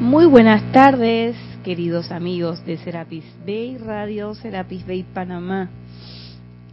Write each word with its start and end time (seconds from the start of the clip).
Muy 0.00 0.26
buenas 0.26 0.62
tardes, 0.70 1.34
queridos 1.64 2.12
amigos 2.12 2.64
de 2.64 2.78
Serapis 2.78 3.24
Bay 3.44 3.78
Radio, 3.78 4.32
Serapis 4.36 4.86
Bay 4.86 5.02
Panamá. 5.02 5.70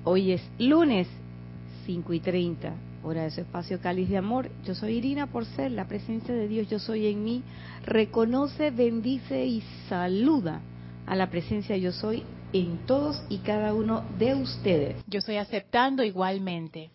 Hoy 0.03 0.33
es 0.33 0.43
lunes 0.59 1.07
5 1.87 2.13
y 2.13 2.19
30, 2.19 2.73
hora 3.03 3.23
de 3.23 3.31
su 3.31 3.41
espacio 3.41 3.81
Cáliz 3.81 4.09
de 4.09 4.17
Amor. 4.17 4.51
Yo 4.63 4.75
soy 4.75 4.97
Irina 4.97 5.25
Porcel, 5.25 5.75
la 5.75 5.87
presencia 5.87 6.35
de 6.35 6.47
Dios, 6.47 6.69
yo 6.69 6.77
soy 6.77 7.07
en 7.07 7.23
mí. 7.23 7.41
Reconoce, 7.83 8.69
bendice 8.69 9.43
y 9.43 9.63
saluda 9.89 10.61
a 11.07 11.15
la 11.15 11.31
presencia 11.31 11.75
yo 11.77 11.91
soy 11.91 12.21
en 12.53 12.77
todos 12.85 13.23
y 13.27 13.39
cada 13.39 13.73
uno 13.73 14.03
de 14.19 14.35
ustedes. 14.35 15.03
Yo 15.07 15.17
estoy 15.17 15.37
aceptando 15.37 16.03
igualmente. 16.03 16.91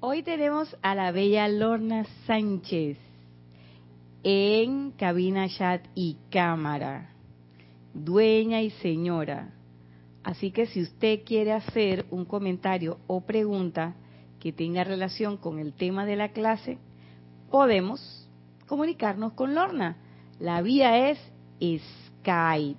Hoy 0.00 0.22
tenemos 0.22 0.76
a 0.82 0.94
la 0.94 1.10
bella 1.10 1.48
Lorna 1.48 2.04
Sánchez 2.26 2.98
en 4.22 4.92
cabina 4.92 5.48
chat 5.48 5.86
y 5.94 6.16
cámara, 6.30 7.14
dueña 7.94 8.60
y 8.62 8.70
señora. 8.70 9.54
Así 10.22 10.50
que 10.50 10.66
si 10.66 10.82
usted 10.82 11.20
quiere 11.24 11.52
hacer 11.52 12.04
un 12.10 12.24
comentario 12.24 12.98
o 13.06 13.22
pregunta 13.22 13.94
que 14.38 14.52
tenga 14.52 14.84
relación 14.84 15.36
con 15.36 15.58
el 15.58 15.72
tema 15.72 16.04
de 16.04 16.16
la 16.16 16.30
clase, 16.30 16.78
podemos 17.50 18.28
comunicarnos 18.66 19.32
con 19.32 19.54
Lorna. 19.54 19.96
La 20.38 20.62
vía 20.62 21.08
es 21.08 21.18
Skype. 22.20 22.78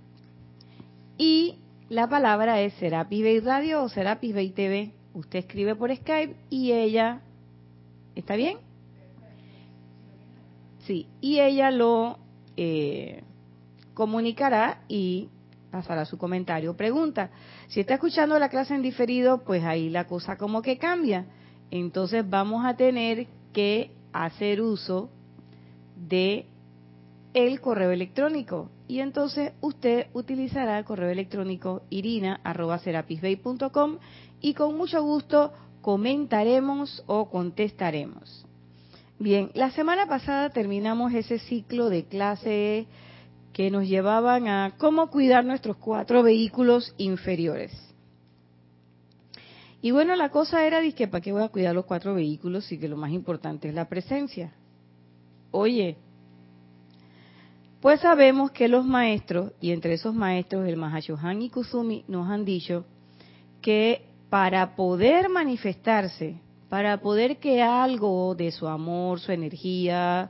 Y 1.17 1.57
la 1.89 2.07
palabra 2.07 2.61
es 2.61 2.73
Serapis 2.75 3.23
Bay 3.23 3.39
Radio 3.39 3.83
o 3.83 3.89
Serapis 3.89 4.33
Bay 4.33 4.49
TV. 4.51 4.91
Usted 5.13 5.39
escribe 5.39 5.75
por 5.75 5.95
Skype 5.95 6.35
y 6.49 6.71
ella, 6.71 7.21
¿está 8.15 8.35
bien? 8.35 8.70
Sí, 10.85 11.07
y 11.19 11.39
ella 11.39 11.71
lo 11.71 12.19
eh, 12.57 13.23
comunicará 13.93 14.81
y 14.87 15.29
pasará 15.71 16.05
su 16.05 16.17
comentario. 16.17 16.75
Pregunta, 16.75 17.29
si 17.67 17.79
está 17.79 17.93
escuchando 17.95 18.37
la 18.39 18.49
clase 18.49 18.75
en 18.75 18.81
diferido, 18.81 19.43
pues 19.43 19.63
ahí 19.63 19.89
la 19.89 20.07
cosa 20.07 20.37
como 20.37 20.61
que 20.61 20.77
cambia. 20.77 21.25
Entonces 21.69 22.29
vamos 22.29 22.65
a 22.65 22.75
tener 22.75 23.27
que 23.53 23.91
hacer 24.11 24.61
uso 24.61 25.09
de 25.95 26.45
el 27.33 27.61
correo 27.61 27.91
electrónico. 27.91 28.69
Y 28.87 28.99
entonces 28.99 29.53
usted 29.61 30.07
utilizará 30.13 30.77
el 30.77 30.85
correo 30.85 31.09
electrónico 31.09 31.83
irina.serapisbay.com 31.89 33.97
y 34.41 34.53
con 34.53 34.75
mucho 34.75 35.01
gusto 35.01 35.53
comentaremos 35.81 37.03
o 37.07 37.29
contestaremos. 37.29 38.45
Bien, 39.21 39.51
la 39.53 39.69
semana 39.69 40.07
pasada 40.07 40.49
terminamos 40.49 41.13
ese 41.13 41.37
ciclo 41.37 41.91
de 41.91 42.05
clase 42.05 42.87
que 43.53 43.69
nos 43.69 43.87
llevaban 43.87 44.47
a 44.47 44.73
cómo 44.79 45.11
cuidar 45.11 45.45
nuestros 45.45 45.77
cuatro 45.77 46.23
vehículos 46.23 46.95
inferiores. 46.97 47.71
Y 49.79 49.91
bueno, 49.91 50.15
la 50.15 50.29
cosa 50.29 50.65
era, 50.65 50.81
que 50.93 51.07
¿para 51.07 51.21
qué 51.21 51.31
voy 51.31 51.43
a 51.43 51.49
cuidar 51.49 51.75
los 51.75 51.85
cuatro 51.85 52.15
vehículos? 52.15 52.71
Y 52.71 52.79
que 52.79 52.87
lo 52.87 52.97
más 52.97 53.11
importante 53.11 53.69
es 53.69 53.75
la 53.75 53.87
presencia. 53.87 54.55
Oye, 55.51 55.97
pues 57.79 57.99
sabemos 57.99 58.49
que 58.49 58.67
los 58.67 58.87
maestros, 58.87 59.53
y 59.61 59.69
entre 59.69 59.93
esos 59.93 60.15
maestros 60.15 60.67
el 60.67 60.77
Mahashohan 60.77 61.43
y 61.43 61.51
Kusumi, 61.51 62.05
nos 62.07 62.27
han 62.27 62.43
dicho 62.43 62.85
que 63.61 64.03
para 64.31 64.75
poder 64.75 65.29
manifestarse 65.29 66.41
para 66.71 67.01
poder 67.01 67.35
que 67.35 67.61
algo 67.61 68.33
de 68.33 68.49
su 68.49 68.65
amor, 68.65 69.19
su 69.19 69.33
energía 69.33 70.29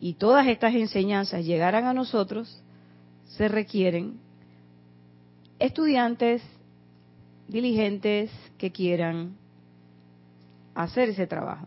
y 0.00 0.14
todas 0.14 0.46
estas 0.46 0.74
enseñanzas 0.74 1.44
llegaran 1.44 1.84
a 1.84 1.92
nosotros, 1.92 2.62
se 3.36 3.46
requieren 3.46 4.18
estudiantes 5.58 6.40
diligentes 7.46 8.30
que 8.56 8.72
quieran 8.72 9.36
hacer 10.74 11.10
ese 11.10 11.26
trabajo. 11.26 11.66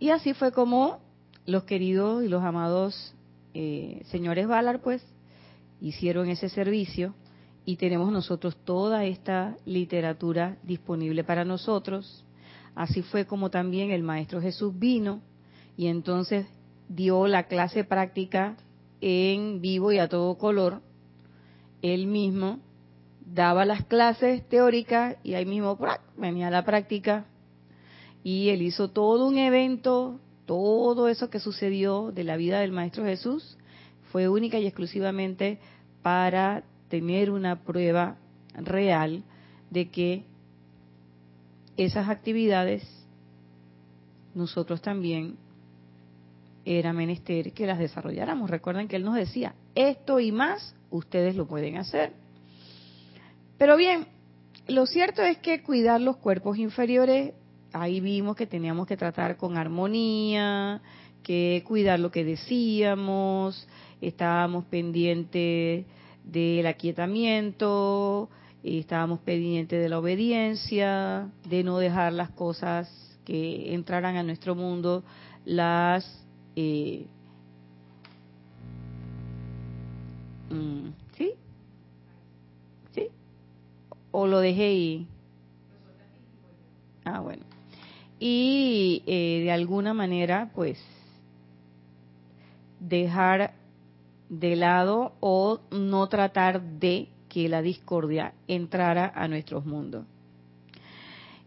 Y 0.00 0.08
así 0.08 0.32
fue 0.32 0.50
como 0.50 0.98
los 1.44 1.64
queridos 1.64 2.24
y 2.24 2.28
los 2.28 2.42
amados 2.42 3.14
eh, 3.52 4.00
señores 4.06 4.48
Valar, 4.48 4.80
pues, 4.80 5.04
hicieron 5.82 6.30
ese 6.30 6.48
servicio 6.48 7.14
y 7.64 7.76
tenemos 7.76 8.10
nosotros 8.10 8.56
toda 8.64 9.04
esta 9.04 9.56
literatura 9.64 10.56
disponible 10.62 11.24
para 11.24 11.44
nosotros. 11.44 12.24
Así 12.74 13.02
fue 13.02 13.26
como 13.26 13.50
también 13.50 13.90
el 13.90 14.02
Maestro 14.02 14.40
Jesús 14.40 14.76
vino 14.78 15.20
y 15.76 15.86
entonces 15.86 16.46
dio 16.88 17.26
la 17.26 17.44
clase 17.44 17.84
práctica 17.84 18.56
en 19.00 19.60
vivo 19.60 19.92
y 19.92 19.98
a 19.98 20.08
todo 20.08 20.36
color. 20.38 20.80
Él 21.82 22.06
mismo 22.06 22.58
daba 23.24 23.64
las 23.64 23.84
clases 23.84 24.46
teóricas 24.48 25.16
y 25.22 25.34
ahí 25.34 25.46
mismo 25.46 25.78
venía 26.16 26.50
la 26.50 26.64
práctica 26.64 27.26
y 28.24 28.50
él 28.50 28.62
hizo 28.62 28.90
todo 28.90 29.26
un 29.26 29.38
evento, 29.38 30.20
todo 30.46 31.08
eso 31.08 31.30
que 31.30 31.40
sucedió 31.40 32.12
de 32.12 32.24
la 32.24 32.36
vida 32.36 32.60
del 32.60 32.72
Maestro 32.72 33.04
Jesús 33.04 33.56
fue 34.10 34.28
única 34.28 34.58
y 34.58 34.66
exclusivamente 34.66 35.58
para 36.02 36.64
tener 36.92 37.30
una 37.30 37.64
prueba 37.64 38.18
real 38.54 39.24
de 39.70 39.88
que 39.88 40.24
esas 41.78 42.10
actividades 42.10 42.86
nosotros 44.34 44.82
también 44.82 45.38
era 46.66 46.92
menester 46.92 47.54
que 47.54 47.66
las 47.66 47.78
desarrolláramos. 47.78 48.50
Recuerden 48.50 48.88
que 48.88 48.96
él 48.96 49.04
nos 49.04 49.14
decía, 49.14 49.54
esto 49.74 50.20
y 50.20 50.32
más 50.32 50.76
ustedes 50.90 51.34
lo 51.34 51.46
pueden 51.46 51.78
hacer. 51.78 52.12
Pero 53.56 53.78
bien, 53.78 54.06
lo 54.68 54.84
cierto 54.84 55.22
es 55.22 55.38
que 55.38 55.62
cuidar 55.62 55.98
los 55.98 56.18
cuerpos 56.18 56.58
inferiores, 56.58 57.32
ahí 57.72 58.00
vimos 58.00 58.36
que 58.36 58.46
teníamos 58.46 58.86
que 58.86 58.98
tratar 58.98 59.38
con 59.38 59.56
armonía, 59.56 60.82
que 61.22 61.64
cuidar 61.66 62.00
lo 62.00 62.10
que 62.10 62.22
decíamos, 62.22 63.66
estábamos 64.02 64.66
pendientes 64.66 65.86
del 66.24 66.66
aquietamiento, 66.66 68.28
estábamos 68.62 69.20
pendientes 69.20 69.82
de 69.82 69.88
la 69.88 69.98
obediencia, 69.98 71.28
de 71.48 71.64
no 71.64 71.78
dejar 71.78 72.12
las 72.12 72.30
cosas 72.30 73.18
que 73.24 73.74
entraran 73.74 74.16
a 74.16 74.22
nuestro 74.22 74.54
mundo, 74.54 75.04
las 75.44 76.22
eh, 76.56 77.06
mm, 80.50 80.88
¿sí? 81.16 81.32
¿sí? 82.94 83.08
o 84.10 84.26
lo 84.26 84.40
dejé 84.40 84.74
y 84.74 85.06
ah 87.04 87.20
bueno 87.20 87.44
y 88.20 89.02
eh, 89.06 89.40
de 89.44 89.50
alguna 89.50 89.94
manera 89.94 90.50
pues 90.54 90.78
dejar 92.78 93.54
de 94.32 94.56
lado 94.56 95.12
o 95.20 95.60
no 95.70 96.08
tratar 96.08 96.62
de 96.62 97.10
que 97.28 97.50
la 97.50 97.60
discordia 97.60 98.32
entrara 98.48 99.12
a 99.14 99.28
nuestros 99.28 99.66
mundos. 99.66 100.06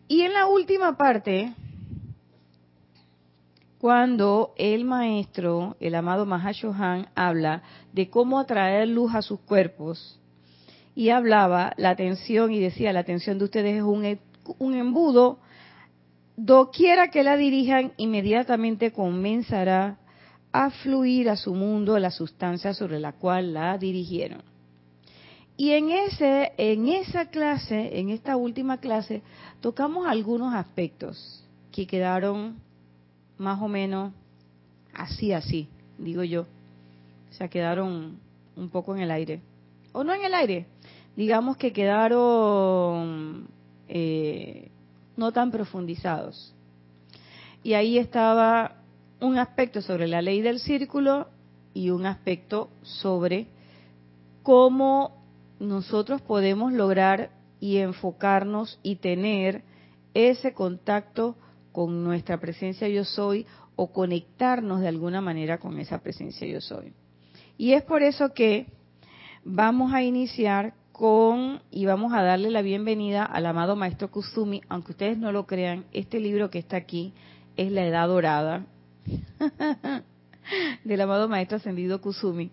Y 0.07 0.21
en 0.21 0.33
la 0.33 0.45
última 0.45 0.95
parte, 0.95 1.51
cuando 3.79 4.53
el 4.55 4.85
maestro, 4.85 5.75
el 5.79 5.95
amado 5.95 6.27
Mahashohan, 6.27 7.07
habla 7.15 7.63
de 7.91 8.07
cómo 8.11 8.39
atraer 8.39 8.87
luz 8.87 9.15
a 9.15 9.23
sus 9.23 9.39
cuerpos, 9.39 10.19
y 10.93 11.09
hablaba 11.09 11.73
la 11.77 11.89
atención 11.89 12.51
y 12.51 12.59
decía, 12.59 12.93
la 12.93 12.99
atención 12.99 13.39
de 13.39 13.45
ustedes 13.45 13.77
es 13.77 13.81
un, 13.81 14.19
un 14.59 14.75
embudo, 14.75 15.39
doquiera 16.37 17.09
que 17.09 17.23
la 17.23 17.35
dirijan, 17.35 17.93
inmediatamente 17.97 18.91
comenzará 18.91 19.97
a 20.63 20.69
fluir 20.69 21.29
a 21.29 21.35
su 21.35 21.53
mundo 21.53 21.99
la 21.99 22.11
sustancia 22.11 22.73
sobre 22.73 22.99
la 22.99 23.11
cual 23.11 23.53
la 23.53 23.77
dirigieron. 23.77 24.41
Y 25.57 25.71
en 25.71 25.91
ese, 25.91 26.53
en 26.57 26.87
esa 26.87 27.29
clase, 27.29 27.99
en 27.99 28.09
esta 28.09 28.37
última 28.37 28.77
clase, 28.77 29.21
tocamos 29.59 30.07
algunos 30.07 30.53
aspectos 30.53 31.43
que 31.71 31.85
quedaron 31.85 32.55
más 33.37 33.61
o 33.61 33.67
menos 33.67 34.13
así, 34.93 35.33
así, 35.33 35.67
digo 35.97 36.23
yo. 36.23 36.43
O 37.29 37.33
sea, 37.33 37.49
quedaron 37.49 38.17
un 38.55 38.69
poco 38.69 38.95
en 38.95 39.01
el 39.01 39.11
aire. 39.11 39.41
O 39.91 40.05
no 40.05 40.13
en 40.13 40.23
el 40.23 40.33
aire, 40.33 40.67
digamos 41.17 41.57
que 41.57 41.73
quedaron 41.73 43.47
eh, 43.89 44.69
no 45.17 45.33
tan 45.33 45.51
profundizados. 45.51 46.53
Y 47.61 47.73
ahí 47.73 47.97
estaba 47.97 48.84
un 49.21 49.37
aspecto 49.37 49.81
sobre 49.81 50.07
la 50.07 50.21
ley 50.21 50.41
del 50.41 50.59
círculo 50.59 51.27
y 51.73 51.89
un 51.89 52.05
aspecto 52.05 52.69
sobre 52.81 53.47
cómo 54.43 55.23
nosotros 55.59 56.21
podemos 56.21 56.73
lograr 56.73 57.31
y 57.59 57.77
enfocarnos 57.77 58.79
y 58.83 58.97
tener 58.97 59.63
ese 60.13 60.53
contacto 60.53 61.35
con 61.71 62.03
nuestra 62.03 62.39
presencia 62.39 62.87
yo 62.87 63.03
soy 63.03 63.45
o 63.75 63.91
conectarnos 63.91 64.81
de 64.81 64.87
alguna 64.87 65.21
manera 65.21 65.57
con 65.57 65.79
esa 65.79 65.99
presencia 65.99 66.47
yo 66.47 66.61
soy. 66.61 66.93
Y 67.57 67.73
es 67.73 67.83
por 67.83 68.03
eso 68.03 68.33
que 68.33 68.67
vamos 69.43 69.93
a 69.93 70.03
iniciar 70.03 70.73
con 70.91 71.61
y 71.71 71.85
vamos 71.85 72.13
a 72.13 72.21
darle 72.21 72.49
la 72.51 72.61
bienvenida 72.61 73.25
al 73.25 73.45
amado 73.45 73.75
maestro 73.75 74.09
Kusumi, 74.09 74.61
aunque 74.69 74.93
ustedes 74.93 75.17
no 75.17 75.31
lo 75.33 75.45
crean, 75.45 75.85
este 75.91 76.19
libro 76.19 76.49
que 76.49 76.59
está 76.59 76.77
aquí 76.77 77.13
es 77.57 77.71
La 77.71 77.85
Edad 77.85 78.07
Dorada 78.07 78.65
del 80.83 81.01
amado 81.01 81.27
maestro 81.27 81.57
ascendido 81.57 82.01
Kusumi. 82.01 82.49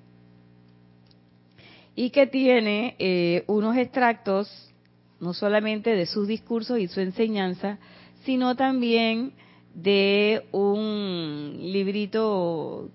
Y 1.95 2.11
que 2.11 2.27
tiene 2.27 2.97
eh, 2.99 3.45
unos 3.47 3.77
extractos 3.77 4.73
no 5.21 5.35
solamente 5.35 5.91
de 5.91 6.07
sus 6.07 6.27
discursos 6.27 6.79
y 6.79 6.89
su 6.89 7.01
enseñanza, 7.01 7.79
sino 8.25 8.57
también 8.57 9.33
de 9.75 10.47
un 10.53 11.59
librito 11.61 12.91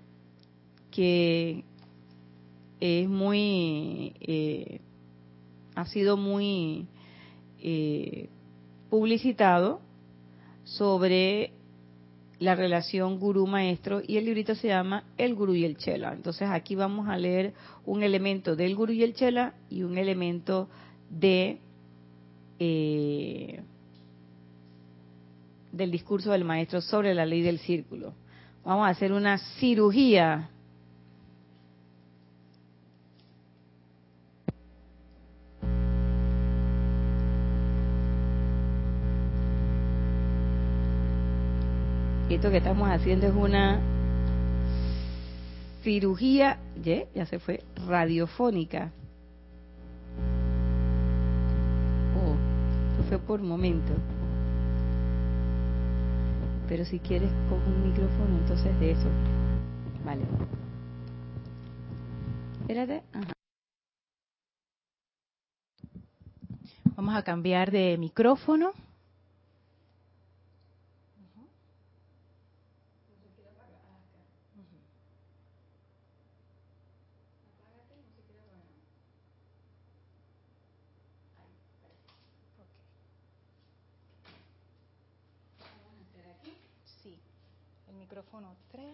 que 0.90 1.64
es 2.80 3.08
muy, 3.08 4.12
eh, 4.20 4.80
ha 5.74 5.86
sido 5.86 6.16
muy 6.16 6.86
eh, 7.60 8.28
publicitado 8.90 9.80
sobre 10.64 11.52
la 12.38 12.54
relación 12.54 13.18
gurú-maestro 13.18 14.00
y 14.06 14.16
el 14.16 14.24
librito 14.24 14.54
se 14.54 14.68
llama 14.68 15.04
El 15.16 15.34
Gurú 15.34 15.54
y 15.54 15.64
el 15.64 15.76
Chela. 15.76 16.12
Entonces 16.12 16.48
aquí 16.50 16.74
vamos 16.74 17.08
a 17.08 17.16
leer 17.16 17.52
un 17.84 18.02
elemento 18.02 18.54
del 18.54 18.76
Gurú 18.76 18.92
y 18.92 19.02
el 19.02 19.14
Chela 19.14 19.54
y 19.70 19.82
un 19.82 19.98
elemento 19.98 20.68
de 21.10 21.58
eh, 22.60 23.60
del 25.72 25.90
discurso 25.90 26.32
del 26.32 26.44
maestro 26.44 26.80
sobre 26.80 27.14
la 27.14 27.26
ley 27.26 27.42
del 27.42 27.58
círculo. 27.58 28.12
Vamos 28.64 28.86
a 28.86 28.90
hacer 28.90 29.12
una 29.12 29.38
cirugía 29.58 30.50
esto 42.38 42.52
que 42.52 42.58
estamos 42.58 42.88
haciendo 42.88 43.26
es 43.26 43.34
una 43.34 43.80
cirugía, 45.82 46.60
ya, 46.80 47.02
ya 47.12 47.26
se 47.26 47.40
fue, 47.40 47.64
radiofónica. 47.84 48.92
Oh, 52.14 52.36
fue 53.08 53.18
por 53.18 53.42
momento. 53.42 53.92
Pero 56.68 56.84
si 56.84 57.00
quieres 57.00 57.32
coge 57.50 57.66
un 57.66 57.88
micrófono, 57.88 58.38
entonces 58.38 58.78
de 58.78 58.92
eso. 58.92 59.08
Vale. 60.04 60.22
Espérate. 62.60 63.02
Vamos 66.94 67.16
a 67.16 67.24
cambiar 67.24 67.72
de 67.72 67.98
micrófono. 67.98 68.74
Sí, 87.02 87.18
el 88.38 88.44
micrófono 88.44 88.56
3. 88.70 88.84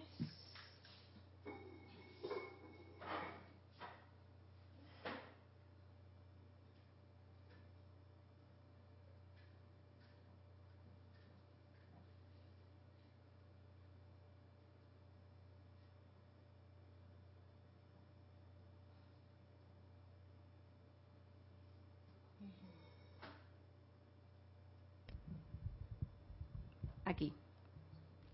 Aquí. 27.07 27.33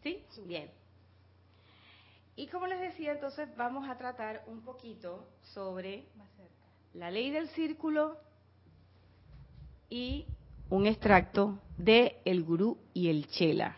¿Sí? 0.03 0.25
Bien. 0.47 0.71
Y 2.37 2.40
como 2.51 2.67
les 2.67 2.81
decía, 2.81 3.13
entonces 3.13 3.49
vamos 3.57 3.89
a 3.89 3.97
tratar 3.97 4.43
un 4.47 4.63
poquito 4.63 5.27
sobre 5.55 6.05
la 6.95 7.11
ley 7.11 7.31
del 7.31 7.49
círculo 7.51 8.17
y 9.89 10.27
un 10.69 10.87
extracto 10.87 11.59
de 11.79 12.17
El 12.25 12.43
Gurú 12.43 12.79
y 12.95 13.09
el 13.09 13.27
Chela. 13.29 13.77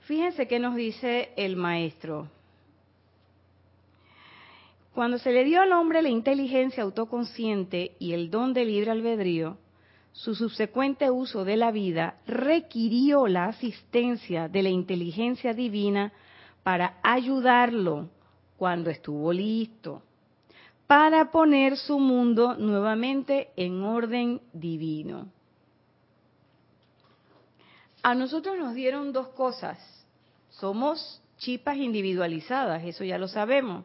Fíjense 0.00 0.48
qué 0.48 0.58
nos 0.58 0.74
dice 0.74 1.32
el 1.36 1.56
maestro. 1.56 2.28
Cuando 4.94 5.18
se 5.18 5.32
le 5.32 5.44
dio 5.44 5.62
al 5.62 5.72
hombre 5.72 6.02
la 6.02 6.10
inteligencia 6.10 6.82
autoconsciente 6.82 7.96
y 7.98 8.12
el 8.12 8.30
don 8.30 8.52
de 8.52 8.64
libre 8.64 8.90
albedrío, 8.90 9.56
su 10.12 10.34
subsecuente 10.34 11.10
uso 11.10 11.44
de 11.44 11.56
la 11.56 11.70
vida 11.70 12.18
requirió 12.26 13.26
la 13.26 13.46
asistencia 13.46 14.48
de 14.48 14.62
la 14.62 14.68
inteligencia 14.68 15.54
divina 15.54 16.12
para 16.62 16.98
ayudarlo 17.02 18.08
cuando 18.56 18.90
estuvo 18.90 19.32
listo, 19.32 20.02
para 20.86 21.30
poner 21.30 21.76
su 21.76 21.98
mundo 21.98 22.54
nuevamente 22.54 23.50
en 23.56 23.82
orden 23.82 24.40
divino. 24.52 25.26
A 28.02 28.14
nosotros 28.14 28.58
nos 28.58 28.74
dieron 28.74 29.12
dos 29.12 29.28
cosas. 29.28 29.78
Somos 30.50 31.20
chipas 31.38 31.76
individualizadas, 31.76 32.84
eso 32.84 33.04
ya 33.04 33.18
lo 33.18 33.28
sabemos. 33.28 33.84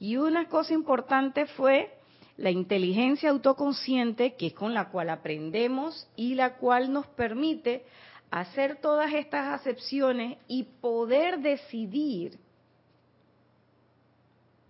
Y 0.00 0.16
una 0.16 0.48
cosa 0.48 0.74
importante 0.74 1.46
fue 1.46 1.92
la 2.36 2.50
inteligencia 2.50 3.30
autoconsciente, 3.30 4.34
que 4.34 4.48
es 4.48 4.52
con 4.54 4.74
la 4.74 4.90
cual 4.90 5.10
aprendemos 5.10 6.08
y 6.14 6.34
la 6.34 6.54
cual 6.54 6.92
nos 6.92 7.06
permite 7.08 7.84
hacer 8.30 8.76
todas 8.76 9.12
estas 9.12 9.60
acepciones 9.60 10.38
y 10.46 10.64
poder 10.64 11.40
decidir. 11.40 12.38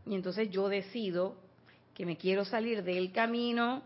Y 0.07 0.15
entonces 0.15 0.51
yo 0.51 0.69
decido 0.69 1.37
que 1.95 2.07
me 2.07 2.17
quiero 2.17 2.45
salir 2.45 2.83
del 2.83 3.13
camino 3.13 3.83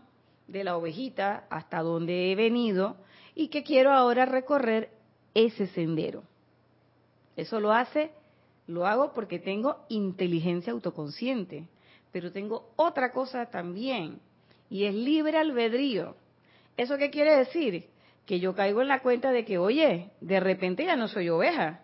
de 0.47 0.63
la 0.63 0.77
ovejita 0.77 1.45
hasta 1.49 1.79
donde 1.79 2.31
he 2.31 2.35
venido 2.35 2.97
y 3.35 3.47
que 3.47 3.63
quiero 3.63 3.91
ahora 3.91 4.25
recorrer 4.25 4.91
ese 5.33 5.67
sendero. 5.67 6.23
Eso 7.35 7.59
lo 7.59 7.73
hace, 7.73 8.11
lo 8.67 8.85
hago 8.85 9.13
porque 9.13 9.39
tengo 9.39 9.77
inteligencia 9.89 10.71
autoconsciente 10.71 11.67
pero 12.13 12.31
tengo 12.31 12.71
otra 12.75 13.11
cosa 13.11 13.47
también, 13.47 14.19
y 14.69 14.85
es 14.85 14.93
libre 14.93 15.35
albedrío. 15.35 16.15
¿Eso 16.77 16.95
qué 16.97 17.09
quiere 17.09 17.35
decir? 17.35 17.89
Que 18.25 18.39
yo 18.39 18.55
caigo 18.55 18.81
en 18.81 18.87
la 18.87 19.01
cuenta 19.01 19.31
de 19.31 19.45
que, 19.45 19.57
oye, 19.57 20.11
de 20.21 20.39
repente 20.39 20.85
ya 20.85 20.95
no 20.95 21.07
soy 21.07 21.29
oveja. 21.29 21.81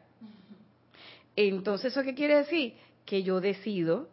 Entonces, 1.35 1.91
¿eso 1.91 2.03
qué 2.03 2.15
quiere 2.15 2.37
decir? 2.37 2.75
Que 3.05 3.23
yo 3.23 3.41
decido 3.41 4.09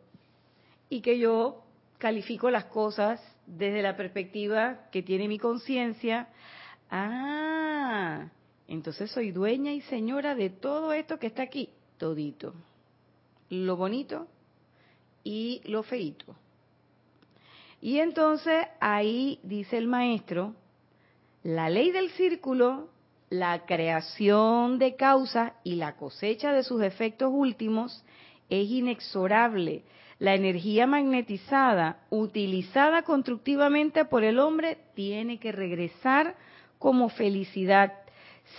y 0.88 1.00
que 1.00 1.18
yo 1.18 1.62
califico 1.98 2.50
las 2.50 2.66
cosas 2.66 3.20
desde 3.46 3.82
la 3.82 3.96
perspectiva 3.96 4.88
que 4.90 5.02
tiene 5.02 5.28
mi 5.28 5.38
conciencia. 5.38 6.28
Ah, 6.90 8.28
entonces 8.68 9.10
soy 9.10 9.30
dueña 9.30 9.72
y 9.72 9.80
señora 9.82 10.34
de 10.34 10.50
todo 10.50 10.92
esto 10.92 11.18
que 11.18 11.28
está 11.28 11.42
aquí, 11.42 11.70
todito. 11.98 12.54
Lo 13.50 13.76
bonito 13.76 14.26
y 15.22 15.60
lo 15.64 15.82
feito. 15.82 16.36
Y 17.80 17.98
entonces 17.98 18.66
ahí 18.80 19.38
dice 19.42 19.76
el 19.78 19.86
maestro, 19.86 20.54
la 21.46 21.70
ley 21.70 21.92
del 21.92 22.10
círculo, 22.10 22.88
la 23.30 23.66
creación 23.66 24.80
de 24.80 24.96
causas 24.96 25.52
y 25.62 25.76
la 25.76 25.94
cosecha 25.94 26.52
de 26.52 26.64
sus 26.64 26.82
efectos 26.82 27.30
últimos 27.32 28.04
es 28.48 28.68
inexorable. 28.68 29.84
La 30.18 30.34
energía 30.34 30.88
magnetizada, 30.88 32.00
utilizada 32.10 33.02
constructivamente 33.02 34.04
por 34.06 34.24
el 34.24 34.40
hombre, 34.40 34.78
tiene 34.96 35.38
que 35.38 35.52
regresar 35.52 36.34
como 36.80 37.10
felicidad. 37.10 37.92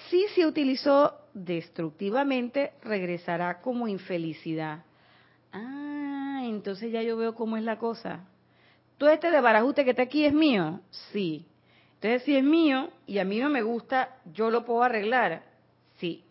Si 0.09 0.25
se 0.33 0.45
utilizó 0.45 1.13
destructivamente, 1.33 2.71
regresará 2.83 3.59
como 3.59 3.89
infelicidad. 3.89 4.85
Ah, 5.51 6.39
entonces 6.45 6.93
ya 6.93 7.01
yo 7.01 7.17
veo 7.17 7.35
cómo 7.35 7.57
es 7.57 7.63
la 7.63 7.79
cosa. 7.79 8.21
Todo 8.97 9.09
este 9.09 9.29
de 9.29 9.41
barajuste 9.41 9.83
que 9.83 9.89
está 9.89 10.03
aquí 10.03 10.23
es 10.23 10.33
mío. 10.33 10.79
Sí. 11.11 11.45
Entonces, 11.97 12.23
si 12.23 12.35
es 12.37 12.43
mío 12.43 12.91
y 13.07 13.17
a 13.17 13.25
mí 13.25 13.39
no 13.39 13.49
me 13.49 13.63
gusta, 13.63 14.17
¿yo 14.31 14.51
lo 14.51 14.63
puedo 14.63 14.83
arreglar? 14.83 15.43
Sí. 15.95 16.23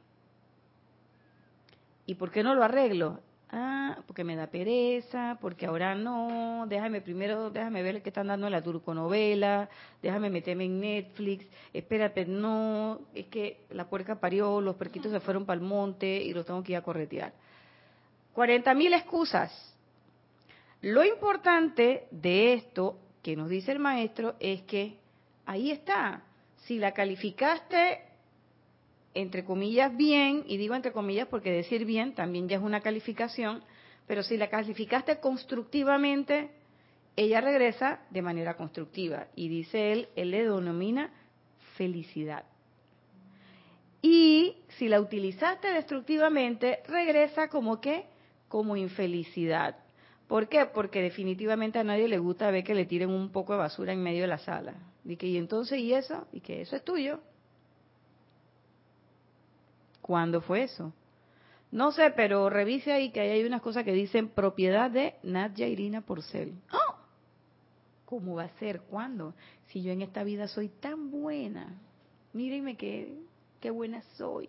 ¿Y 2.07 2.15
por 2.15 2.31
qué 2.31 2.45
no 2.45 2.55
lo 2.55 2.63
arreglo? 2.63 3.19
Ah, 3.51 3.99
porque 4.07 4.23
me 4.23 4.37
da 4.37 4.47
pereza, 4.47 5.39
porque 5.41 5.67
ahora 5.67 5.97
no, 5.97 6.67
déjame 6.69 7.01
primero, 7.01 7.51
déjame 7.51 7.83
ver 7.83 8.03
qué 8.03 8.11
están 8.11 8.29
dando 8.29 8.47
en 8.47 8.53
la 8.53 8.63
turconovela, 8.63 9.69
déjame 10.03 10.31
meterme 10.31 10.65
en 10.65 10.81
Netflix, 10.81 11.47
espérate, 11.73 12.27
no, 12.27 13.01
es 13.15 13.27
que 13.27 13.61
la 13.71 13.89
puerca 13.89 14.21
parió, 14.21 14.61
los 14.61 14.77
perquitos 14.77 15.11
se 15.11 15.21
fueron 15.21 15.47
para 15.47 15.61
el 15.61 15.67
monte 15.67 16.23
y 16.23 16.33
los 16.33 16.47
tengo 16.47 16.63
que 16.63 16.73
ir 16.73 16.79
a 16.79 16.83
corretear. 16.83 17.33
40 18.35 18.75
mil 18.75 18.93
excusas. 18.93 19.75
Lo 20.83 21.05
importante 21.05 22.07
de 22.11 22.55
esto 22.55 22.99
que 23.23 23.35
nos 23.35 23.49
dice 23.49 23.73
el 23.73 23.79
maestro 23.79 24.35
es 24.39 24.63
que 24.63 24.99
ahí 25.47 25.71
está. 25.71 26.23
Si 26.65 26.79
la 26.79 26.93
calificaste 26.93 28.01
entre 29.17 29.45
comillas 29.45 29.97
bien, 29.97 30.45
y 30.47 30.59
digo 30.59 30.75
entre 30.75 30.93
comillas 30.93 31.27
porque 31.29 31.51
decir 31.51 31.87
bien 31.87 32.15
también 32.15 32.49
ya 32.49 32.59
es 32.59 32.63
una 32.63 32.83
calificación, 32.83 33.63
pero 34.07 34.23
si 34.23 34.37
la 34.37 34.51
calificaste 34.51 35.21
constructivamente, 35.21 36.51
ella 37.17 37.41
regresa 37.41 38.01
de 38.11 38.21
manera 38.21 38.55
constructiva. 38.59 39.29
Y 39.35 39.49
dice 39.49 39.93
él, 39.93 40.09
él 40.17 40.31
le 40.33 40.45
denomina 40.45 41.11
felicidad. 41.77 42.45
Y 44.03 44.59
si 44.77 44.89
la 44.89 45.01
utilizaste 45.01 45.69
destructivamente, 45.73 46.81
regresa 46.87 47.49
como 47.49 47.81
que, 47.81 48.05
como 48.49 48.77
infelicidad. 48.77 49.77
¿Por 50.27 50.49
qué? 50.49 50.67
Porque 50.67 51.03
definitivamente 51.03 51.79
a 51.79 51.85
nadie 51.85 52.09
le 52.09 52.19
gusta 52.19 52.51
ver 52.51 52.65
que 52.65 52.75
le 52.75 52.87
tiren 52.87 53.11
un 53.11 53.31
poco 53.31 53.53
de 53.53 53.61
basura 53.61 53.93
en 53.93 54.03
medio 54.03 54.23
de 54.23 54.29
la 54.29 54.39
sala. 54.39 54.75
Y 55.05 55.17
que, 55.17 55.29
y 55.29 55.37
entonces, 55.37 55.79
¿y 55.79 55.95
eso? 55.95 56.27
Y 56.33 56.41
que 56.41 56.63
eso 56.63 56.75
es 56.75 56.85
tuyo. 56.85 57.21
¿Cuándo 60.03 60.41
fue 60.41 60.65
eso? 60.65 60.93
No 61.71 61.93
sé, 61.93 62.11
pero 62.11 62.49
revise 62.49 62.93
ahí 62.93 63.11
que 63.11 63.21
hay 63.21 63.45
unas 63.45 63.61
cosas 63.61 63.85
que 63.85 63.93
dicen 63.93 64.29
propiedad 64.29 64.91
de 64.91 65.15
Nadia 65.23 65.69
Irina 65.69 66.01
Porcel. 66.01 66.55
¡Oh! 66.73 66.95
¿Cómo 68.05 68.37
va 68.37 68.45
a 68.45 68.59
ser? 68.59 68.83
¿Cuándo? 68.83 69.35
Si 69.69 69.83
yo 69.83 69.93
en 69.93 70.03
esta 70.03 70.23
vida 70.23 70.49
soy 70.49 70.69
tan 70.69 71.11
buena. 71.11 71.81
Mírenme 72.33 72.77
qué, 72.77 73.17
qué 73.61 73.71
buena 73.71 74.03
soy. 74.17 74.49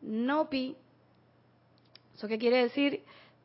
No, 0.00 0.48
Pi. 0.50 0.76
¿Eso 2.16 2.28
qué 2.28 2.38
quiere 2.38 2.62
decir? 2.62 3.01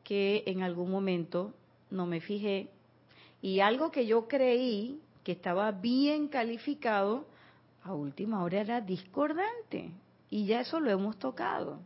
Que 0.08 0.42
en 0.46 0.62
algún 0.62 0.90
momento 0.90 1.52
no 1.90 2.06
me 2.06 2.22
fijé 2.22 2.70
y 3.40 3.60
algo 3.60 3.90
que 3.90 4.06
yo 4.06 4.26
creí 4.26 5.00
que 5.22 5.32
estaba 5.32 5.70
bien 5.70 6.28
calificado, 6.28 7.26
a 7.82 7.92
última 7.94 8.42
hora 8.42 8.60
era 8.60 8.80
discordante. 8.80 9.92
Y 10.30 10.46
ya 10.46 10.60
eso 10.60 10.80
lo 10.80 10.90
hemos 10.90 11.18
tocado. 11.18 11.80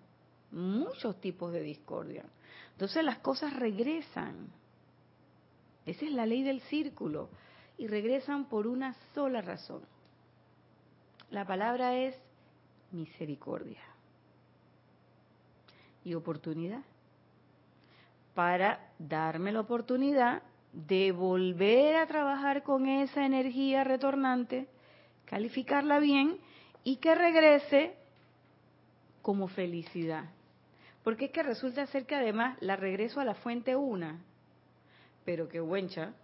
Muchos 0.51 1.21
tipos 1.21 1.53
de 1.53 1.63
discordia. 1.63 2.25
Entonces 2.73 3.05
las 3.05 3.19
cosas 3.19 3.55
regresan. 3.55 4.49
Esa 5.85 6.05
es 6.05 6.13
la 6.13 6.27
ley 6.27 6.43
del 6.43 6.61
círculo. 6.63 7.29
Y 7.77 7.87
regresan 7.87 8.47
por 8.47 8.67
una 8.67 8.95
sola 9.15 9.43
razón. 9.43 9.83
La 11.31 11.47
palabra 11.47 11.97
es 11.97 12.17
misericordia. 12.93 13.81
Y 16.05 16.15
oportunidad. 16.15 16.83
Para 18.35 18.93
darme 18.99 19.53
la 19.53 19.61
oportunidad 19.61 20.43
de 20.73 21.13
volver 21.13 21.97
a 21.97 22.07
trabajar 22.07 22.63
con 22.63 22.87
esa 22.87 23.27
energía 23.27 23.85
retornante, 23.85 24.69
calificarla 25.27 25.99
bien 25.99 26.39
y 26.83 26.97
que 26.97 27.15
regrese 27.15 27.95
como 29.21 29.49
felicidad. 29.49 30.31
Porque 31.05 31.27
es 31.27 31.31
que 31.33 31.43
resulta 31.43 31.87
ser 31.87 32.07
que 32.07 32.15
además 32.15 32.57
la 32.61 32.77
regreso 32.77 33.21
a 33.21 33.25
la 33.25 33.35
fuente 33.35 33.77
una, 33.77 34.21
pero 35.25 35.49
que 35.49 35.61
buencha, 35.61 36.15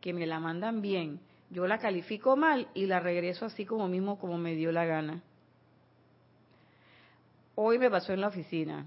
que 0.00 0.12
me 0.12 0.26
la 0.26 0.38
mandan 0.38 0.80
bien, 0.80 1.20
yo 1.50 1.66
la 1.66 1.78
califico 1.78 2.36
mal 2.36 2.68
y 2.74 2.86
la 2.86 3.00
regreso 3.00 3.46
así 3.46 3.64
como 3.64 3.88
mismo 3.88 4.18
como 4.18 4.38
me 4.38 4.54
dio 4.54 4.70
la 4.70 4.84
gana. 4.84 5.22
Hoy 7.54 7.78
me 7.78 7.90
pasó 7.90 8.12
en 8.12 8.20
la 8.20 8.28
oficina 8.28 8.86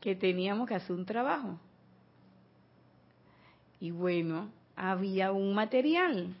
que 0.00 0.14
teníamos 0.14 0.68
que 0.68 0.74
hacer 0.74 0.94
un 0.94 1.04
trabajo. 1.04 1.58
Y 3.80 3.90
bueno, 3.90 4.50
había 4.76 5.32
un 5.32 5.54
material. 5.54 6.34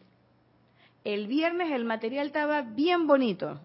El 1.04 1.26
viernes 1.26 1.72
el 1.72 1.84
material 1.84 2.28
estaba 2.28 2.62
bien 2.62 3.06
bonito. 3.06 3.60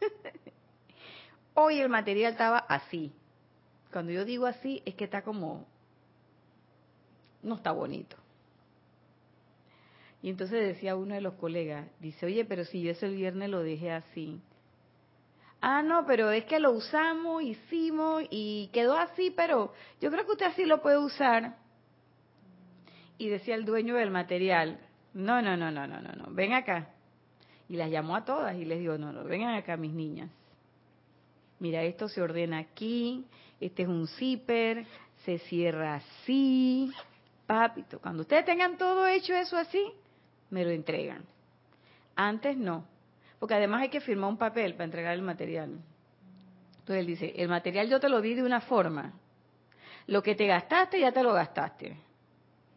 Hoy 1.54 1.78
el 1.78 1.88
material 1.88 2.32
estaba 2.32 2.58
así. 2.58 3.12
Cuando 3.92 4.12
yo 4.12 4.24
digo 4.24 4.46
así, 4.46 4.82
es 4.84 4.94
que 4.94 5.04
está 5.04 5.22
como, 5.22 5.66
no 7.42 7.56
está 7.56 7.72
bonito. 7.72 8.16
Y 10.22 10.30
entonces 10.30 10.60
decía 10.60 10.96
uno 10.96 11.14
de 11.14 11.20
los 11.20 11.34
colegas, 11.34 11.88
dice, 11.98 12.26
oye, 12.26 12.44
pero 12.44 12.64
si 12.64 12.82
yo 12.82 12.90
ese 12.90 13.08
viernes 13.08 13.48
lo 13.48 13.62
dejé 13.62 13.90
así. 13.92 14.40
Ah, 15.60 15.82
no, 15.82 16.06
pero 16.06 16.30
es 16.30 16.44
que 16.44 16.58
lo 16.58 16.72
usamos, 16.72 17.42
hicimos 17.42 18.24
y 18.30 18.70
quedó 18.72 18.96
así, 18.96 19.30
pero 19.30 19.72
yo 20.00 20.10
creo 20.10 20.24
que 20.24 20.32
usted 20.32 20.46
así 20.46 20.64
lo 20.64 20.80
puede 20.80 20.98
usar. 20.98 21.56
Y 23.18 23.28
decía 23.28 23.54
el 23.54 23.66
dueño 23.66 23.96
del 23.96 24.10
material, 24.10 24.80
no, 25.12 25.42
no, 25.42 25.56
no, 25.56 25.70
no, 25.70 25.86
no, 25.86 26.00
no, 26.00 26.12
no, 26.12 26.26
ven 26.30 26.54
acá. 26.54 26.88
Y 27.68 27.76
las 27.76 27.90
llamó 27.90 28.16
a 28.16 28.24
todas 28.24 28.56
y 28.56 28.64
les 28.64 28.78
digo, 28.78 28.96
no, 28.96 29.12
no, 29.12 29.24
vengan 29.24 29.54
acá 29.54 29.76
mis 29.76 29.92
niñas 29.92 30.30
mira, 31.60 31.82
esto 31.82 32.08
se 32.08 32.20
ordena 32.20 32.58
aquí, 32.58 33.24
este 33.60 33.82
es 33.82 33.88
un 33.88 34.08
zipper, 34.08 34.84
se 35.24 35.38
cierra 35.38 35.96
así, 35.96 36.90
papito. 37.46 38.00
Cuando 38.00 38.22
ustedes 38.22 38.44
tengan 38.44 38.76
todo 38.76 39.06
hecho 39.06 39.34
eso 39.34 39.56
así, 39.56 39.92
me 40.48 40.64
lo 40.64 40.70
entregan. 40.70 41.22
Antes 42.16 42.56
no, 42.56 42.84
porque 43.40 43.54
además 43.54 43.80
hay 43.80 43.88
que 43.88 44.02
firmar 44.02 44.30
un 44.30 44.36
papel 44.36 44.74
para 44.74 44.84
entregar 44.84 45.14
el 45.14 45.22
material. 45.22 45.80
Entonces 46.80 47.00
él 47.00 47.06
dice, 47.06 47.32
el 47.36 47.48
material 47.48 47.88
yo 47.88 47.98
te 47.98 48.10
lo 48.10 48.20
di 48.20 48.34
de 48.34 48.42
una 48.42 48.60
forma. 48.60 49.14
Lo 50.06 50.22
que 50.22 50.34
te 50.34 50.46
gastaste 50.46 51.00
ya 51.00 51.10
te 51.10 51.22
lo 51.22 51.32
gastaste. 51.32 51.96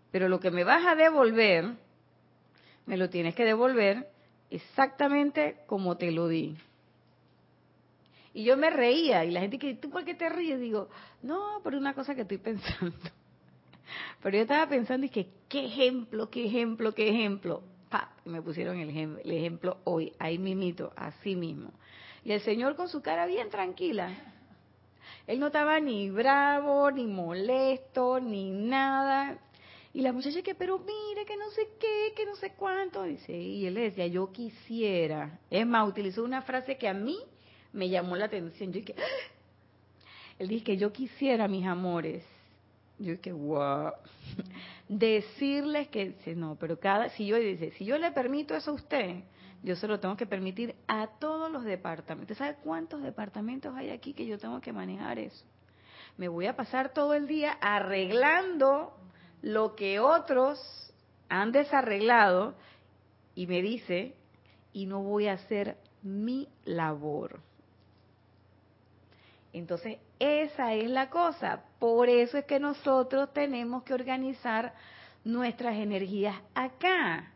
Pero 0.09 0.29
lo 0.29 0.39
que 0.39 0.51
me 0.51 0.63
vas 0.63 0.85
a 0.85 0.95
devolver, 0.95 1.73
me 2.85 2.95
lo 2.95 3.09
tienes 3.09 3.35
que 3.35 3.43
devolver 3.43 4.07
exactamente 4.49 5.57
como 5.67 5.97
te 5.97 6.11
lo 6.11 6.29
di. 6.29 6.55
Y 8.33 8.45
yo 8.45 8.55
me 8.55 8.69
reía 8.69 9.25
y 9.25 9.31
la 9.31 9.41
gente 9.41 9.59
que, 9.59 9.75
¿tú 9.75 9.89
por 9.89 10.05
qué 10.05 10.13
te 10.13 10.29
ríes? 10.29 10.61
Digo, 10.61 10.89
no, 11.21 11.59
por 11.61 11.75
una 11.75 11.93
cosa 11.93 12.15
que 12.15 12.21
estoy 12.21 12.37
pensando. 12.37 12.95
Pero 14.23 14.37
yo 14.37 14.43
estaba 14.43 14.67
pensando 14.67 15.05
y 15.05 15.09
que, 15.09 15.27
¿qué 15.49 15.65
ejemplo, 15.65 16.29
qué 16.29 16.45
ejemplo, 16.45 16.93
qué 16.93 17.09
ejemplo? 17.09 17.63
Pa, 17.93 18.09
me 18.25 18.41
pusieron 18.41 18.79
el, 18.79 18.89
ejemplo 18.89 19.77
hoy, 19.83 20.13
ahí 20.17 20.39
mimito, 20.39 20.91
así 20.95 21.35
mismo. 21.35 21.71
Y 22.25 22.31
el 22.31 22.41
Señor 22.41 22.75
con 22.75 22.89
su 22.89 23.03
cara 23.03 23.27
bien 23.27 23.51
tranquila. 23.51 24.09
Él 25.27 25.39
no 25.39 25.45
estaba 25.47 25.79
ni 25.79 26.09
bravo, 26.09 26.89
ni 26.89 27.05
molesto, 27.05 28.19
ni 28.19 28.49
nada. 28.49 29.37
Y 29.93 30.01
la 30.01 30.11
muchacha 30.11 30.41
que, 30.41 30.55
pero 30.55 30.79
mire, 30.79 31.23
que 31.27 31.37
no 31.37 31.51
sé 31.51 31.69
qué, 31.79 32.13
que 32.15 32.25
no 32.25 32.35
sé 32.35 32.53
cuánto. 32.53 33.03
Dice, 33.03 33.31
y 33.31 33.67
él 33.67 33.75
decía, 33.75 34.07
yo 34.07 34.31
quisiera. 34.31 35.39
Es 35.51 35.67
más, 35.67 35.87
utilizó 35.87 36.23
una 36.23 36.41
frase 36.41 36.79
que 36.79 36.87
a 36.87 36.95
mí 36.95 37.19
me 37.73 37.89
llamó 37.89 38.15
la 38.15 38.25
atención. 38.25 38.73
Yo 38.73 38.79
dije, 38.79 38.95
él 40.39 40.47
dice 40.47 40.63
que 40.63 40.77
yo 40.77 40.91
quisiera, 40.91 41.47
mis 41.47 41.67
amores, 41.67 42.23
yo 42.97 43.11
dije, 43.11 43.33
wow, 43.33 43.91
decirles 44.99 45.87
que, 45.89 46.15
no, 46.35 46.55
pero 46.55 46.79
cada, 46.79 47.09
si 47.09 47.25
yo 47.25 47.37
dice, 47.37 47.71
si 47.71 47.85
yo 47.85 47.97
le 47.97 48.11
permito 48.11 48.55
eso 48.55 48.71
a 48.71 48.75
usted, 48.75 49.23
yo 49.63 49.75
se 49.75 49.87
lo 49.87 49.99
tengo 49.99 50.17
que 50.17 50.25
permitir 50.25 50.75
a 50.87 51.07
todos 51.19 51.49
los 51.51 51.63
departamentos. 51.63 52.37
¿Sabe 52.37 52.57
cuántos 52.63 53.01
departamentos 53.01 53.75
hay 53.75 53.91
aquí 53.91 54.13
que 54.13 54.25
yo 54.25 54.37
tengo 54.37 54.59
que 54.59 54.73
manejar 54.73 55.19
eso? 55.19 55.45
Me 56.17 56.27
voy 56.27 56.47
a 56.47 56.55
pasar 56.55 56.93
todo 56.93 57.13
el 57.13 57.27
día 57.27 57.57
arreglando 57.61 58.93
lo 59.41 59.75
que 59.75 59.99
otros 59.99 60.59
han 61.29 61.51
desarreglado 61.51 62.55
y 63.35 63.47
me 63.47 63.61
dice, 63.61 64.15
y 64.73 64.85
no 64.85 65.01
voy 65.01 65.27
a 65.27 65.33
hacer 65.33 65.77
mi 66.01 66.47
labor. 66.65 67.39
Entonces, 69.53 69.99
esa 70.19 70.73
es 70.73 70.89
la 70.89 71.09
cosa. 71.09 71.63
Por 71.83 72.07
eso 72.07 72.37
es 72.37 72.45
que 72.45 72.61
nosotros 72.61 73.33
tenemos 73.33 73.83
que 73.83 73.93
organizar 73.93 74.73
nuestras 75.25 75.75
energías 75.75 76.33
acá. 76.55 77.33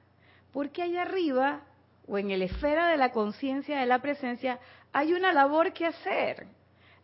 Porque 0.54 0.84
allá 0.84 1.02
arriba, 1.02 1.66
o 2.08 2.18
en 2.18 2.32
el 2.32 2.42
esfera 2.42 2.88
de 2.88 2.96
la 2.96 3.12
conciencia 3.12 3.78
de 3.78 3.86
la 3.86 4.00
presencia, 4.00 4.58
hay 4.94 5.12
una 5.12 5.34
labor 5.34 5.74
que 5.74 5.86
hacer. 5.86 6.48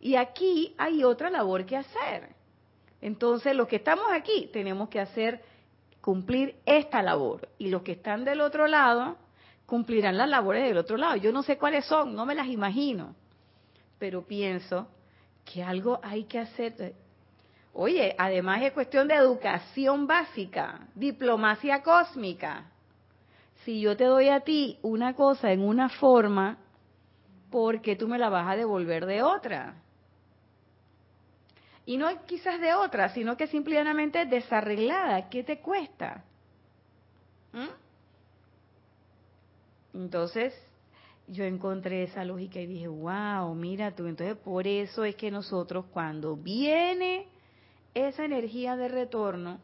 Y 0.00 0.16
aquí 0.16 0.74
hay 0.78 1.04
otra 1.04 1.28
labor 1.28 1.66
que 1.66 1.76
hacer. 1.76 2.30
Entonces, 3.02 3.54
los 3.54 3.68
que 3.68 3.76
estamos 3.76 4.06
aquí 4.10 4.48
tenemos 4.50 4.88
que 4.88 5.00
hacer, 5.00 5.44
cumplir 6.00 6.56
esta 6.64 7.02
labor. 7.02 7.50
Y 7.58 7.68
los 7.68 7.82
que 7.82 7.92
están 7.92 8.24
del 8.24 8.40
otro 8.40 8.66
lado, 8.66 9.18
cumplirán 9.66 10.16
las 10.16 10.30
labores 10.30 10.64
del 10.66 10.78
otro 10.78 10.96
lado. 10.96 11.16
Yo 11.16 11.30
no 11.30 11.42
sé 11.42 11.58
cuáles 11.58 11.84
son, 11.84 12.14
no 12.14 12.24
me 12.24 12.34
las 12.34 12.46
imagino 12.46 13.14
pero 13.98 14.26
pienso 14.26 14.88
que 15.44 15.62
algo 15.62 16.00
hay 16.02 16.24
que 16.24 16.38
hacer. 16.38 16.94
Oye, 17.76 18.14
además 18.16 18.62
es 18.62 18.72
cuestión 18.72 19.08
de 19.08 19.14
educación 19.14 20.06
básica, 20.06 20.86
diplomacia 20.94 21.82
cósmica. 21.82 22.70
Si 23.64 23.80
yo 23.80 23.96
te 23.96 24.04
doy 24.04 24.28
a 24.28 24.40
ti 24.40 24.78
una 24.82 25.14
cosa 25.14 25.50
en 25.50 25.60
una 25.60 25.88
forma, 25.88 26.58
¿por 27.50 27.82
qué 27.82 27.96
tú 27.96 28.06
me 28.06 28.16
la 28.16 28.28
vas 28.28 28.46
a 28.48 28.54
devolver 28.54 29.06
de 29.06 29.24
otra? 29.24 29.74
Y 31.84 31.96
no 31.96 32.08
quizás 32.26 32.60
de 32.60 32.74
otra, 32.74 33.08
sino 33.08 33.36
que 33.36 33.48
simplemente 33.48 34.24
desarreglada. 34.24 35.28
¿Qué 35.28 35.42
te 35.42 35.58
cuesta? 35.58 36.22
¿Mm? 37.52 37.68
Entonces, 39.94 40.54
yo 41.26 41.42
encontré 41.42 42.04
esa 42.04 42.24
lógica 42.24 42.60
y 42.60 42.66
dije, 42.66 42.86
wow, 42.86 43.52
mira 43.56 43.90
tú, 43.90 44.06
entonces 44.06 44.36
por 44.36 44.68
eso 44.68 45.02
es 45.02 45.16
que 45.16 45.32
nosotros 45.32 45.86
cuando 45.92 46.36
viene 46.36 47.33
esa 47.94 48.24
energía 48.24 48.76
de 48.76 48.88
retorno, 48.88 49.60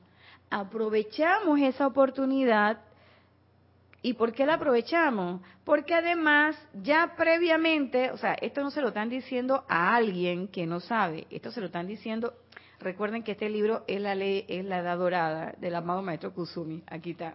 aprovechamos 0.50 1.60
esa 1.60 1.86
oportunidad. 1.86 2.80
¿Y 4.02 4.14
por 4.14 4.32
qué 4.32 4.46
la 4.46 4.54
aprovechamos? 4.54 5.42
Porque 5.64 5.94
además 5.94 6.56
ya 6.82 7.14
previamente, 7.16 8.10
o 8.10 8.16
sea, 8.16 8.34
esto 8.34 8.62
no 8.62 8.70
se 8.70 8.80
lo 8.80 8.88
están 8.88 9.10
diciendo 9.10 9.64
a 9.68 9.94
alguien 9.94 10.48
que 10.48 10.66
no 10.66 10.80
sabe, 10.80 11.26
esto 11.30 11.50
se 11.50 11.60
lo 11.60 11.66
están 11.66 11.86
diciendo, 11.86 12.32
recuerden 12.78 13.22
que 13.22 13.32
este 13.32 13.50
libro 13.50 13.84
es 13.86 14.00
la 14.00 14.14
ley, 14.14 14.46
es 14.48 14.64
la 14.64 14.78
edad 14.78 14.96
dorada 14.96 15.54
del 15.58 15.74
amado 15.74 16.02
maestro 16.02 16.32
Kusumi, 16.32 16.82
aquí 16.86 17.10
está. 17.12 17.34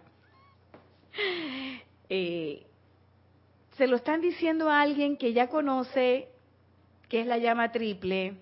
Eh, 2.08 2.64
se 3.76 3.88
lo 3.88 3.96
están 3.96 4.20
diciendo 4.20 4.70
a 4.70 4.80
alguien 4.80 5.16
que 5.16 5.32
ya 5.32 5.48
conoce 5.48 6.28
qué 7.08 7.22
es 7.22 7.26
la 7.26 7.38
llama 7.38 7.72
triple, 7.72 8.36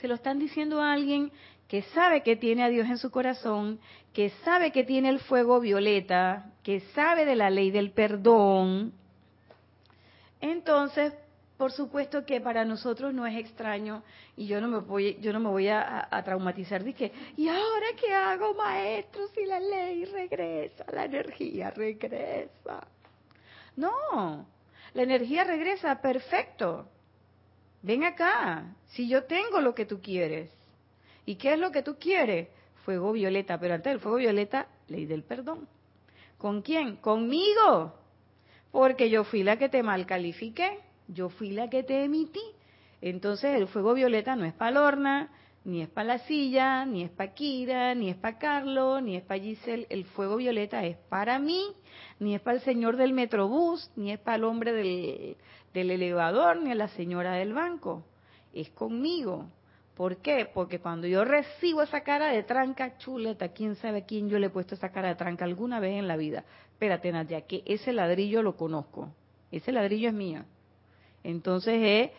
se 0.00 0.06
lo 0.06 0.14
están 0.14 0.38
diciendo 0.38 0.80
a 0.80 0.92
alguien 0.92 1.32
que 1.68 1.82
sabe 1.82 2.22
que 2.22 2.34
tiene 2.34 2.64
a 2.64 2.68
Dios 2.68 2.88
en 2.88 2.96
su 2.96 3.10
corazón, 3.10 3.78
que 4.14 4.30
sabe 4.42 4.72
que 4.72 4.84
tiene 4.84 5.10
el 5.10 5.20
fuego 5.20 5.60
violeta, 5.60 6.50
que 6.62 6.80
sabe 6.94 7.26
de 7.26 7.36
la 7.36 7.50
ley 7.50 7.70
del 7.70 7.92
perdón. 7.92 8.94
Entonces, 10.40 11.12
por 11.58 11.72
supuesto 11.72 12.24
que 12.24 12.40
para 12.40 12.64
nosotros 12.64 13.12
no 13.12 13.26
es 13.26 13.36
extraño 13.36 14.02
y 14.36 14.46
yo 14.46 14.60
no 14.60 14.68
me 14.68 14.78
voy, 14.78 15.18
yo 15.20 15.32
no 15.32 15.40
me 15.40 15.50
voy 15.50 15.68
a, 15.68 16.08
traumatizar 16.24 16.82
de 16.84 16.94
que, 16.94 17.12
¿y 17.36 17.48
ahora 17.48 17.86
qué 18.00 18.14
hago, 18.14 18.54
maestro, 18.54 19.26
si 19.34 19.44
la 19.44 19.60
ley 19.60 20.06
regresa, 20.06 20.86
la 20.92 21.04
energía 21.04 21.70
regresa? 21.70 22.86
No, 23.76 24.46
la 24.94 25.02
energía 25.02 25.44
regresa, 25.44 26.00
perfecto. 26.00 26.88
Ven 27.82 28.04
acá, 28.04 28.74
si 28.86 29.08
yo 29.08 29.24
tengo 29.24 29.60
lo 29.60 29.74
que 29.74 29.84
tú 29.84 30.00
quieres. 30.00 30.57
¿Y 31.28 31.36
qué 31.36 31.52
es 31.52 31.58
lo 31.58 31.70
que 31.70 31.82
tú 31.82 31.98
quieres? 31.98 32.48
Fuego 32.86 33.12
violeta, 33.12 33.60
pero 33.60 33.74
antes 33.74 33.92
del 33.92 34.00
fuego 34.00 34.16
violeta, 34.16 34.66
ley 34.86 35.04
del 35.04 35.24
perdón. 35.24 35.68
¿Con 36.38 36.62
quién? 36.62 36.96
Conmigo. 36.96 37.92
Porque 38.72 39.10
yo 39.10 39.24
fui 39.24 39.42
la 39.42 39.58
que 39.58 39.68
te 39.68 39.82
mal 39.82 40.06
califiqué, 40.06 40.78
yo 41.06 41.28
fui 41.28 41.50
la 41.50 41.68
que 41.68 41.82
te 41.82 42.02
emití. 42.02 42.40
Entonces 43.02 43.56
el 43.56 43.68
fuego 43.68 43.92
violeta 43.92 44.36
no 44.36 44.46
es 44.46 44.54
para 44.54 44.70
Lorna, 44.70 45.30
ni 45.66 45.82
es 45.82 45.90
para 45.90 46.14
la 46.14 46.18
silla, 46.20 46.86
ni 46.86 47.02
es 47.02 47.10
para 47.10 47.34
Kira, 47.34 47.94
ni 47.94 48.08
es 48.08 48.16
para 48.16 48.38
Carlos, 48.38 49.02
ni 49.02 49.14
es 49.14 49.22
para 49.22 49.38
Giselle. 49.38 49.86
El 49.90 50.06
fuego 50.06 50.36
violeta 50.36 50.86
es 50.86 50.96
para 51.10 51.38
mí, 51.38 51.62
ni 52.20 52.36
es 52.36 52.40
para 52.40 52.56
el 52.56 52.62
señor 52.62 52.96
del 52.96 53.12
metrobús, 53.12 53.90
ni 53.96 54.12
es 54.12 54.18
para 54.18 54.38
el 54.38 54.44
hombre 54.44 54.72
del, 54.72 55.36
del 55.74 55.90
elevador, 55.90 56.56
ni 56.62 56.70
a 56.70 56.74
la 56.74 56.88
señora 56.88 57.32
del 57.32 57.52
banco. 57.52 58.02
Es 58.54 58.70
conmigo. 58.70 59.50
¿Por 59.98 60.18
qué? 60.18 60.48
Porque 60.54 60.78
cuando 60.78 61.08
yo 61.08 61.24
recibo 61.24 61.82
esa 61.82 62.02
cara 62.02 62.28
de 62.28 62.44
tranca, 62.44 62.96
chuleta, 62.98 63.48
quién 63.48 63.74
sabe 63.74 64.06
quién 64.06 64.28
yo 64.28 64.38
le 64.38 64.46
he 64.46 64.50
puesto 64.50 64.76
esa 64.76 64.92
cara 64.92 65.08
de 65.08 65.16
tranca 65.16 65.44
alguna 65.44 65.80
vez 65.80 65.98
en 65.98 66.06
la 66.06 66.16
vida. 66.16 66.44
Espérate, 66.70 67.10
Nadia, 67.10 67.40
que 67.40 67.64
ese 67.66 67.92
ladrillo 67.92 68.40
lo 68.44 68.56
conozco. 68.56 69.12
Ese 69.50 69.72
ladrillo 69.72 70.10
es 70.10 70.14
mío. 70.14 70.44
Entonces 71.24 71.80
es 71.82 72.10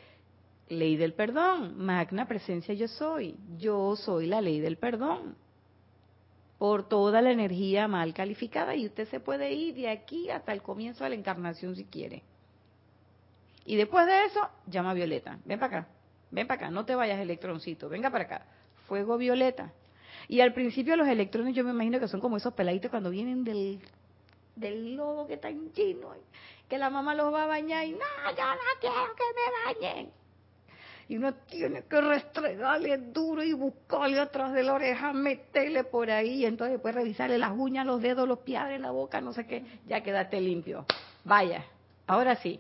ley 0.68 0.98
del 0.98 1.14
perdón, 1.14 1.78
magna 1.78 2.28
presencia 2.28 2.74
yo 2.74 2.90
soy. 2.90 3.38
Yo 3.58 3.96
soy 3.96 4.28
la 4.28 4.42
ley 4.42 4.60
del 4.60 4.76
perdón. 4.76 5.38
Por 6.58 6.90
toda 6.90 7.22
la 7.22 7.32
energía 7.32 7.88
mal 7.88 8.14
calificada 8.14 8.76
y 8.76 8.88
usted 8.88 9.08
se 9.08 9.22
puede 9.22 9.54
ir 9.54 9.76
de 9.76 9.88
aquí 9.88 10.30
hasta 10.30 10.52
el 10.52 10.62
comienzo 10.62 11.06
de 11.06 11.12
la 11.12 11.16
encarnación 11.16 11.78
si 11.78 11.86
quiere. 11.86 12.24
Y 13.64 13.78
después 13.78 14.06
de 14.06 14.26
eso, 14.26 14.42
llama 14.68 14.92
a 14.92 14.96
Violeta. 14.96 15.40
Ven 15.46 15.60
para 15.60 15.80
acá. 15.80 15.99
Ven 16.32 16.48
para 16.48 16.62
acá. 16.62 16.72
No 16.72 16.86
te 16.86 16.96
vayas, 16.96 17.20
electroncito. 17.20 17.90
Venga 17.90 18.10
para 18.10 18.26
acá. 18.26 18.46
Fuego 18.88 19.18
violeta. 19.18 19.72
Y 20.28 20.42
al 20.42 20.54
principio 20.54 20.96
los 20.96 21.08
electrones 21.08 21.56
yo 21.56 21.64
me 21.64 21.72
imagino 21.72 22.00
que 22.00 22.08
son 22.08 22.20
como 22.20 22.38
esos 22.38 22.54
peladitos 22.54 22.92
cuando 22.92 23.10
vienen 23.10 23.44
del, 23.44 23.80
del 24.56 25.00
que 25.28 25.34
está 25.34 25.50
lleno. 25.50 26.14
Que 26.68 26.78
la 26.78 26.90
mamá 26.90 27.16
los 27.16 27.34
va 27.34 27.44
a 27.44 27.48
bañar 27.48 27.86
y 27.86 27.92
no, 27.92 27.98
yo 28.38 28.46
no 28.46 28.80
quiero 28.80 29.16
que 29.16 29.24
me 29.36 29.88
bañen 29.88 30.20
y 31.10 31.18
uno 31.18 31.34
tiene 31.34 31.84
que 31.90 32.00
restregarle 32.02 32.98
duro 32.98 33.44
y 33.44 33.52
buscarle 33.54 34.20
atrás 34.20 34.54
de 34.54 34.62
la 34.62 34.74
oreja, 34.74 35.12
meterle 35.12 35.84
por 35.84 36.12
ahí, 36.12 36.42
y 36.42 36.46
entonces 36.46 36.74
después 36.74 36.94
revisarle 36.94 37.40
las 37.40 37.52
uñas, 37.52 37.84
los 37.88 38.00
dedos, 38.00 38.28
los 38.28 38.40
pies 38.40 38.62
en 38.70 38.84
la 38.84 38.92
boca, 38.92 39.20
no 39.20 39.34
sé 39.34 39.48
qué, 39.48 39.66
ya 39.88 40.04
quedaste 40.04 40.40
limpio. 40.40 40.86
Vaya, 41.26 41.66
ahora 42.06 42.36
sí. 42.36 42.60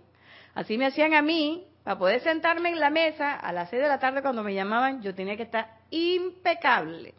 Así 0.55 0.79
me 0.79 0.87
hacían 0.87 1.13
a 1.13 1.21
mí, 1.21 1.67
para 1.83 1.97
poder 1.97 2.21
sentarme 2.21 2.69
en 2.69 2.79
la 2.79 2.89
mesa 2.89 3.35
a 3.35 3.51
las 3.51 3.69
seis 3.69 3.81
de 3.81 3.87
la 3.87 3.99
tarde 3.99 4.21
cuando 4.21 4.43
me 4.43 4.53
llamaban, 4.53 5.01
yo 5.01 5.15
tenía 5.15 5.37
que 5.37 5.43
estar 5.43 5.67
impecable. 5.89 7.13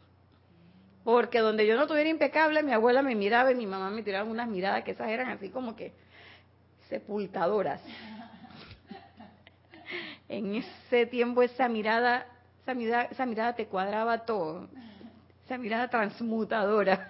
Porque 1.03 1.38
donde 1.38 1.66
yo 1.66 1.77
no 1.77 1.83
estuviera 1.83 2.11
impecable, 2.11 2.62
mi 2.62 2.73
abuela 2.73 3.03
me 3.03 3.14
miraba 3.14 3.51
y 3.51 3.55
mi 3.55 3.66
mamá 3.66 3.90
me 3.90 4.03
tiraba 4.03 4.29
unas 4.29 4.49
miradas 4.49 4.85
que 4.85 4.92
esas 4.92 5.09
eran 5.09 5.31
así 5.31 5.49
como 5.49 5.75
que 5.75 5.92
sepultadoras 6.88 7.81
en 10.29 10.57
ese 10.57 11.07
tiempo 11.07 11.42
esa 11.42 11.68
mirada, 11.68 12.27
esa 12.62 12.75
mirada, 12.75 13.05
esa 13.05 13.27
mirada 13.27 13.55
te 13.55 13.66
cuadraba 13.66 14.27
todo, 14.27 14.68
esa 15.46 15.57
mirada 15.57 15.88
transmutadora, 15.88 17.09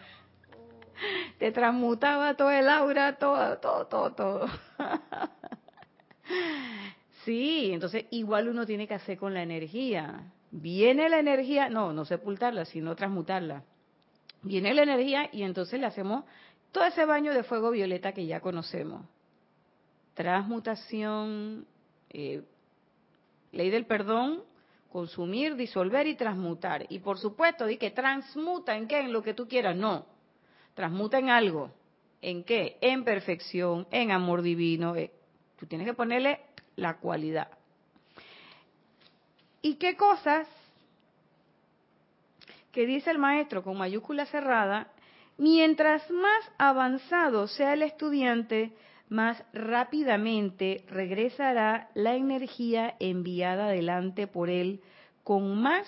te 1.38 1.50
transmutaba 1.50 2.34
todo 2.34 2.50
el 2.50 2.68
aura, 2.68 3.16
todo, 3.16 3.58
todo, 3.58 3.86
todo, 3.86 4.12
todo. 4.12 4.48
Sí, 7.24 7.70
entonces 7.72 8.06
igual 8.10 8.48
uno 8.48 8.66
tiene 8.66 8.86
que 8.86 8.94
hacer 8.94 9.18
con 9.18 9.34
la 9.34 9.42
energía. 9.42 10.32
Viene 10.50 11.08
la 11.08 11.18
energía, 11.18 11.68
no, 11.68 11.92
no 11.92 12.04
sepultarla, 12.04 12.64
sino 12.64 12.96
transmutarla. 12.96 13.62
Viene 14.42 14.74
la 14.74 14.82
energía 14.82 15.28
y 15.32 15.42
entonces 15.42 15.78
le 15.78 15.86
hacemos 15.86 16.24
todo 16.72 16.84
ese 16.84 17.04
baño 17.04 17.34
de 17.34 17.42
fuego 17.42 17.70
violeta 17.70 18.12
que 18.12 18.26
ya 18.26 18.40
conocemos. 18.40 19.04
Transmutación, 20.14 21.66
eh, 22.10 22.42
Ley 23.52 23.70
del 23.70 23.86
perdón, 23.86 24.42
consumir, 24.92 25.56
disolver 25.56 26.06
y 26.06 26.14
transmutar. 26.14 26.86
Y 26.88 27.00
por 27.00 27.18
supuesto, 27.18 27.66
di 27.66 27.76
que 27.76 27.90
transmuta 27.90 28.76
en 28.76 28.86
qué, 28.86 29.00
en 29.00 29.12
lo 29.12 29.22
que 29.22 29.34
tú 29.34 29.48
quieras. 29.48 29.76
No, 29.76 30.06
transmuta 30.74 31.18
en 31.18 31.30
algo. 31.30 31.72
¿En 32.22 32.44
qué? 32.44 32.76
En 32.80 33.04
perfección, 33.04 33.86
en 33.90 34.10
amor 34.10 34.42
divino. 34.42 34.94
Eh, 34.94 35.10
tú 35.58 35.66
tienes 35.66 35.86
que 35.86 35.94
ponerle 35.94 36.40
la 36.76 36.96
cualidad. 36.98 37.48
¿Y 39.62 39.74
qué 39.74 39.96
cosas 39.96 40.46
que 42.72 42.86
dice 42.86 43.10
el 43.10 43.18
maestro 43.18 43.62
con 43.62 43.76
mayúscula 43.76 44.26
cerrada? 44.26 44.88
Mientras 45.36 46.10
más 46.10 46.50
avanzado 46.58 47.46
sea 47.48 47.74
el 47.74 47.82
estudiante, 47.82 48.72
más 49.08 49.42
rápidamente 49.52 50.84
regresará 50.88 51.90
la 51.94 52.14
energía 52.14 52.94
enviada 53.00 53.66
adelante 53.66 54.26
por 54.26 54.48
él 54.48 54.80
con 55.24 55.60
más 55.60 55.86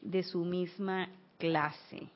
de 0.00 0.22
su 0.22 0.44
misma 0.44 1.08
clase. 1.38 2.08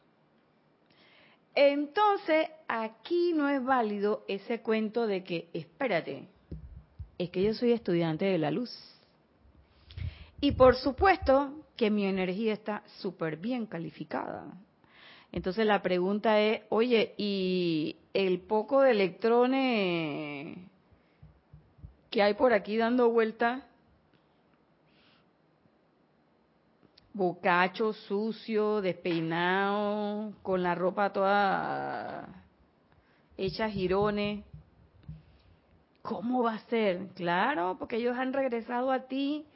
Entonces, 1.55 2.49
aquí 2.69 3.33
no 3.35 3.49
es 3.49 3.63
válido 3.65 4.25
ese 4.29 4.61
cuento 4.61 5.07
de 5.07 5.25
que, 5.25 5.49
espérate, 5.53 6.29
es 7.25 7.31
que 7.31 7.43
yo 7.43 7.53
soy 7.53 7.73
estudiante 7.73 8.25
de 8.25 8.39
la 8.39 8.51
luz. 8.51 8.71
Y 10.41 10.53
por 10.53 10.75
supuesto 10.77 11.53
que 11.77 11.91
mi 11.91 12.07
energía 12.07 12.55
está 12.55 12.83
súper 12.99 13.37
bien 13.37 13.67
calificada. 13.67 14.47
Entonces 15.31 15.67
la 15.67 15.83
pregunta 15.83 16.41
es, 16.41 16.63
oye, 16.71 17.15
¿y 17.19 17.97
el 18.15 18.41
poco 18.41 18.81
de 18.81 18.93
electrones 18.93 20.59
que 22.09 22.23
hay 22.23 22.33
por 22.35 22.55
aquí 22.55 22.79
dando 22.79 23.11
vuelta? 23.11 23.67
Bocacho, 27.13 27.93
sucio, 27.93 28.81
despeinado, 28.81 30.33
con 30.43 30.63
la 30.63 30.75
ropa 30.75 31.13
toda 31.13 32.29
hecha 33.37 33.69
girones. 33.69 34.43
¿Cómo 36.03 36.43
va 36.43 36.55
a 36.55 36.59
ser? 36.67 37.09
Claro, 37.15 37.77
porque 37.79 37.97
ellos 37.97 38.17
han 38.17 38.33
regresado 38.33 38.91
a 38.91 39.07
ti 39.07 39.47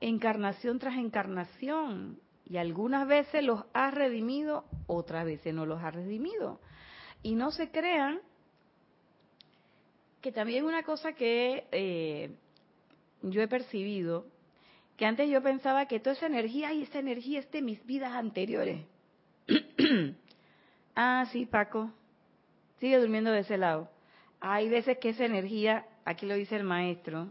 encarnación 0.00 0.78
tras 0.78 0.96
encarnación. 0.96 2.20
Y 2.46 2.58
algunas 2.58 3.08
veces 3.08 3.42
los 3.42 3.64
ha 3.72 3.90
redimido, 3.90 4.64
otras 4.86 5.24
veces 5.24 5.54
no 5.54 5.64
los 5.64 5.82
ha 5.82 5.90
redimido. 5.90 6.60
Y 7.22 7.34
no 7.34 7.50
se 7.50 7.70
crean 7.70 8.20
que 10.20 10.30
también 10.32 10.64
una 10.64 10.82
cosa 10.82 11.12
que 11.12 11.66
eh, 11.72 12.36
yo 13.22 13.40
he 13.40 13.48
percibido, 13.48 14.26
que 14.96 15.06
antes 15.06 15.28
yo 15.30 15.42
pensaba 15.42 15.86
que 15.86 16.00
toda 16.00 16.14
esa 16.16 16.26
energía 16.26 16.72
y 16.72 16.82
esa 16.82 16.98
energía 16.98 17.40
es 17.40 17.50
de 17.50 17.62
mis 17.62 17.84
vidas 17.86 18.12
anteriores. 18.12 18.86
ah, 20.94 21.26
sí, 21.32 21.46
Paco, 21.46 21.90
sigue 22.78 22.98
durmiendo 22.98 23.30
de 23.30 23.40
ese 23.40 23.56
lado. 23.56 23.93
Hay 24.46 24.68
veces 24.68 24.98
que 24.98 25.08
esa 25.08 25.24
energía, 25.24 25.86
aquí 26.04 26.26
lo 26.26 26.34
dice 26.34 26.54
el 26.54 26.64
maestro, 26.64 27.28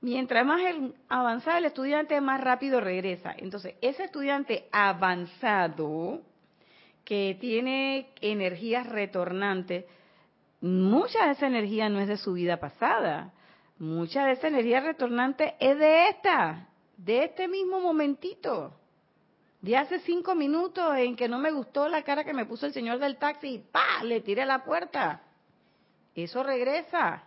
mientras 0.00 0.46
más 0.46 0.60
avanzado 1.08 1.58
el 1.58 1.64
estudiante, 1.64 2.20
más 2.20 2.40
rápido 2.40 2.80
regresa. 2.80 3.34
Entonces, 3.36 3.74
ese 3.80 4.04
estudiante 4.04 4.68
avanzado, 4.70 6.20
que 7.04 7.36
tiene 7.40 8.10
energías 8.20 8.86
retornantes, 8.86 9.86
mucha 10.60 11.26
de 11.26 11.32
esa 11.32 11.48
energía 11.48 11.88
no 11.88 11.98
es 11.98 12.06
de 12.06 12.16
su 12.16 12.34
vida 12.34 12.60
pasada. 12.60 13.32
Mucha 13.80 14.24
de 14.24 14.34
esa 14.34 14.46
energía 14.46 14.78
retornante 14.78 15.56
es 15.58 15.76
de 15.80 16.10
esta, 16.10 16.68
de 16.96 17.24
este 17.24 17.48
mismo 17.48 17.80
momentito. 17.80 18.72
De 19.60 19.76
hace 19.76 19.98
cinco 19.98 20.36
minutos 20.36 20.96
en 20.96 21.16
que 21.16 21.28
no 21.28 21.40
me 21.40 21.50
gustó 21.50 21.88
la 21.88 22.04
cara 22.04 22.22
que 22.22 22.34
me 22.34 22.46
puso 22.46 22.66
el 22.66 22.72
señor 22.72 23.00
del 23.00 23.16
taxi 23.16 23.48
y 23.48 23.58
¡pa! 23.58 24.04
le 24.04 24.20
tiré 24.20 24.46
la 24.46 24.62
puerta. 24.62 25.22
Eso 26.24 26.42
regresa. 26.42 27.24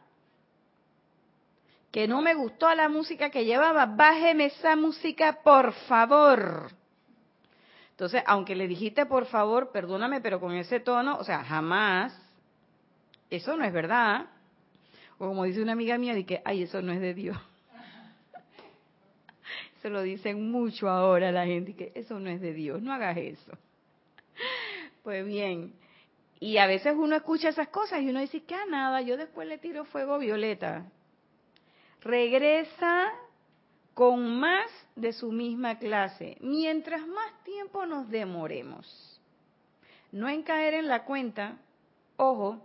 Que 1.91 2.07
no 2.07 2.21
me 2.21 2.33
gustó 2.33 2.73
la 2.73 2.89
música 2.89 3.29
que 3.29 3.45
llevaba, 3.45 3.85
bájeme 3.85 4.45
esa 4.45 4.75
música, 4.75 5.41
por 5.43 5.73
favor. 5.73 6.71
Entonces, 7.91 8.23
aunque 8.25 8.55
le 8.55 8.67
dijiste 8.67 9.05
por 9.05 9.25
favor, 9.25 9.71
perdóname, 9.71 10.21
pero 10.21 10.39
con 10.39 10.53
ese 10.53 10.79
tono, 10.79 11.17
o 11.17 11.23
sea, 11.23 11.43
jamás, 11.43 12.17
eso 13.29 13.55
no 13.55 13.63
es 13.63 13.73
verdad. 13.73 14.27
O 15.17 15.27
como 15.27 15.43
dice 15.43 15.61
una 15.61 15.73
amiga 15.73 15.97
mía, 15.97 16.13
de 16.13 16.25
que, 16.25 16.41
ay, 16.43 16.63
eso 16.63 16.81
no 16.81 16.93
es 16.93 16.99
de 16.99 17.13
Dios. 17.13 17.37
Se 19.81 19.89
lo 19.89 20.01
dicen 20.01 20.49
mucho 20.49 20.89
ahora 20.89 21.31
la 21.31 21.45
gente, 21.45 21.75
que 21.75 21.91
eso 21.93 22.19
no 22.19 22.29
es 22.29 22.41
de 22.41 22.53
Dios, 22.53 22.81
no 22.81 22.93
hagas 22.93 23.17
eso. 23.17 23.51
Pues 25.03 25.25
bien, 25.25 25.73
y 26.41 26.57
a 26.57 26.65
veces 26.65 26.95
uno 26.97 27.15
escucha 27.15 27.49
esas 27.49 27.67
cosas 27.67 28.01
y 28.01 28.09
uno 28.09 28.19
dice 28.19 28.41
que 28.43 28.55
a 28.55 28.65
nada, 28.65 28.99
yo 29.01 29.15
después 29.15 29.47
le 29.47 29.59
tiro 29.59 29.85
fuego 29.85 30.17
violeta. 30.17 30.91
Regresa 32.01 33.11
con 33.93 34.39
más 34.39 34.65
de 34.95 35.13
su 35.13 35.31
misma 35.31 35.77
clase, 35.77 36.37
mientras 36.41 37.05
más 37.05 37.43
tiempo 37.43 37.85
nos 37.85 38.09
demoremos. 38.09 39.21
No 40.11 40.27
en 40.29 40.41
caer 40.41 40.73
en 40.73 40.87
la 40.87 41.05
cuenta, 41.05 41.59
ojo, 42.17 42.57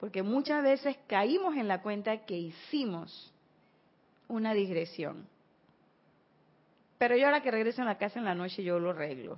porque 0.00 0.22
muchas 0.22 0.62
veces 0.62 0.96
caímos 1.06 1.54
en 1.54 1.68
la 1.68 1.82
cuenta 1.82 2.24
que 2.24 2.38
hicimos 2.38 3.30
una 4.26 4.54
digresión. 4.54 5.28
Pero 6.96 7.14
yo 7.14 7.26
ahora 7.26 7.42
que 7.42 7.50
regreso 7.50 7.82
a 7.82 7.84
la 7.84 7.98
casa 7.98 8.18
en 8.18 8.24
la 8.24 8.34
noche 8.34 8.64
yo 8.64 8.78
lo 8.78 8.92
arreglo. 8.92 9.36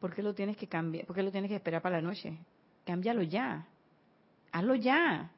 ¿Por 0.00 0.14
qué 0.14 0.22
lo 0.22 0.34
tienes 0.34 0.56
que 0.56 0.66
cambiar? 0.66 1.06
¿Por 1.06 1.16
qué 1.16 1.22
lo 1.22 1.32
tienes 1.32 1.48
que 1.48 1.56
esperar 1.56 1.82
para 1.82 1.96
la 1.96 2.02
noche? 2.02 2.38
Cámbialo 2.84 3.22
ya. 3.22 3.66
Hazlo 4.52 4.74
ya. 4.74 5.30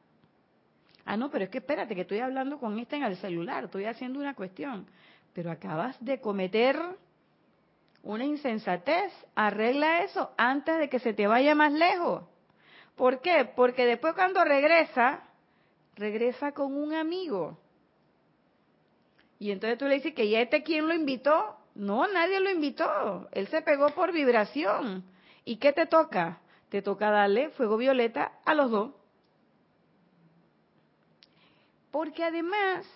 Ah, 1.05 1.17
no, 1.17 1.31
pero 1.31 1.45
es 1.45 1.51
que 1.51 1.59
espérate, 1.59 1.95
que 1.95 2.03
estoy 2.03 2.21
hablando 2.21 2.59
con 2.59 2.79
esta 2.79 2.97
en 2.97 3.05
el 3.05 3.17
celular, 3.17 3.65
estoy 3.65 3.87
haciendo 3.87 4.21
una 4.21 4.35
cuestión. 4.35 4.87
Pero 5.33 5.51
acabas 5.51 5.97
de 6.05 6.21
cometer 6.21 6.79
una 8.03 8.25
insensatez. 8.25 9.13
Arregla 9.35 10.03
eso 10.03 10.33
antes 10.37 10.79
de 10.79 10.89
que 10.89 10.99
se 10.99 11.15
te 11.15 11.27
vaya 11.27 11.55
más 11.55 11.73
lejos. 11.73 12.25
¿Por 12.97 13.21
qué? 13.21 13.51
Porque 13.57 13.87
después 13.87 14.15
cuando 14.15 14.45
regresa, 14.45 15.23
regresa 15.97 16.53
con 16.53 16.77
un 16.77 16.95
amigo. 16.95 17.59
Y 19.39 19.51
entonces 19.53 19.79
tú 19.79 19.87
le 19.87 19.95
dices 19.95 20.15
que 20.15 20.29
ya 20.29 20.41
este 20.43 20.63
quién 20.63 20.87
lo 20.87 20.95
invitó. 20.95 21.57
No, 21.81 22.07
nadie 22.07 22.41
lo 22.41 22.51
invitó. 22.51 23.27
Él 23.33 23.49
se 23.49 23.63
pegó 23.63 23.89
por 23.95 24.13
vibración. 24.13 25.03
¿Y 25.47 25.57
qué 25.57 25.73
te 25.73 25.87
toca? 25.87 26.43
Te 26.69 26.83
toca 26.83 27.11
darle 27.11 27.49
fuego 27.53 27.79
violeta 27.79 28.33
a 28.45 28.53
los 28.53 28.71
dos. 28.71 28.93
Porque 31.91 32.23
además, 32.23 32.87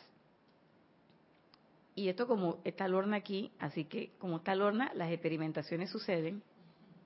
y 1.94 2.10
esto 2.10 2.26
como 2.26 2.58
está 2.64 2.86
Lorna 2.86 3.16
aquí, 3.16 3.50
así 3.58 3.86
que 3.86 4.10
como 4.18 4.36
está 4.36 4.54
Lorna, 4.54 4.92
las 4.94 5.10
experimentaciones 5.10 5.88
suceden. 5.88 6.42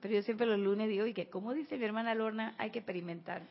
Pero 0.01 0.15
yo 0.15 0.21
siempre 0.23 0.47
los 0.47 0.59
lunes 0.59 0.89
digo, 0.89 1.05
y 1.05 1.13
que 1.13 1.29
como 1.29 1.53
dice 1.53 1.77
mi 1.77 1.85
hermana 1.85 2.13
Lorna, 2.13 2.55
hay 2.57 2.71
que 2.71 2.79
experimentar. 2.79 3.43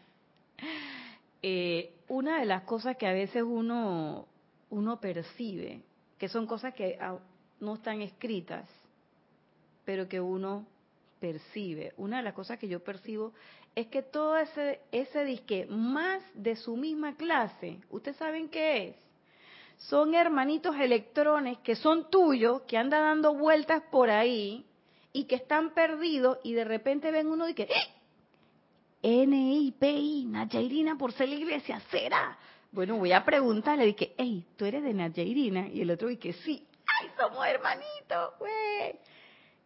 Eh, 1.40 1.94
una 2.08 2.40
de 2.40 2.44
las 2.44 2.64
cosas 2.64 2.98
que 2.98 3.06
a 3.06 3.12
veces 3.12 3.42
uno, 3.42 4.26
uno 4.68 5.00
percibe, 5.00 5.80
que 6.18 6.28
son 6.28 6.46
cosas 6.46 6.74
que 6.74 6.98
no 7.61 7.75
están 7.75 8.03
escritas, 8.03 8.68
pero 9.85 10.09
que 10.09 10.21
uno 10.21 10.66
percibe. 11.21 11.92
Una 11.97 12.18
de 12.18 12.23
las 12.23 12.35
cosas 12.35 12.59
que 12.59 12.68
yo 12.68 12.83
percibo 12.83 13.33
es 13.75 13.87
que 13.88 14.03
todo 14.03 14.37
ese, 14.37 14.81
ese 14.92 15.25
disque 15.25 15.66
más 15.66 16.23
de 16.35 16.57
su 16.57 16.77
misma 16.77 17.16
clase, 17.16 17.79
¿ustedes 17.90 18.16
saben 18.16 18.49
qué 18.49 18.88
es? 18.88 18.97
Son 19.79 20.14
hermanitos 20.14 20.75
electrones 20.77 21.59
que 21.59 21.77
son 21.77 22.11
tuyos, 22.11 22.62
que 22.62 22.77
andan 22.77 23.03
dando 23.03 23.35
vueltas 23.35 23.83
por 23.90 24.11
ahí 24.11 24.64
y 25.12 25.25
que 25.25 25.37
están 25.37 25.71
perdidos 25.71 26.38
y 26.42 26.53
de 26.53 26.64
repente 26.64 27.11
ven 27.11 27.29
uno 27.29 27.49
y 27.49 27.55
que 27.55 27.64
¡Eh! 27.64 27.99
N-I-P-I, 29.01 30.25
Nachairina 30.25 30.99
por 30.99 31.12
ser 31.12 31.29
la 31.29 31.37
iglesia, 31.37 31.81
¿será? 31.90 32.37
Bueno, 32.73 32.97
voy 32.99 33.12
a 33.12 33.25
preguntarle, 33.25 33.87
dije, 33.87 34.12
hey, 34.18 34.44
¿tú 34.57 34.64
eres 34.64 34.83
de 34.83 34.92
Nachairina? 34.92 35.68
Y 35.68 35.81
el 35.83 35.90
otro 35.90 36.09
dice, 36.09 36.33
sí, 36.33 36.66
¡ay, 36.66 36.67
somos 37.18 37.46
hermanitos, 37.46 38.38
güey! 38.38 38.98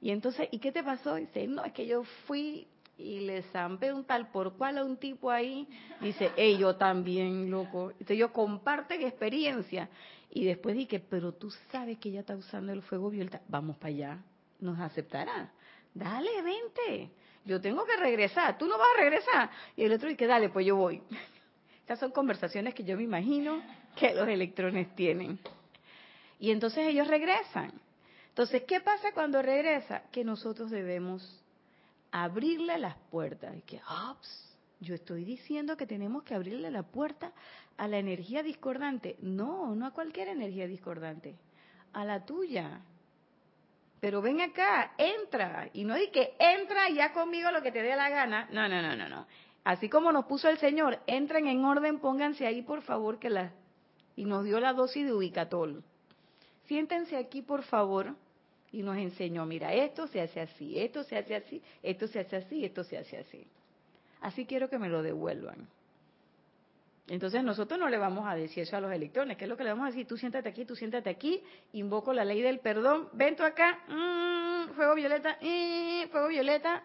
Y 0.00 0.10
entonces, 0.10 0.48
¿y 0.50 0.58
qué 0.58 0.72
te 0.72 0.82
pasó? 0.82 1.14
Dice, 1.14 1.46
no, 1.46 1.64
es 1.64 1.72
que 1.72 1.86
yo 1.86 2.02
fui 2.26 2.66
y 2.98 3.20
le 3.20 3.42
zampé 3.44 3.92
un 3.92 4.04
tal 4.04 4.30
por 4.30 4.56
cual 4.56 4.78
a 4.78 4.84
un 4.84 4.96
tipo 4.96 5.30
ahí. 5.30 5.68
Dice, 6.00 6.32
hey, 6.36 6.56
yo 6.58 6.76
también, 6.76 7.50
loco. 7.50 7.90
Entonces 7.92 8.18
yo 8.18 8.32
comparten 8.32 9.02
experiencia. 9.02 9.88
Y 10.30 10.44
después 10.44 10.74
dije, 10.74 10.98
pero 10.98 11.32
tú 11.32 11.50
sabes 11.70 11.98
que 11.98 12.08
ella 12.08 12.20
está 12.20 12.34
usando 12.36 12.72
el 12.72 12.82
fuego 12.82 13.10
violeta. 13.10 13.40
Vamos 13.48 13.76
para 13.76 13.88
allá. 13.88 14.18
Nos 14.60 14.78
aceptará. 14.80 15.52
Dale, 15.94 16.30
vente. 16.42 17.10
Yo 17.44 17.60
tengo 17.60 17.84
que 17.84 17.96
regresar. 17.96 18.56
Tú 18.56 18.66
no 18.66 18.78
vas 18.78 18.88
a 18.96 19.00
regresar. 19.00 19.50
Y 19.76 19.84
el 19.84 19.92
otro 19.92 20.08
dice, 20.08 20.26
dale, 20.26 20.48
pues 20.48 20.66
yo 20.66 20.76
voy. 20.76 21.02
Estas 21.80 21.98
son 21.98 22.12
conversaciones 22.12 22.74
que 22.74 22.84
yo 22.84 22.96
me 22.96 23.02
imagino 23.02 23.62
que 23.96 24.14
los 24.14 24.26
electrones 24.28 24.94
tienen. 24.94 25.38
Y 26.42 26.50
entonces 26.50 26.88
ellos 26.88 27.06
regresan. 27.06 27.72
Entonces, 28.30 28.64
¿qué 28.66 28.80
pasa 28.80 29.12
cuando 29.12 29.40
regresa? 29.42 30.02
Que 30.10 30.24
nosotros 30.24 30.72
debemos 30.72 31.40
abrirle 32.10 32.78
las 32.78 32.96
puertas. 33.12 33.56
Y 33.56 33.60
que, 33.60 33.80
ops, 34.10 34.52
yo 34.80 34.96
estoy 34.96 35.24
diciendo 35.24 35.76
que 35.76 35.86
tenemos 35.86 36.24
que 36.24 36.34
abrirle 36.34 36.72
la 36.72 36.82
puerta 36.82 37.30
a 37.76 37.86
la 37.86 37.98
energía 37.98 38.42
discordante. 38.42 39.14
No, 39.20 39.76
no 39.76 39.86
a 39.86 39.92
cualquier 39.92 40.26
energía 40.26 40.66
discordante, 40.66 41.36
a 41.92 42.04
la 42.04 42.24
tuya. 42.26 42.80
Pero 44.00 44.20
ven 44.20 44.40
acá, 44.40 44.94
entra. 44.98 45.70
Y 45.72 45.84
no 45.84 45.94
di 45.94 46.08
que 46.08 46.34
entra 46.40 46.90
ya 46.90 47.12
conmigo 47.12 47.52
lo 47.52 47.62
que 47.62 47.70
te 47.70 47.82
dé 47.82 47.94
la 47.94 48.08
gana. 48.08 48.48
No, 48.50 48.68
no, 48.68 48.82
no, 48.82 48.96
no, 48.96 49.08
no. 49.08 49.28
Así 49.62 49.88
como 49.88 50.10
nos 50.10 50.24
puso 50.24 50.48
el 50.48 50.58
Señor, 50.58 50.98
entren 51.06 51.46
en 51.46 51.64
orden, 51.64 52.00
pónganse 52.00 52.48
ahí 52.48 52.62
por 52.62 52.82
favor 52.82 53.20
que 53.20 53.30
la... 53.30 53.52
Y 54.16 54.24
nos 54.24 54.42
dio 54.44 54.58
la 54.58 54.72
dosis 54.72 55.06
de 55.06 55.12
ubicatol 55.12 55.84
siéntense 56.66 57.16
aquí 57.16 57.42
por 57.42 57.62
favor 57.62 58.14
y 58.70 58.82
nos 58.82 58.96
enseñó, 58.96 59.44
mira, 59.44 59.72
esto 59.74 60.06
se 60.06 60.20
hace 60.20 60.40
así, 60.40 60.78
esto 60.78 61.04
se 61.04 61.16
hace 61.16 61.36
así, 61.36 61.62
esto 61.82 62.06
se 62.06 62.20
hace 62.20 62.36
así, 62.36 62.64
esto 62.64 62.84
se 62.84 62.98
hace 62.98 63.18
así. 63.18 63.46
Así 64.20 64.46
quiero 64.46 64.70
que 64.70 64.78
me 64.78 64.88
lo 64.88 65.02
devuelvan. 65.02 65.68
Entonces 67.08 67.42
nosotros 67.42 67.78
no 67.78 67.88
le 67.88 67.98
vamos 67.98 68.26
a 68.26 68.34
decir 68.34 68.62
eso 68.62 68.76
a 68.76 68.80
los 68.80 68.92
electrones, 68.92 69.36
¿qué 69.36 69.44
es 69.44 69.50
lo 69.50 69.56
que 69.56 69.64
le 69.64 69.70
vamos 69.70 69.84
a 69.84 69.90
decir? 69.90 70.06
Tú 70.06 70.16
siéntate 70.16 70.48
aquí, 70.48 70.64
tú 70.64 70.76
siéntate 70.76 71.10
aquí, 71.10 71.42
invoco 71.72 72.12
la 72.12 72.24
ley 72.24 72.40
del 72.40 72.60
perdón, 72.60 73.08
ven 73.12 73.36
tú 73.36 73.42
acá, 73.42 73.80
mm, 73.88 74.74
fuego 74.74 74.94
violeta, 74.94 75.36
mm, 75.40 76.08
fuego 76.10 76.28
violeta, 76.28 76.84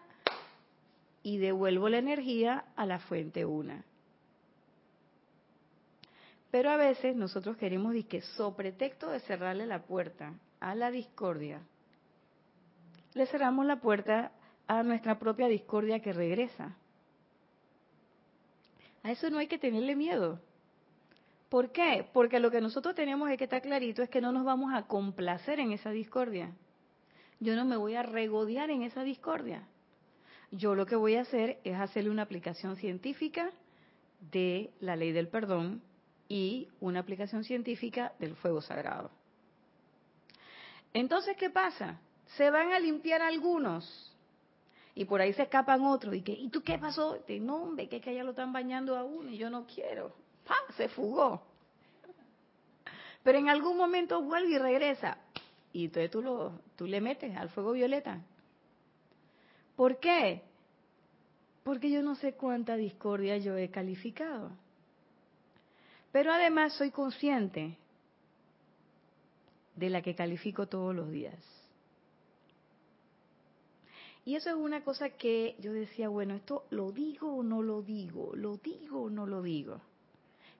y 1.22 1.38
devuelvo 1.38 1.88
la 1.88 1.98
energía 1.98 2.64
a 2.76 2.84
la 2.84 2.98
fuente 2.98 3.44
una. 3.44 3.84
Pero 6.50 6.70
a 6.70 6.76
veces 6.76 7.14
nosotros 7.14 7.56
queremos 7.56 7.94
que, 8.08 8.22
so 8.22 8.54
pretexto 8.56 9.10
de 9.10 9.20
cerrarle 9.20 9.66
la 9.66 9.82
puerta 9.82 10.34
a 10.60 10.74
la 10.74 10.90
discordia, 10.90 11.60
le 13.14 13.26
cerramos 13.26 13.66
la 13.66 13.80
puerta 13.80 14.32
a 14.66 14.82
nuestra 14.82 15.18
propia 15.18 15.48
discordia 15.48 16.00
que 16.00 16.12
regresa. 16.12 16.76
A 19.02 19.10
eso 19.10 19.30
no 19.30 19.38
hay 19.38 19.46
que 19.46 19.58
tenerle 19.58 19.94
miedo. 19.96 20.40
¿Por 21.48 21.72
qué? 21.72 22.06
Porque 22.12 22.40
lo 22.40 22.50
que 22.50 22.60
nosotros 22.60 22.94
tenemos 22.94 23.30
es 23.30 23.38
que 23.38 23.44
está 23.44 23.60
clarito 23.60 24.02
es 24.02 24.10
que 24.10 24.20
no 24.20 24.32
nos 24.32 24.44
vamos 24.44 24.74
a 24.74 24.86
complacer 24.86 25.60
en 25.60 25.72
esa 25.72 25.90
discordia. 25.90 26.52
Yo 27.40 27.56
no 27.56 27.64
me 27.64 27.76
voy 27.76 27.94
a 27.94 28.02
regodear 28.02 28.70
en 28.70 28.82
esa 28.82 29.02
discordia. 29.02 29.66
Yo 30.50 30.74
lo 30.74 30.86
que 30.86 30.96
voy 30.96 31.14
a 31.14 31.22
hacer 31.22 31.58
es 31.64 31.74
hacerle 31.78 32.10
una 32.10 32.22
aplicación 32.22 32.76
científica 32.76 33.50
de 34.20 34.70
la 34.80 34.96
ley 34.96 35.12
del 35.12 35.28
perdón 35.28 35.82
y 36.28 36.68
una 36.80 37.00
aplicación 37.00 37.44
científica 37.44 38.12
del 38.18 38.36
fuego 38.36 38.60
sagrado. 38.60 39.10
Entonces, 40.92 41.36
¿qué 41.36 41.50
pasa? 41.50 42.00
Se 42.36 42.50
van 42.50 42.72
a 42.72 42.78
limpiar 42.78 43.22
algunos 43.22 44.14
y 44.94 45.04
por 45.04 45.20
ahí 45.20 45.32
se 45.32 45.42
escapan 45.42 45.82
otros. 45.84 46.14
¿Y, 46.14 46.22
que, 46.22 46.32
¿y 46.32 46.48
tú 46.48 46.62
qué 46.62 46.78
pasó? 46.78 47.18
De, 47.26 47.40
no, 47.40 47.62
hombre, 47.62 47.88
que 47.88 47.96
es 47.96 48.02
que 48.02 48.14
ya 48.14 48.24
lo 48.24 48.30
están 48.30 48.52
bañando 48.52 48.96
a 48.96 49.04
uno 49.04 49.30
y 49.30 49.38
yo 49.38 49.48
no 49.48 49.66
quiero. 49.66 50.14
¡Pam! 50.46 50.76
Se 50.76 50.88
fugó. 50.88 51.42
Pero 53.22 53.38
en 53.38 53.48
algún 53.48 53.76
momento 53.76 54.22
vuelve 54.22 54.50
y 54.50 54.58
regresa. 54.58 55.18
Y 55.72 55.86
entonces 55.86 56.10
tú, 56.10 56.22
lo, 56.22 56.60
tú 56.76 56.86
le 56.86 57.00
metes 57.00 57.36
al 57.36 57.48
fuego 57.50 57.72
violeta. 57.72 58.20
¿Por 59.76 59.98
qué? 59.98 60.42
Porque 61.62 61.90
yo 61.90 62.02
no 62.02 62.14
sé 62.16 62.32
cuánta 62.32 62.76
discordia 62.76 63.36
yo 63.36 63.56
he 63.56 63.70
calificado. 63.70 64.50
Pero 66.12 66.32
además 66.32 66.72
soy 66.74 66.90
consciente 66.90 67.76
de 69.76 69.90
la 69.90 70.02
que 70.02 70.14
califico 70.14 70.66
todos 70.66 70.94
los 70.94 71.10
días. 71.10 71.38
Y 74.24 74.36
eso 74.36 74.50
es 74.50 74.56
una 74.56 74.84
cosa 74.84 75.10
que 75.10 75.56
yo 75.58 75.72
decía, 75.72 76.08
bueno, 76.08 76.34
esto 76.34 76.66
lo 76.70 76.92
digo 76.92 77.36
o 77.36 77.42
no 77.42 77.62
lo 77.62 77.80
digo, 77.80 78.32
lo 78.34 78.58
digo 78.58 79.04
o 79.04 79.10
no 79.10 79.26
lo 79.26 79.40
digo. 79.40 79.80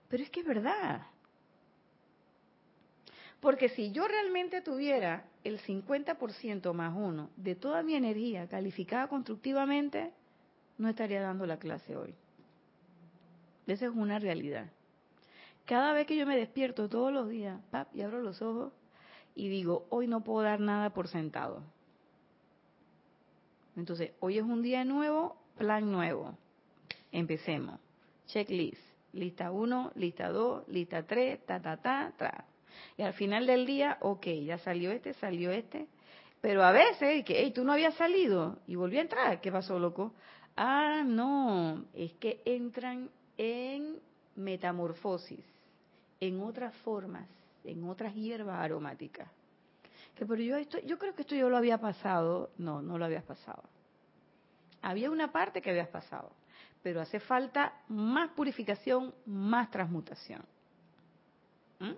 Pero 0.07 0.23
es 0.23 0.29
que 0.31 0.39
es 0.39 0.45
verdad. 0.47 1.05
Porque 3.39 3.69
si 3.69 3.91
yo 3.91 4.07
realmente 4.07 4.61
tuviera 4.61 5.25
el 5.43 5.61
50% 5.61 6.73
más 6.73 6.93
uno 6.95 7.29
de 7.35 7.55
toda 7.55 7.83
mi 7.83 7.95
energía 7.95 8.47
calificada 8.47 9.07
constructivamente, 9.07 10.11
no 10.77 10.89
estaría 10.89 11.21
dando 11.21 11.45
la 11.45 11.59
clase 11.59 11.95
hoy. 11.95 12.15
Esa 13.67 13.85
es 13.85 13.91
una 13.91 14.17
realidad. 14.17 14.65
Cada 15.69 15.93
vez 15.93 16.07
que 16.07 16.17
yo 16.17 16.25
me 16.25 16.35
despierto 16.35 16.89
todos 16.89 17.13
los 17.13 17.29
días, 17.29 17.61
pap, 17.69 17.95
y 17.95 18.01
abro 18.01 18.23
los 18.23 18.41
ojos 18.41 18.73
y 19.35 19.49
digo, 19.49 19.85
hoy 19.91 20.07
no 20.07 20.23
puedo 20.23 20.41
dar 20.41 20.59
nada 20.59 20.89
por 20.89 21.07
sentado. 21.07 21.61
Entonces, 23.75 24.13
hoy 24.19 24.39
es 24.39 24.43
un 24.43 24.63
día 24.63 24.83
nuevo, 24.83 25.37
plan 25.59 25.91
nuevo. 25.91 26.35
Empecemos. 27.11 27.79
Checklist. 28.25 28.81
Lista 29.13 29.51
1, 29.51 29.91
lista 29.93 30.29
2, 30.29 30.69
lista 30.69 31.03
3, 31.03 31.45
ta, 31.45 31.61
ta, 31.61 31.77
ta, 31.77 32.13
ta. 32.17 32.45
Y 32.97 33.03
al 33.03 33.13
final 33.13 33.45
del 33.45 33.67
día, 33.67 33.99
ok, 34.01 34.25
ya 34.43 34.57
salió 34.57 34.89
este, 34.89 35.13
salió 35.13 35.51
este. 35.51 35.85
Pero 36.41 36.63
a 36.63 36.71
veces, 36.71 37.23
que, 37.23 37.43
hey, 37.43 37.51
tú 37.53 37.63
no 37.63 37.73
habías 37.73 37.93
salido 37.93 38.57
y 38.65 38.73
volví 38.73 38.97
a 38.97 39.01
entrar. 39.01 39.39
¿Qué 39.39 39.51
pasó, 39.51 39.77
loco? 39.77 40.15
Ah, 40.57 41.03
no, 41.05 41.85
es 41.93 42.13
que 42.13 42.41
entran 42.43 43.11
en 43.37 43.99
metamorfosis, 44.35 45.45
en 46.19 46.41
otras 46.41 46.73
formas, 46.77 47.27
en 47.63 47.83
otras 47.87 48.13
hierbas 48.13 48.59
aromáticas. 48.59 49.29
Que, 50.15 50.25
pero 50.25 50.41
yo, 50.41 50.57
esto, 50.57 50.79
yo 50.79 50.97
creo 50.97 51.15
que 51.15 51.21
esto 51.21 51.35
yo 51.35 51.49
lo 51.49 51.57
había 51.57 51.77
pasado. 51.77 52.51
No, 52.57 52.81
no 52.81 52.97
lo 52.97 53.05
habías 53.05 53.23
pasado. 53.23 53.63
Había 54.81 55.11
una 55.11 55.31
parte 55.31 55.61
que 55.61 55.69
habías 55.69 55.89
pasado, 55.89 56.31
pero 56.81 57.01
hace 57.01 57.19
falta 57.19 57.73
más 57.89 58.31
purificación, 58.31 59.13
más 59.25 59.69
transmutación. 59.69 60.43
¿Mm? 61.79 61.93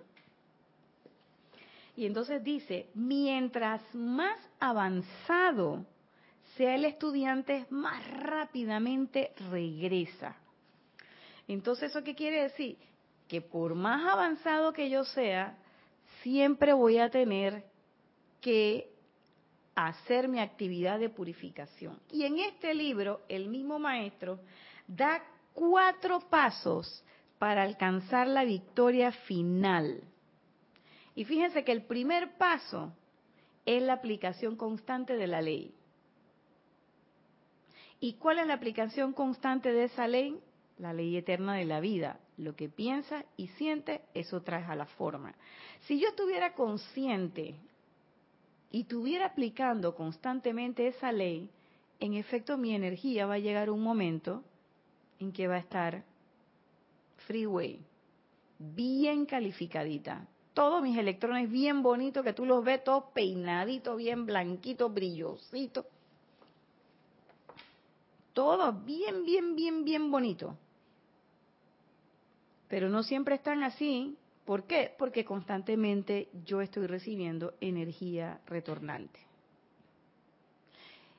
Y 1.96 2.06
entonces 2.06 2.42
dice, 2.42 2.88
mientras 2.94 3.82
más 3.94 4.38
avanzado 4.58 5.84
sea 6.56 6.74
el 6.74 6.84
estudiante, 6.84 7.66
más 7.70 8.08
rápidamente 8.20 9.32
regresa. 9.50 10.36
Entonces, 11.48 11.90
¿eso 11.90 12.02
qué 12.02 12.14
quiere 12.14 12.44
decir? 12.44 12.78
Que 13.32 13.40
por 13.40 13.74
más 13.74 14.04
avanzado 14.12 14.74
que 14.74 14.90
yo 14.90 15.04
sea, 15.04 15.56
siempre 16.22 16.74
voy 16.74 16.98
a 16.98 17.08
tener 17.08 17.64
que 18.42 18.92
hacer 19.74 20.28
mi 20.28 20.38
actividad 20.38 20.98
de 20.98 21.08
purificación. 21.08 21.98
Y 22.10 22.24
en 22.24 22.40
este 22.40 22.74
libro, 22.74 23.22
el 23.30 23.48
mismo 23.48 23.78
maestro 23.78 24.38
da 24.86 25.22
cuatro 25.54 26.20
pasos 26.28 27.02
para 27.38 27.62
alcanzar 27.62 28.26
la 28.28 28.44
victoria 28.44 29.12
final. 29.12 30.04
Y 31.14 31.24
fíjense 31.24 31.64
que 31.64 31.72
el 31.72 31.86
primer 31.86 32.36
paso 32.36 32.92
es 33.64 33.82
la 33.82 33.94
aplicación 33.94 34.56
constante 34.56 35.16
de 35.16 35.26
la 35.26 35.40
ley. 35.40 35.74
¿Y 37.98 38.12
cuál 38.16 38.40
es 38.40 38.46
la 38.46 38.52
aplicación 38.52 39.14
constante 39.14 39.72
de 39.72 39.84
esa 39.84 40.06
ley? 40.06 40.38
La 40.76 40.92
ley 40.92 41.16
eterna 41.16 41.54
de 41.54 41.64
la 41.64 41.80
vida. 41.80 42.20
Lo 42.42 42.56
que 42.56 42.68
piensa 42.68 43.24
y 43.36 43.46
siente, 43.48 44.02
eso 44.14 44.42
trae 44.42 44.64
a 44.64 44.74
la 44.74 44.86
forma. 44.86 45.32
Si 45.82 46.00
yo 46.00 46.08
estuviera 46.08 46.54
consciente 46.54 47.54
y 48.72 48.80
estuviera 48.80 49.26
aplicando 49.26 49.94
constantemente 49.94 50.88
esa 50.88 51.12
ley, 51.12 51.48
en 52.00 52.14
efecto 52.14 52.58
mi 52.58 52.74
energía 52.74 53.26
va 53.26 53.34
a 53.34 53.38
llegar 53.38 53.70
un 53.70 53.80
momento 53.80 54.42
en 55.20 55.30
que 55.30 55.46
va 55.46 55.54
a 55.54 55.60
estar 55.60 56.02
freeway, 57.28 57.78
bien 58.58 59.24
calificadita, 59.24 60.26
todos 60.52 60.82
mis 60.82 60.98
electrones 60.98 61.48
bien 61.48 61.80
bonitos, 61.80 62.24
que 62.24 62.32
tú 62.32 62.44
los 62.44 62.64
ves 62.64 62.82
todos 62.82 63.04
peinaditos, 63.14 63.96
bien 63.96 64.26
blanquitos, 64.26 64.92
brillositos. 64.92 65.86
Todo 68.32 68.72
bien, 68.72 69.24
bien, 69.24 69.54
bien, 69.54 69.84
bien 69.84 70.10
bonito. 70.10 70.56
Pero 72.72 72.88
no 72.88 73.02
siempre 73.02 73.34
están 73.34 73.62
así. 73.64 74.16
¿Por 74.46 74.64
qué? 74.64 74.94
Porque 74.98 75.26
constantemente 75.26 76.30
yo 76.46 76.62
estoy 76.62 76.86
recibiendo 76.86 77.52
energía 77.60 78.40
retornante. 78.46 79.20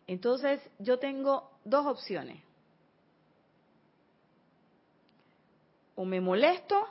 Entonces, 0.08 0.60
yo 0.80 0.98
tengo 0.98 1.52
dos 1.64 1.86
opciones. 1.86 2.42
O 5.94 6.06
me 6.06 6.20
molesto 6.22 6.88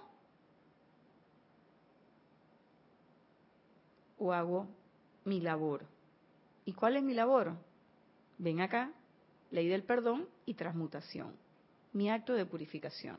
o 4.16 4.32
hago 4.32 4.68
mi 5.24 5.40
labor. 5.40 5.84
¿Y 6.64 6.72
cuál 6.72 6.98
es 6.98 7.02
mi 7.02 7.14
labor? 7.14 7.56
Ven 8.38 8.60
acá, 8.60 8.92
ley 9.50 9.66
del 9.66 9.82
perdón 9.82 10.28
y 10.46 10.54
transmutación, 10.54 11.34
mi 11.92 12.10
acto 12.10 12.34
de 12.34 12.46
purificación. 12.46 13.18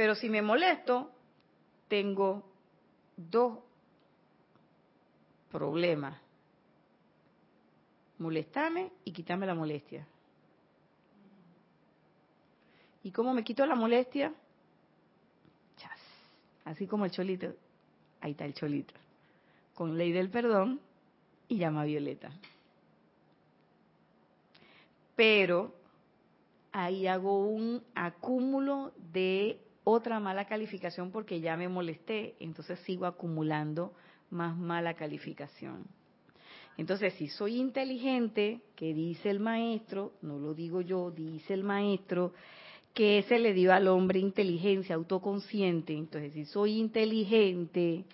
Pero 0.00 0.14
si 0.14 0.30
me 0.30 0.40
molesto, 0.40 1.10
tengo 1.86 2.42
dos 3.18 3.58
problemas. 5.52 6.18
Molestarme 8.16 8.92
y 9.04 9.12
quitarme 9.12 9.44
la 9.44 9.54
molestia. 9.54 10.06
¿Y 13.02 13.10
cómo 13.12 13.34
me 13.34 13.44
quito 13.44 13.66
la 13.66 13.74
molestia? 13.74 14.32
Así 16.64 16.86
como 16.86 17.04
el 17.04 17.10
cholito 17.10 17.52
ahí 18.22 18.30
está 18.30 18.46
el 18.46 18.54
cholito, 18.54 18.94
con 19.74 19.98
ley 19.98 20.12
del 20.12 20.30
perdón 20.30 20.80
y 21.46 21.58
llama 21.58 21.84
violeta. 21.84 22.30
Pero 25.14 25.74
ahí 26.72 27.06
hago 27.06 27.44
un 27.44 27.84
acúmulo 27.94 28.94
de 29.12 29.60
otra 29.84 30.20
mala 30.20 30.46
calificación 30.46 31.10
porque 31.10 31.40
ya 31.40 31.56
me 31.56 31.68
molesté, 31.68 32.34
entonces 32.40 32.78
sigo 32.80 33.06
acumulando 33.06 33.92
más 34.30 34.56
mala 34.56 34.94
calificación. 34.94 35.84
Entonces, 36.76 37.14
si 37.14 37.28
soy 37.28 37.56
inteligente, 37.56 38.60
que 38.76 38.94
dice 38.94 39.30
el 39.30 39.40
maestro, 39.40 40.12
no 40.22 40.38
lo 40.38 40.54
digo 40.54 40.80
yo, 40.80 41.10
dice 41.10 41.52
el 41.52 41.64
maestro, 41.64 42.32
que 42.94 43.22
se 43.28 43.38
le 43.38 43.52
dio 43.52 43.72
al 43.72 43.88
hombre 43.88 44.18
inteligencia 44.18 44.94
autoconsciente. 44.94 45.92
Entonces, 45.92 46.32
si 46.32 46.44
soy 46.46 46.78
inteligente, 46.78 48.04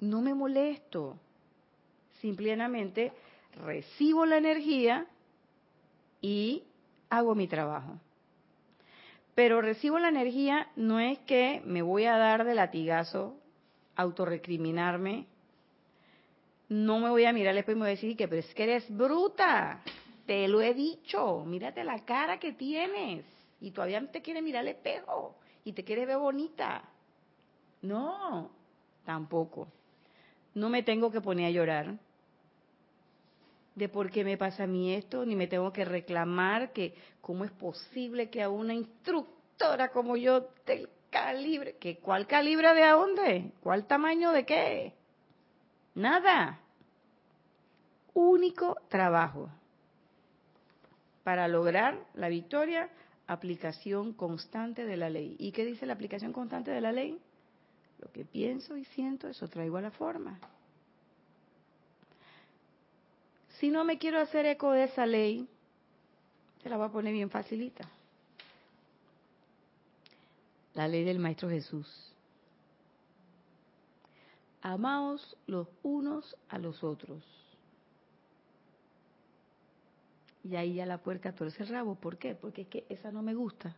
no 0.00 0.20
me 0.20 0.34
molesto. 0.34 1.18
Simplemente 2.20 3.12
recibo 3.64 4.26
la 4.26 4.36
energía 4.36 5.06
y 6.20 6.62
hago 7.08 7.34
mi 7.34 7.48
trabajo. 7.48 7.98
Pero 9.34 9.60
recibo 9.60 9.98
la 9.98 10.08
energía 10.08 10.68
no 10.76 11.00
es 11.00 11.18
que 11.20 11.62
me 11.64 11.82
voy 11.82 12.04
a 12.04 12.16
dar 12.16 12.44
de 12.44 12.54
latigazo, 12.54 13.36
autorrecriminarme. 13.96 15.26
No 16.68 17.00
me 17.00 17.10
voy 17.10 17.24
a 17.24 17.32
mirar 17.32 17.56
espejo 17.56 17.76
y 17.76 17.80
me 17.80 17.84
voy 17.86 17.88
a 17.88 17.96
decir 17.96 18.16
que 18.16 18.28
pero 18.28 18.40
es 18.40 18.54
que 18.54 18.62
eres 18.64 18.96
bruta. 18.96 19.82
Te 20.26 20.46
lo 20.48 20.60
he 20.60 20.74
dicho. 20.74 21.44
Mírate 21.44 21.84
la 21.84 22.04
cara 22.04 22.38
que 22.38 22.52
tienes 22.52 23.24
y 23.60 23.70
todavía 23.70 24.04
te 24.10 24.22
quiere 24.22 24.42
mirar 24.42 24.62
el 24.62 24.68
espejo 24.68 25.36
y 25.64 25.72
te 25.72 25.84
quieres 25.84 26.06
ver 26.06 26.18
bonita. 26.18 26.82
No, 27.82 28.50
tampoco. 29.04 29.68
No 30.54 30.68
me 30.68 30.82
tengo 30.82 31.10
que 31.10 31.20
poner 31.20 31.46
a 31.46 31.50
llorar 31.50 31.98
de 33.80 33.88
por 33.88 34.10
qué 34.10 34.24
me 34.24 34.36
pasa 34.36 34.64
a 34.64 34.66
mí 34.66 34.92
esto, 34.92 35.24
ni 35.24 35.34
me 35.34 35.46
tengo 35.46 35.72
que 35.72 35.86
reclamar 35.86 36.70
que 36.74 36.94
cómo 37.22 37.46
es 37.46 37.50
posible 37.50 38.28
que 38.28 38.42
a 38.42 38.50
una 38.50 38.74
instructora 38.74 39.90
como 39.90 40.18
yo 40.18 40.48
del 40.66 40.90
calibre, 41.08 41.76
que 41.76 41.96
cuál 41.96 42.26
calibre 42.26 42.74
de 42.74 42.82
a 42.82 42.92
dónde, 42.92 43.52
cuál 43.62 43.86
tamaño 43.86 44.32
de 44.32 44.44
qué, 44.44 44.94
nada. 45.94 46.60
Único 48.12 48.76
trabajo 48.88 49.48
para 51.24 51.48
lograr 51.48 52.04
la 52.12 52.28
victoria, 52.28 52.90
aplicación 53.26 54.12
constante 54.12 54.84
de 54.84 54.98
la 54.98 55.08
ley. 55.08 55.36
¿Y 55.38 55.52
qué 55.52 55.64
dice 55.64 55.86
la 55.86 55.94
aplicación 55.94 56.34
constante 56.34 56.70
de 56.70 56.82
la 56.82 56.92
ley? 56.92 57.18
Lo 57.98 58.12
que 58.12 58.26
pienso 58.26 58.76
y 58.76 58.84
siento, 58.84 59.26
eso 59.26 59.48
traigo 59.48 59.78
a 59.78 59.82
la 59.82 59.90
forma. 59.90 60.38
Si 63.60 63.70
no 63.70 63.84
me 63.84 63.98
quiero 63.98 64.18
hacer 64.18 64.46
eco 64.46 64.72
de 64.72 64.84
esa 64.84 65.04
ley, 65.04 65.46
se 66.62 66.70
la 66.70 66.78
voy 66.78 66.86
a 66.86 66.92
poner 66.92 67.12
bien 67.12 67.28
facilita. 67.28 67.86
La 70.72 70.88
ley 70.88 71.04
del 71.04 71.18
Maestro 71.18 71.50
Jesús. 71.50 71.86
Amaos 74.62 75.36
los 75.46 75.68
unos 75.82 76.36
a 76.48 76.58
los 76.58 76.82
otros. 76.82 77.22
Y 80.42 80.56
ahí 80.56 80.74
ya 80.74 80.86
la 80.86 80.96
puerca 80.96 81.34
torce 81.34 81.62
el 81.62 81.68
rabo. 81.68 81.96
¿Por 81.96 82.16
qué? 82.16 82.34
Porque 82.34 82.62
es 82.62 82.68
que 82.68 82.86
esa 82.88 83.12
no 83.12 83.20
me 83.20 83.34
gusta. 83.34 83.76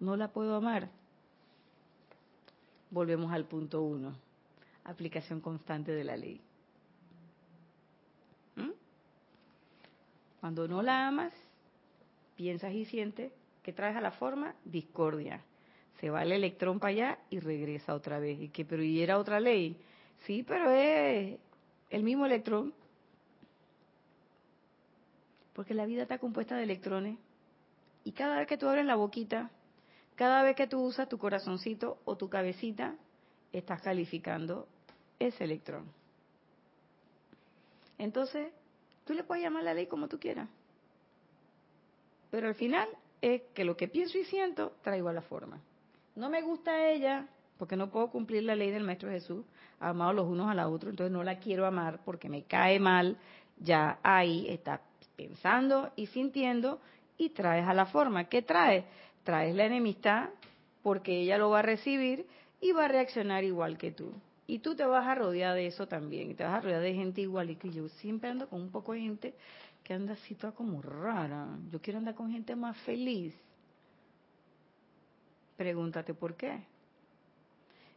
No 0.00 0.16
la 0.16 0.32
puedo 0.32 0.56
amar. 0.56 0.88
Volvemos 2.90 3.32
al 3.32 3.44
punto 3.44 3.82
uno. 3.82 4.16
Aplicación 4.82 5.40
constante 5.40 5.92
de 5.92 6.02
la 6.02 6.16
ley. 6.16 6.40
Cuando 10.46 10.68
no 10.68 10.80
la 10.80 11.08
amas, 11.08 11.32
piensas 12.36 12.72
y 12.72 12.84
sientes 12.84 13.32
que 13.64 13.72
traes 13.72 13.96
a 13.96 14.00
la 14.00 14.12
forma 14.12 14.54
discordia. 14.64 15.42
Se 16.00 16.08
va 16.08 16.22
el 16.22 16.30
electrón 16.30 16.78
para 16.78 16.92
allá 16.92 17.18
y 17.30 17.40
regresa 17.40 17.96
otra 17.96 18.20
vez. 18.20 18.40
Y 18.40 18.50
que, 18.50 18.64
pero 18.64 18.84
y 18.84 19.02
era 19.02 19.18
otra 19.18 19.40
ley. 19.40 19.76
Sí, 20.24 20.44
pero 20.46 20.70
es 20.70 21.36
el 21.90 22.04
mismo 22.04 22.26
electrón. 22.26 22.72
Porque 25.52 25.74
la 25.74 25.84
vida 25.84 26.02
está 26.02 26.18
compuesta 26.18 26.56
de 26.56 26.62
electrones. 26.62 27.18
Y 28.04 28.12
cada 28.12 28.38
vez 28.38 28.46
que 28.46 28.56
tú 28.56 28.68
abres 28.68 28.86
la 28.86 28.94
boquita, 28.94 29.50
cada 30.14 30.44
vez 30.44 30.54
que 30.54 30.68
tú 30.68 30.80
usas 30.80 31.08
tu 31.08 31.18
corazoncito 31.18 31.98
o 32.04 32.16
tu 32.16 32.28
cabecita, 32.28 32.94
estás 33.52 33.82
calificando 33.82 34.68
ese 35.18 35.42
electrón. 35.42 35.86
Entonces, 37.98 38.52
Tú 39.06 39.14
le 39.14 39.24
puedes 39.24 39.42
llamar 39.42 39.62
la 39.62 39.72
ley 39.72 39.86
como 39.86 40.08
tú 40.08 40.18
quieras. 40.18 40.48
Pero 42.30 42.48
al 42.48 42.54
final 42.54 42.88
es 43.22 43.42
que 43.54 43.64
lo 43.64 43.76
que 43.76 43.88
pienso 43.88 44.18
y 44.18 44.24
siento 44.24 44.72
traigo 44.82 45.08
a 45.08 45.12
la 45.12 45.22
forma. 45.22 45.60
No 46.16 46.28
me 46.28 46.42
gusta 46.42 46.90
ella 46.90 47.26
porque 47.56 47.76
no 47.76 47.88
puedo 47.88 48.10
cumplir 48.10 48.42
la 48.42 48.56
ley 48.56 48.70
del 48.70 48.82
Maestro 48.82 49.08
Jesús, 49.10 49.44
amados 49.80 50.16
los 50.16 50.26
unos 50.26 50.50
a 50.50 50.54
los 50.54 50.66
otros, 50.66 50.90
entonces 50.90 51.12
no 51.12 51.22
la 51.22 51.38
quiero 51.38 51.66
amar 51.66 52.00
porque 52.04 52.28
me 52.28 52.42
cae 52.42 52.80
mal. 52.80 53.16
Ya 53.58 53.98
ahí 54.02 54.46
está 54.48 54.80
pensando 55.16 55.90
y 55.96 56.06
sintiendo 56.06 56.80
y 57.16 57.30
traes 57.30 57.66
a 57.66 57.74
la 57.74 57.86
forma. 57.86 58.24
¿Qué 58.24 58.42
traes? 58.42 58.84
Traes 59.24 59.54
la 59.54 59.64
enemistad 59.64 60.30
porque 60.82 61.22
ella 61.22 61.38
lo 61.38 61.50
va 61.50 61.60
a 61.60 61.62
recibir 61.62 62.26
y 62.60 62.72
va 62.72 62.86
a 62.86 62.88
reaccionar 62.88 63.44
igual 63.44 63.78
que 63.78 63.92
tú. 63.92 64.12
Y 64.46 64.60
tú 64.60 64.76
te 64.76 64.84
vas 64.84 65.06
a 65.06 65.14
rodear 65.14 65.54
de 65.54 65.66
eso 65.66 65.88
también, 65.88 66.30
y 66.30 66.34
te 66.34 66.44
vas 66.44 66.54
a 66.54 66.60
rodear 66.60 66.80
de 66.80 66.94
gente 66.94 67.20
igual 67.20 67.50
y 67.50 67.56
que 67.56 67.70
yo. 67.70 67.88
Siempre 67.88 68.30
ando 68.30 68.48
con 68.48 68.60
un 68.60 68.70
poco 68.70 68.92
de 68.92 69.00
gente 69.00 69.34
que 69.82 69.94
anda 69.94 70.14
así 70.14 70.34
toda 70.34 70.52
como 70.52 70.82
rara. 70.82 71.46
Yo 71.70 71.80
quiero 71.80 71.98
andar 71.98 72.14
con 72.14 72.30
gente 72.30 72.54
más 72.54 72.76
feliz. 72.78 73.34
Pregúntate 75.56 76.14
por 76.14 76.34
qué. 76.36 76.60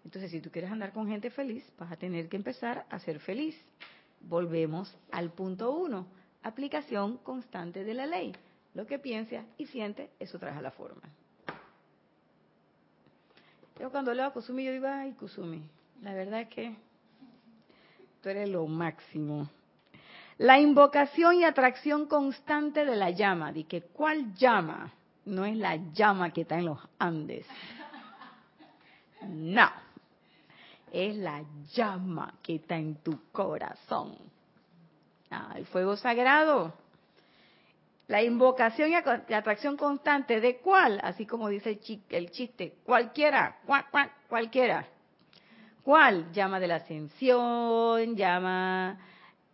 Entonces, 0.06 0.32
si 0.32 0.42
tú 0.42 0.50
quieres 0.50 0.72
andar 0.72 0.94
con 0.94 1.08
gente 1.08 1.30
feliz, 1.30 1.64
vas 1.78 1.92
a 1.92 1.98
tener 1.98 2.30
que 2.30 2.38
empezar 2.38 2.86
a 2.90 3.00
ser 3.00 3.20
feliz. 3.20 3.56
Volvemos 4.22 4.96
al 5.12 5.32
punto 5.32 5.72
uno, 5.72 6.08
aplicación 6.42 7.18
constante 7.18 7.84
de 7.84 7.94
la 7.94 8.06
ley. 8.06 8.34
Lo 8.74 8.86
que 8.86 8.98
piensas 9.00 9.46
y 9.58 9.66
sientes, 9.68 10.10
eso 10.20 10.40
trae 10.40 10.56
a 10.56 10.62
la 10.62 10.72
forma. 10.72 11.02
Yo 13.80 13.92
cuando 13.92 14.14
leo 14.14 14.26
a 14.26 14.34
Kusumi, 14.34 14.66
yo 14.66 14.72
digo, 14.72 14.88
ay, 14.88 15.14
Kusumi, 15.14 15.64
la 16.02 16.14
verdad 16.14 16.42
es 16.42 16.50
que 16.50 16.76
tú 18.22 18.30
eres 18.30 18.50
lo 18.50 18.66
máximo. 18.68 19.50
La 20.38 20.58
invocación 20.58 21.36
y 21.36 21.44
atracción 21.44 22.06
constante 22.06 22.86
de 22.86 22.96
la 22.96 23.10
llama. 23.10 23.52
¿De 23.52 23.66
que 23.66 23.82
cuál 23.82 24.34
llama? 24.36 24.94
No 25.26 25.44
es 25.44 25.58
la 25.58 25.76
llama 25.76 26.32
que 26.32 26.42
está 26.42 26.58
en 26.58 26.66
los 26.66 26.80
Andes. 26.98 27.46
No. 29.28 29.70
Es 30.94 31.16
la 31.18 31.44
llama 31.74 32.34
que 32.42 32.56
está 32.56 32.78
en 32.78 32.96
tu 32.96 33.20
corazón. 33.32 34.16
Ah, 35.30 35.54
el 35.56 35.66
fuego 35.66 35.98
sagrado. 35.98 36.74
La 38.08 38.24
invocación 38.24 38.92
y 38.92 38.96
atracción 38.96 39.78
constante 39.78 40.40
de 40.40 40.58
cuál, 40.58 41.00
así 41.04 41.28
como 41.28 41.50
dice 41.50 41.80
el 42.10 42.32
chiste, 42.32 42.78
cualquiera, 42.84 43.58
cualquiera. 44.28 44.88
¿Cuál? 45.84 46.32
Llama 46.34 46.60
de 46.60 46.68
la 46.68 46.76
ascensión, 46.76 48.16
llama 48.16 49.00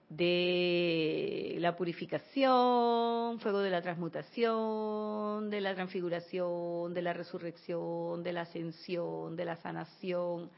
de 0.10 1.58
la 1.60 1.76
purificación, 1.76 3.40
fuego 3.40 3.60
de 3.60 3.70
la 3.70 3.82
transmutación, 3.82 5.50
de 5.50 5.62
la 5.62 5.74
transfiguración, 5.74 6.94
de 6.94 7.02
la 7.02 7.14
resurrección, 7.14 8.24
de 8.24 8.34
la 8.34 8.42
ascensión, 8.42 9.36
de 9.36 9.46
la 9.46 9.56
sanación, 9.58 10.50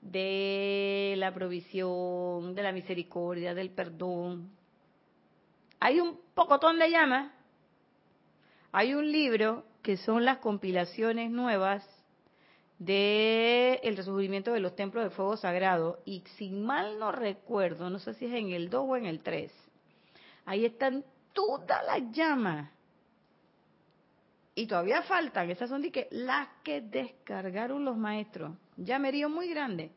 de 0.00 1.14
la 1.16 1.32
provisión, 1.32 2.54
de 2.54 2.62
la 2.62 2.72
misericordia, 2.72 3.54
del 3.54 3.70
perdón. 3.70 4.50
Hay 5.80 6.00
un 6.00 6.18
pocotón 6.34 6.78
de 6.78 6.90
llamas. 6.90 7.32
Hay 8.72 8.94
un 8.94 9.10
libro 9.10 9.64
que 9.82 9.96
son 9.96 10.24
las 10.24 10.38
compilaciones 10.38 11.30
nuevas 11.30 11.86
de 12.78 13.80
el 13.82 13.96
resurgimiento 13.96 14.52
de 14.52 14.60
los 14.60 14.76
templos 14.76 15.04
de 15.04 15.10
fuego 15.10 15.36
sagrado 15.36 16.00
y 16.04 16.22
si 16.36 16.50
mal 16.50 16.98
no 16.98 17.10
recuerdo, 17.10 17.90
no 17.90 17.98
sé 17.98 18.14
si 18.14 18.26
es 18.26 18.32
en 18.32 18.50
el 18.50 18.70
2 18.70 18.84
o 18.88 18.96
en 18.96 19.06
el 19.06 19.20
3, 19.20 19.52
ahí 20.46 20.64
están 20.64 21.04
todas 21.32 21.84
las 21.84 22.10
llamas 22.12 22.70
y 24.54 24.66
todavía 24.66 25.02
faltan, 25.02 25.50
esas 25.50 25.68
son 25.68 25.84
las 26.10 26.48
que 26.64 26.80
descargaron 26.80 27.84
los 27.84 27.96
maestros, 27.96 28.56
llamerío 28.76 29.28
muy 29.28 29.48
grande. 29.48 29.92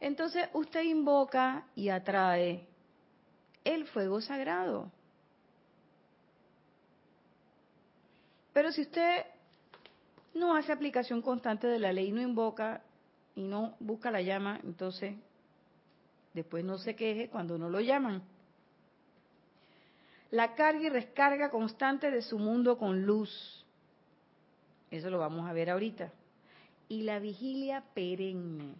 Entonces 0.00 0.48
usted 0.52 0.82
invoca 0.82 1.66
y 1.74 1.88
atrae 1.88 2.66
el 3.64 3.86
fuego 3.86 4.20
sagrado. 4.20 4.92
Pero 8.52 8.72
si 8.72 8.82
usted 8.82 9.24
no 10.36 10.54
hace 10.54 10.72
aplicación 10.72 11.22
constante 11.22 11.66
de 11.66 11.78
la 11.78 11.92
ley, 11.92 12.12
no 12.12 12.20
invoca 12.20 12.82
y 13.34 13.42
no 13.42 13.74
busca 13.80 14.10
la 14.10 14.22
llama, 14.22 14.60
entonces 14.62 15.16
después 16.34 16.64
no 16.64 16.78
se 16.78 16.94
queje 16.94 17.28
cuando 17.28 17.58
no 17.58 17.68
lo 17.68 17.80
llaman. 17.80 18.22
La 20.30 20.54
carga 20.54 20.86
y 20.86 20.90
descarga 20.90 21.50
constante 21.50 22.10
de 22.10 22.22
su 22.22 22.38
mundo 22.38 22.78
con 22.78 23.06
luz. 23.06 23.64
Eso 24.90 25.10
lo 25.10 25.18
vamos 25.18 25.48
a 25.48 25.52
ver 25.52 25.70
ahorita. 25.70 26.12
Y 26.88 27.02
la 27.02 27.18
vigilia 27.18 27.84
perenne. 27.94 28.74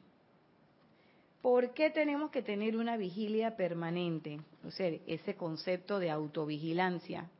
¿Por 1.40 1.74
qué 1.74 1.90
tenemos 1.90 2.32
que 2.32 2.42
tener 2.42 2.76
una 2.76 2.96
vigilia 2.96 3.56
permanente? 3.56 4.40
O 4.64 4.70
sea, 4.70 4.88
ese 5.06 5.36
concepto 5.36 6.00
de 6.00 6.10
autovigilancia. 6.10 7.30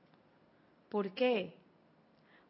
¿Por 0.89 1.11
qué? 1.11 1.56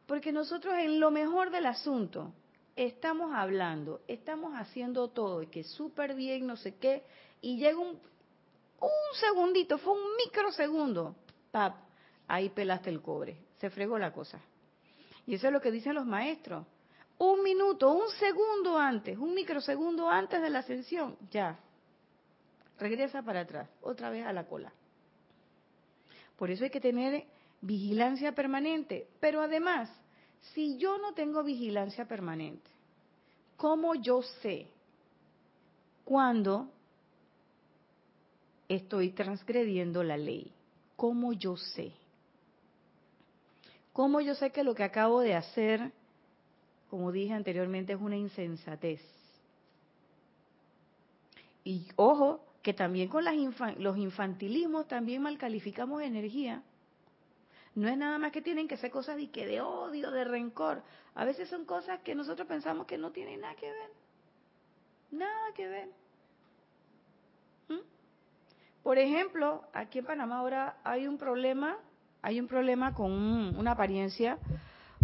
Porque 0.06 0.32
nosotros 0.32 0.74
en 0.78 1.00
lo 1.00 1.10
mejor 1.10 1.50
del 1.50 1.66
asunto 1.66 2.32
estamos 2.76 3.34
hablando, 3.34 4.00
estamos 4.06 4.54
haciendo 4.54 5.08
todo 5.08 5.42
y 5.42 5.48
que 5.48 5.64
súper 5.64 6.14
bien, 6.14 6.46
no 6.46 6.56
sé 6.56 6.76
qué, 6.76 7.02
y 7.40 7.56
llega 7.56 7.78
un, 7.78 7.98
un 8.80 9.18
segundito, 9.18 9.78
fue 9.78 9.94
un 9.94 10.16
microsegundo, 10.16 11.16
pap, 11.50 11.76
ahí 12.28 12.50
pelaste 12.50 12.90
el 12.90 13.00
cobre, 13.00 13.36
se 13.58 13.70
fregó 13.70 13.98
la 13.98 14.12
cosa. 14.12 14.40
Y 15.26 15.34
eso 15.34 15.48
es 15.48 15.52
lo 15.52 15.60
que 15.60 15.70
dicen 15.70 15.94
los 15.94 16.06
maestros. 16.06 16.64
Un 17.18 17.42
minuto, 17.42 17.90
un 17.90 18.08
segundo 18.10 18.78
antes, 18.78 19.16
un 19.16 19.34
microsegundo 19.34 20.08
antes 20.08 20.40
de 20.40 20.50
la 20.50 20.60
ascensión, 20.60 21.16
ya, 21.30 21.58
regresa 22.78 23.22
para 23.22 23.40
atrás, 23.40 23.68
otra 23.80 24.10
vez 24.10 24.24
a 24.26 24.32
la 24.32 24.46
cola. 24.46 24.72
Por 26.36 26.50
eso 26.50 26.64
hay 26.64 26.70
que 26.70 26.80
tener 26.80 27.24
vigilancia 27.66 28.32
permanente, 28.32 29.08
pero 29.20 29.42
además, 29.42 29.90
Si 30.54 30.76
yo 30.78 30.98
no 30.98 31.12
tengo 31.12 31.42
vigilancia 31.42 32.06
permanente, 32.06 32.70
¿cómo 33.56 33.96
yo 33.96 34.22
sé 34.42 34.68
cuando 36.04 36.70
estoy 38.68 39.10
transgrediendo 39.10 40.04
la 40.04 40.16
ley? 40.16 40.52
¿Cómo 40.94 41.32
yo 41.32 41.56
sé? 41.56 41.92
¿Cómo 43.92 44.20
yo 44.20 44.36
sé 44.36 44.52
que 44.52 44.62
lo 44.62 44.74
que 44.74 44.84
acabo 44.84 45.20
de 45.20 45.34
hacer, 45.34 45.90
como 46.90 47.10
dije 47.10 47.32
anteriormente, 47.32 47.94
es 47.94 48.00
una 48.00 48.16
insensatez? 48.16 49.00
Y 51.64 51.88
ojo, 51.96 52.40
que 52.62 52.72
también 52.72 53.08
con 53.08 53.24
las 53.24 53.34
los 53.78 53.96
infantilismos 53.96 54.86
también 54.86 55.22
mal 55.22 55.38
calificamos 55.38 56.02
energía. 56.02 56.62
No 57.76 57.88
es 57.88 57.96
nada 57.98 58.18
más 58.18 58.32
que 58.32 58.40
tienen 58.40 58.68
que 58.68 58.78
ser 58.78 58.90
cosas 58.90 59.16
de, 59.16 59.30
que 59.30 59.46
de 59.46 59.60
odio, 59.60 60.10
de 60.10 60.24
rencor. 60.24 60.82
A 61.14 61.26
veces 61.26 61.50
son 61.50 61.66
cosas 61.66 62.00
que 62.00 62.14
nosotros 62.14 62.48
pensamos 62.48 62.86
que 62.86 62.96
no 62.96 63.12
tienen 63.12 63.42
nada 63.42 63.54
que 63.54 63.70
ver. 63.70 63.90
Nada 65.10 65.52
que 65.54 65.68
ver. 65.68 65.88
¿Mm? 67.68 67.84
Por 68.82 68.96
ejemplo, 68.96 69.62
aquí 69.74 69.98
en 69.98 70.06
Panamá 70.06 70.38
ahora 70.38 70.78
hay 70.84 71.06
un 71.06 71.18
problema, 71.18 71.76
hay 72.22 72.40
un 72.40 72.48
problema 72.48 72.94
con 72.94 73.12
una 73.12 73.72
apariencia, 73.72 74.38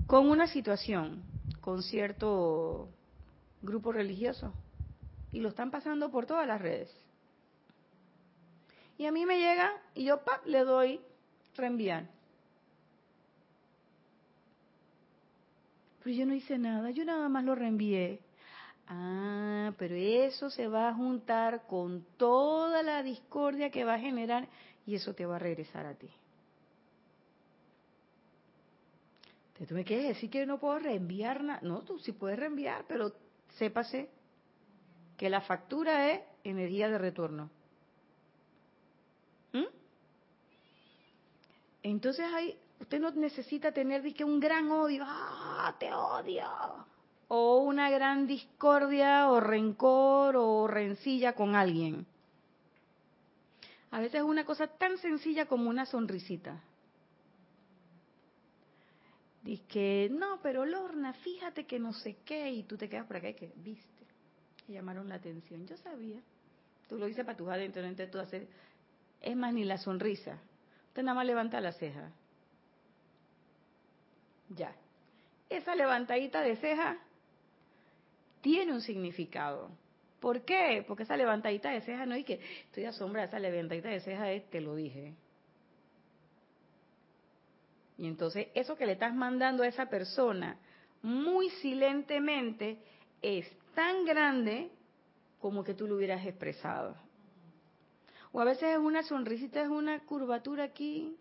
con 0.06 0.30
una 0.30 0.46
situación, 0.46 1.22
con 1.60 1.82
cierto 1.82 2.88
grupo 3.60 3.92
religioso 3.92 4.50
y 5.30 5.40
lo 5.40 5.50
están 5.50 5.70
pasando 5.70 6.10
por 6.10 6.24
todas 6.24 6.46
las 6.46 6.58
redes. 6.58 6.90
Y 8.96 9.04
a 9.04 9.12
mí 9.12 9.26
me 9.26 9.38
llega 9.38 9.72
y 9.94 10.04
yo 10.04 10.24
¡pap! 10.24 10.46
le 10.46 10.64
doy 10.64 11.00
reenviar. 11.54 12.21
Pero 16.02 16.16
yo 16.16 16.26
no 16.26 16.34
hice 16.34 16.58
nada, 16.58 16.90
yo 16.90 17.04
nada 17.04 17.28
más 17.28 17.44
lo 17.44 17.54
reenvié. 17.54 18.20
Ah, 18.88 19.72
pero 19.78 19.94
eso 19.94 20.50
se 20.50 20.66
va 20.68 20.88
a 20.88 20.94
juntar 20.94 21.66
con 21.66 22.04
toda 22.16 22.82
la 22.82 23.02
discordia 23.02 23.70
que 23.70 23.84
va 23.84 23.94
a 23.94 23.98
generar 23.98 24.48
y 24.84 24.96
eso 24.96 25.14
te 25.14 25.24
va 25.24 25.36
a 25.36 25.38
regresar 25.38 25.86
a 25.86 25.94
ti. 25.94 26.10
Entonces 29.48 29.68
tú 29.68 29.74
me 29.74 29.84
quieres 29.84 30.08
decir 30.08 30.30
que 30.30 30.44
no 30.44 30.58
puedo 30.58 30.78
reenviar 30.80 31.44
nada. 31.44 31.60
No, 31.62 31.82
tú 31.82 31.98
sí 31.98 32.12
puedes 32.12 32.38
reenviar, 32.38 32.84
pero 32.88 33.12
sépase 33.58 34.10
que 35.16 35.30
la 35.30 35.40
factura 35.40 36.10
es 36.12 36.22
energía 36.42 36.88
de 36.88 36.98
retorno. 36.98 37.50
¿Mm? 39.52 39.66
Entonces 41.84 42.26
ahí 42.34 42.58
usted 42.82 43.00
no 43.00 43.10
necesita 43.12 43.72
tener 43.72 44.02
que 44.14 44.24
un 44.24 44.38
gran 44.38 44.70
odio, 44.70 45.04
ah, 45.06 45.74
te 45.78 45.92
odio, 45.92 46.44
o 47.28 47.58
una 47.58 47.90
gran 47.90 48.26
discordia 48.26 49.30
o 49.30 49.40
rencor 49.40 50.36
o 50.36 50.66
rencilla 50.66 51.34
con 51.34 51.54
alguien. 51.54 52.06
A 53.90 54.00
veces 54.00 54.16
es 54.16 54.22
una 54.22 54.44
cosa 54.44 54.66
tan 54.66 54.98
sencilla 54.98 55.46
como 55.46 55.68
una 55.68 55.86
sonrisita. 55.86 56.60
Dice 59.42 59.64
que, 59.68 60.08
no, 60.10 60.38
pero 60.42 60.64
Lorna, 60.64 61.12
fíjate 61.14 61.66
que 61.66 61.78
no 61.78 61.92
sé 61.92 62.18
qué, 62.24 62.50
y 62.50 62.62
tú 62.62 62.76
te 62.76 62.88
quedas 62.88 63.06
por 63.06 63.16
acá 63.16 63.30
y 63.30 63.34
que, 63.34 63.52
viste 63.56 63.92
llamaron 64.68 65.08
la 65.08 65.16
atención. 65.16 65.66
Yo 65.66 65.76
sabía. 65.76 66.20
Tú 66.88 66.98
lo 66.98 67.06
dices 67.06 67.24
para 67.24 67.36
tus 67.36 67.48
adentro, 67.48 67.82
entonces 67.82 68.10
tú 68.10 68.18
haces... 68.18 68.48
Es 69.20 69.36
más, 69.36 69.54
ni 69.54 69.64
la 69.64 69.78
sonrisa. 69.78 70.38
Usted 70.88 71.02
nada 71.02 71.14
más 71.14 71.26
levanta 71.26 71.60
la 71.60 71.72
ceja. 71.72 72.10
Ya. 74.56 74.74
Esa 75.48 75.74
levantadita 75.74 76.40
de 76.40 76.56
ceja 76.56 76.98
tiene 78.40 78.72
un 78.72 78.80
significado. 78.80 79.70
¿Por 80.20 80.42
qué? 80.42 80.84
Porque 80.86 81.02
esa 81.02 81.16
levantadita 81.16 81.70
de 81.70 81.80
ceja 81.80 82.06
no 82.06 82.14
es 82.14 82.24
que 82.24 82.40
estoy 82.66 82.84
asombrada, 82.84 83.28
esa 83.28 83.38
levantadita 83.38 83.88
de 83.88 84.00
ceja 84.00 84.30
es, 84.30 84.48
te 84.50 84.60
lo 84.60 84.74
dije. 84.76 85.14
Y 87.98 88.06
entonces 88.06 88.48
eso 88.54 88.76
que 88.76 88.86
le 88.86 88.92
estás 88.92 89.14
mandando 89.14 89.62
a 89.62 89.68
esa 89.68 89.86
persona 89.86 90.58
muy 91.02 91.50
silentemente 91.50 92.78
es 93.20 93.46
tan 93.74 94.04
grande 94.04 94.70
como 95.40 95.64
que 95.64 95.74
tú 95.74 95.86
lo 95.86 95.96
hubieras 95.96 96.24
expresado. 96.24 96.96
O 98.32 98.40
a 98.40 98.44
veces 98.44 98.70
es 98.70 98.78
una 98.78 99.02
sonrisita, 99.02 99.62
es 99.62 99.68
una 99.68 100.00
curvatura 100.00 100.64
aquí, 100.64 101.16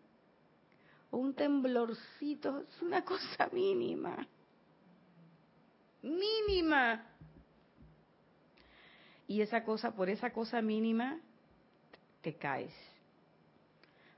o 1.12 1.18
un 1.18 1.34
temblorcito, 1.34 2.60
es 2.60 2.82
una 2.82 3.04
cosa 3.06 3.50
mínima. 3.52 4.28
Mínima. 6.02 7.06
Y 9.28 9.42
esa 9.42 9.64
cosa, 9.64 9.96
por 9.96 10.10
esa 10.10 10.32
cosa 10.32 10.62
mínima, 10.62 11.20
te 12.22 12.36
caes. 12.36 12.74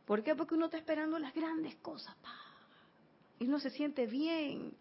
¿Por 0.05 0.23
qué? 0.23 0.35
Porque 0.35 0.55
uno 0.55 0.65
está 0.65 0.77
esperando 0.77 1.19
las 1.19 1.33
grandes 1.33 1.75
cosas. 1.75 2.15
Y 3.39 3.45
uno 3.45 3.59
se 3.59 3.69
siente 3.69 4.05
bien 4.05 4.73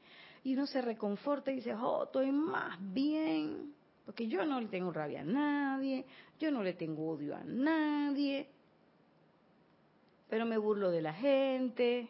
y 0.44 0.54
uno 0.54 0.66
se 0.66 0.82
reconforta 0.82 1.50
y 1.50 1.56
dice, 1.56 1.74
oh, 1.74 2.04
estoy 2.04 2.32
más 2.32 2.76
bien, 2.92 3.74
porque 4.04 4.26
yo 4.26 4.44
no 4.44 4.60
le 4.60 4.68
tengo 4.68 4.92
rabia 4.92 5.20
a 5.20 5.24
nadie, 5.24 6.04
yo 6.38 6.50
no 6.50 6.62
le 6.62 6.74
tengo 6.74 7.10
odio 7.10 7.36
a 7.36 7.44
nadie, 7.44 8.48
pero 10.32 10.46
me 10.46 10.56
burlo 10.56 10.90
de 10.90 11.02
la 11.02 11.12
gente, 11.12 12.08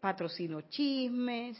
patrocino 0.00 0.60
chismes, 0.60 1.58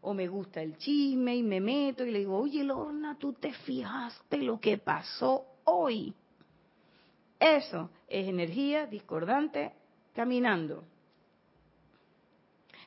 o 0.00 0.14
me 0.14 0.28
gusta 0.28 0.62
el 0.62 0.78
chisme 0.78 1.34
y 1.34 1.42
me 1.42 1.60
meto 1.60 2.04
y 2.04 2.12
le 2.12 2.20
digo, 2.20 2.38
oye 2.38 2.62
Lorna, 2.62 3.18
tú 3.18 3.32
te 3.32 3.52
fijaste 3.52 4.36
lo 4.36 4.60
que 4.60 4.78
pasó 4.78 5.44
hoy. 5.64 6.14
Eso 7.40 7.90
es 8.06 8.28
energía 8.28 8.86
discordante 8.86 9.72
caminando. 10.14 10.84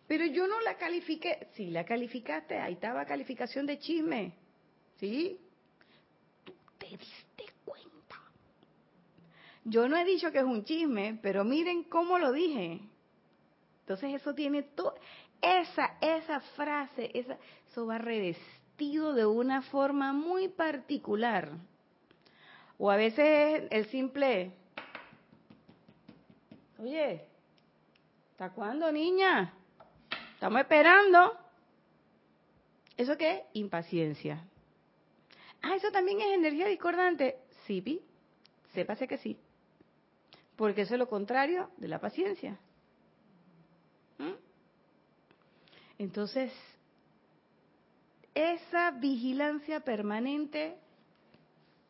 Pero 0.08 0.26
yo 0.26 0.48
no 0.48 0.62
la 0.62 0.78
califiqué. 0.78 1.50
Sí, 1.56 1.70
la 1.70 1.84
calificaste. 1.84 2.58
Ahí 2.60 2.76
estaba 2.76 3.04
calificación 3.04 3.66
de 3.66 3.78
chisme. 3.78 4.32
¿Sí? 5.02 5.38
Tú 6.46 6.54
te 6.78 6.88
diste. 6.88 7.53
Yo 9.66 9.88
no 9.88 9.98
he 9.98 10.04
dicho 10.04 10.32
que 10.32 10.40
es 10.40 10.44
un 10.44 10.64
chisme, 10.66 11.20
pero 11.22 11.44
miren 11.44 11.84
cómo 11.84 12.20
lo 12.20 12.32
dije. 12.32 12.82
Entonces 13.82 14.14
eso 14.14 14.34
tiene 14.34 14.64
todo. 14.64 14.96
Esa, 15.42 15.98
esa 16.02 16.40
frase, 16.56 17.12
esa, 17.14 17.38
eso 17.70 17.86
va 17.86 17.98
revestido 17.98 19.14
de 19.14 19.26
una 19.26 19.62
forma 19.62 20.14
muy 20.14 20.48
particular. 20.48 21.52
O 22.78 22.90
a 22.90 22.96
veces 22.96 23.64
el 23.70 23.86
simple, 23.88 24.52
oye, 26.80 27.26
¿hasta 28.32 28.52
cuándo, 28.52 28.92
niña? 28.92 29.54
Estamos 30.34 30.60
esperando. 30.62 31.38
¿Eso 32.98 33.18
qué? 33.18 33.46
Impaciencia. 33.54 34.46
Ah, 35.62 35.76
eso 35.76 35.92
también 35.92 36.20
es 36.20 36.34
energía 36.34 36.68
discordante. 36.68 37.38
Sí, 37.66 37.82
pi. 37.82 38.02
Sépase 38.74 39.08
que 39.08 39.18
sí. 39.18 39.38
Porque 40.56 40.82
eso 40.82 40.94
es 40.96 41.00
lo 41.00 41.10
contrario 41.10 41.70
de 41.78 41.88
la 41.88 42.00
paciencia. 42.00 42.58
¿Mm? 44.18 44.34
Entonces, 45.98 46.52
esa 48.34 48.92
vigilancia 48.92 49.80
permanente 49.82 50.78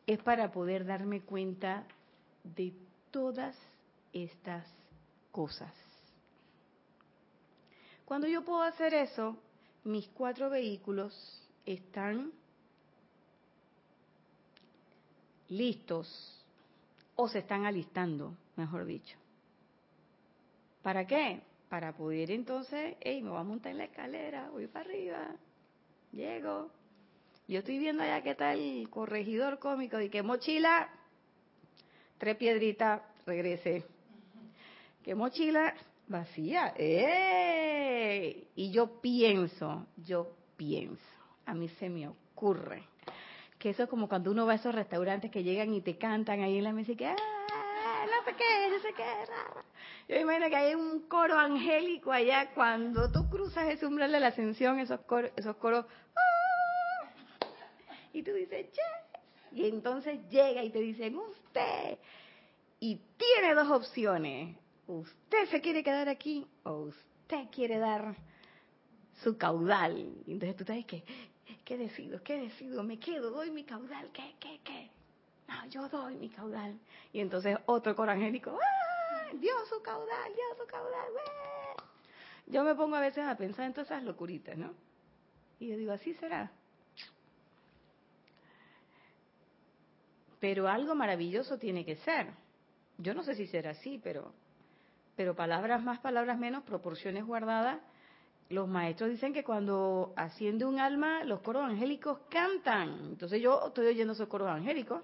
es 0.06 0.18
para 0.22 0.50
poder 0.50 0.84
darme 0.84 1.22
cuenta 1.22 1.86
de 2.42 2.74
todas 3.10 3.56
estas 4.12 4.66
cosas. 5.30 5.72
Cuando 8.04 8.26
yo 8.26 8.44
puedo 8.44 8.62
hacer 8.62 8.92
eso, 8.92 9.36
mis 9.84 10.06
cuatro 10.08 10.50
vehículos 10.50 11.14
están 11.64 12.32
listos 15.48 16.44
o 17.16 17.28
se 17.28 17.38
están 17.38 17.64
alistando, 17.64 18.34
mejor 18.56 18.84
dicho. 18.84 19.16
¿Para 20.82 21.06
qué? 21.06 21.42
Para 21.68 21.92
poder 21.92 22.30
entonces, 22.30 22.96
hey, 23.00 23.22
me 23.22 23.30
voy 23.30 23.40
a 23.40 23.44
montar 23.44 23.72
en 23.72 23.78
la 23.78 23.84
escalera, 23.84 24.50
voy 24.50 24.66
para 24.66 24.84
arriba, 24.84 25.36
llego. 26.12 26.70
Yo 27.48 27.58
estoy 27.58 27.78
viendo 27.78 28.02
allá 28.02 28.22
que 28.22 28.30
está 28.30 28.52
el 28.52 28.88
corregidor 28.90 29.58
cómico 29.58 30.00
y 30.00 30.08
que 30.08 30.22
mochila, 30.22 30.88
tres 32.18 32.36
piedritas, 32.36 33.02
regrese. 33.26 33.84
¿Qué 35.02 35.14
mochila? 35.14 35.74
vacía. 36.08 36.74
¡Eh! 36.76 38.48
Y 38.56 38.70
yo 38.70 39.00
pienso, 39.00 39.86
yo 39.96 40.32
pienso, 40.56 41.02
a 41.46 41.54
mí 41.54 41.68
se 41.80 41.88
me 41.88 42.08
ocurre 42.08 42.82
que 43.58 43.70
eso 43.70 43.84
es 43.84 43.88
como 43.88 44.08
cuando 44.08 44.30
uno 44.30 44.44
va 44.44 44.52
a 44.52 44.56
esos 44.56 44.74
restaurantes 44.74 45.30
que 45.30 45.42
llegan 45.42 45.72
y 45.72 45.80
te 45.80 45.96
cantan 45.96 46.42
ahí 46.42 46.58
en 46.58 46.64
la 46.64 46.72
mesa 46.72 46.92
y 46.92 46.96
que 46.96 47.06
no 47.06 47.14
sé 48.24 48.34
qué, 48.36 48.70
no 48.70 48.78
sé 48.80 48.94
qué. 48.94 49.04
Yo 50.08 50.20
imagino 50.20 50.48
que 50.48 50.56
hay 50.56 50.74
un 50.74 51.08
coro 51.08 51.38
angélico 51.38 52.12
allá 52.12 52.52
cuando 52.54 53.10
tú 53.10 53.28
cruzas 53.28 53.68
ese 53.68 53.86
umbral 53.86 54.12
de 54.12 54.20
la 54.20 54.28
ascensión, 54.28 54.78
esos 54.78 55.00
coros, 55.02 55.30
esos 55.36 55.56
coros, 55.56 55.86
¡ah! 56.16 57.44
y 58.12 58.22
tú 58.22 58.32
dices, 58.32 58.70
che, 58.72 58.82
y 59.52 59.68
entonces 59.68 60.20
llega 60.28 60.62
y 60.62 60.70
te 60.70 60.80
dicen, 60.80 61.16
usted, 61.16 61.98
y 62.80 63.00
tiene 63.16 63.54
dos 63.54 63.70
opciones, 63.70 64.56
usted 64.86 65.46
se 65.50 65.60
quiere 65.60 65.82
quedar 65.82 66.08
aquí 66.08 66.46
o 66.64 66.84
usted 66.84 67.48
quiere 67.50 67.78
dar 67.78 68.16
su 69.22 69.38
caudal. 69.38 70.12
Entonces 70.26 70.56
tú 70.56 70.64
sabes 70.64 70.86
que, 70.86 71.04
¿qué 71.64 71.76
decido? 71.76 72.22
¿Qué 72.22 72.36
decido? 72.36 72.82
¿Me 72.82 72.98
quedo? 72.98 73.30
¿Doy 73.30 73.50
mi 73.50 73.64
caudal? 73.64 74.10
¿Qué? 74.12 74.34
¿Qué? 74.38 74.60
¿Qué? 74.64 74.90
No, 75.54 75.68
yo 75.68 75.88
doy 75.88 76.16
mi 76.16 76.28
caudal. 76.28 76.78
Y 77.12 77.20
entonces 77.20 77.56
otro 77.66 77.94
coro 77.94 78.12
angélico, 78.12 78.58
¡ah! 78.60 79.30
Dio 79.34 79.54
su 79.66 79.82
caudal, 79.82 80.32
dio 80.34 80.44
su 80.58 80.66
caudal, 80.66 81.12
Yo 82.46 82.62
me 82.62 82.74
pongo 82.74 82.96
a 82.96 83.00
veces 83.00 83.24
a 83.24 83.36
pensar 83.36 83.66
en 83.66 83.72
todas 83.72 83.88
esas 83.90 84.04
locuritas, 84.04 84.56
¿no? 84.56 84.72
Y 85.58 85.68
yo 85.68 85.76
digo, 85.76 85.92
así 85.92 86.14
será. 86.14 86.52
Pero 90.40 90.68
algo 90.68 90.94
maravilloso 90.94 91.58
tiene 91.58 91.84
que 91.84 91.96
ser. 91.96 92.28
Yo 92.98 93.14
no 93.14 93.22
sé 93.24 93.34
si 93.34 93.46
será 93.46 93.70
así, 93.70 94.00
pero, 94.02 94.32
pero 95.16 95.34
palabras 95.34 95.82
más, 95.82 95.98
palabras 96.00 96.38
menos, 96.38 96.62
proporciones 96.64 97.24
guardadas. 97.24 97.80
Los 98.50 98.68
maestros 98.68 99.10
dicen 99.10 99.32
que 99.32 99.42
cuando 99.42 100.12
asciende 100.16 100.64
un 100.64 100.78
alma, 100.78 101.24
los 101.24 101.40
coros 101.40 101.64
angélicos 101.64 102.18
cantan. 102.28 102.90
Entonces 103.08 103.40
yo 103.40 103.68
estoy 103.68 103.86
oyendo 103.86 104.12
esos 104.12 104.28
coros 104.28 104.48
angélicos 104.48 105.02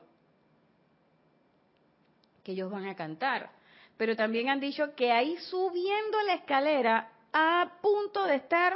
ellos 2.50 2.70
van 2.70 2.86
a 2.86 2.94
cantar. 2.94 3.50
Pero 3.96 4.16
también 4.16 4.48
han 4.48 4.60
dicho 4.60 4.94
que 4.94 5.12
ahí 5.12 5.36
subiendo 5.38 6.22
la 6.26 6.34
escalera, 6.34 7.12
a 7.32 7.78
punto 7.82 8.24
de 8.24 8.36
estar, 8.36 8.74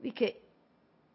y 0.00 0.12
que, 0.12 0.40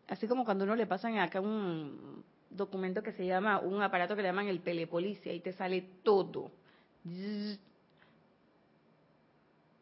así 0.07 0.27
como 0.27 0.43
cuando 0.45 0.65
uno 0.65 0.75
le 0.75 0.87
pasan 0.87 1.17
acá 1.17 1.39
un 1.39 2.23
documento 2.49 3.01
que 3.01 3.13
se 3.13 3.25
llama, 3.25 3.59
un 3.59 3.81
aparato 3.81 4.15
que 4.15 4.21
le 4.21 4.27
llaman 4.27 4.47
el 4.47 4.59
Pelepolicia, 4.59 5.33
y 5.33 5.39
te 5.39 5.53
sale 5.53 5.81
todo. 6.03 6.51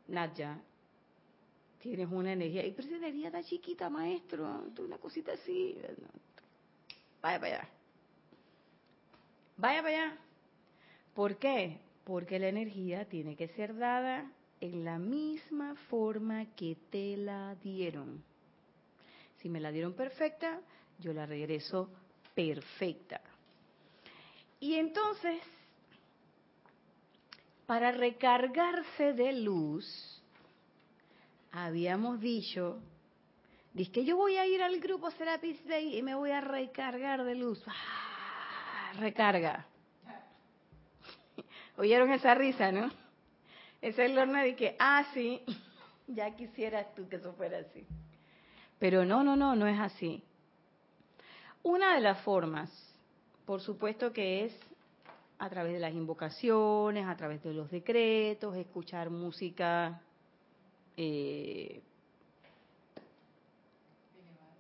Naya, 0.08 0.60
tienes 1.80 2.08
una 2.12 2.34
energía, 2.34 2.66
y 2.66 2.72
pero 2.72 2.88
esa 2.88 2.98
energía 2.98 3.28
está 3.28 3.44
chiquita, 3.44 3.90
maestro, 3.90 4.66
una 4.78 4.98
cosita 4.98 5.34
así. 5.34 5.78
Vaya 7.22 7.40
para 7.40 7.56
allá. 7.56 7.70
Vaya 9.58 9.82
para 9.82 9.96
allá. 9.96 10.18
¿Por 11.16 11.38
qué? 11.38 11.80
Porque 12.08 12.40
la 12.40 12.48
energía 12.48 13.04
tiene 13.04 13.36
que 13.36 13.50
ser 13.50 13.76
dada 13.76 14.32
en 14.62 14.86
la 14.86 14.98
misma 14.98 15.76
forma 15.90 16.46
que 16.56 16.78
te 16.90 17.18
la 17.18 17.54
dieron. 17.56 18.24
Si 19.42 19.50
me 19.50 19.60
la 19.60 19.74
dieron 19.74 19.92
perfecta, 19.92 20.62
yo 21.00 21.12
la 21.12 21.26
regreso 21.26 21.90
perfecta. 22.34 23.20
Y 24.62 24.76
entonces, 24.76 25.42
para 27.66 27.92
recargarse 27.92 29.12
de 29.12 29.34
luz, 29.34 30.24
habíamos 31.52 32.22
dicho, 32.22 32.80
dice 33.74 33.92
que 33.92 34.06
yo 34.06 34.16
voy 34.16 34.38
a 34.38 34.48
ir 34.48 34.64
al 34.64 34.80
grupo 34.80 35.12
Serapis 35.12 35.62
Day 35.68 35.98
y 35.98 36.02
me 36.02 36.16
voy 36.16 36.32
a 36.32 36.40
recargar 36.40 37.26
de 37.26 37.36
luz. 37.36 37.62
¡Ah! 37.68 38.94
Recarga. 38.98 39.68
¿Oyeron 41.78 42.12
esa 42.12 42.34
risa, 42.34 42.72
no? 42.72 42.90
Es 43.82 43.98
el 44.00 44.18
horno 44.18 44.40
de 44.40 44.56
que, 44.56 44.76
ah, 44.80 45.06
sí, 45.14 45.42
ya 46.08 46.36
quisieras 46.36 46.94
tú 46.96 47.08
que 47.08 47.18
eso 47.18 47.34
fuera 47.34 47.60
así. 47.60 47.86
Pero 48.80 49.06
no, 49.06 49.24
no, 49.24 49.36
no, 49.36 49.56
no 49.56 49.68
es 49.68 49.80
así. 49.80 50.24
Una 51.62 51.96
de 51.96 52.02
las 52.02 52.20
formas, 52.22 52.70
por 53.46 53.62
supuesto 53.62 54.12
que 54.12 54.46
es 54.46 54.60
a 55.38 55.50
través 55.50 55.74
de 55.74 55.80
las 55.80 55.94
invocaciones, 55.94 57.06
a 57.06 57.16
través 57.16 57.44
de 57.44 57.54
los 57.54 57.70
decretos, 57.70 58.56
escuchar 58.56 59.12
música 59.12 60.02
eh, 60.96 61.82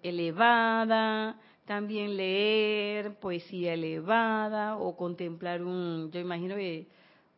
elevada, 0.04 1.40
también 1.66 2.16
leer 2.16 3.16
poesía 3.16 3.74
elevada 3.74 4.78
o 4.78 4.96
contemplar 4.96 5.64
un, 5.64 6.12
yo 6.12 6.20
imagino 6.20 6.56
que 6.56 6.88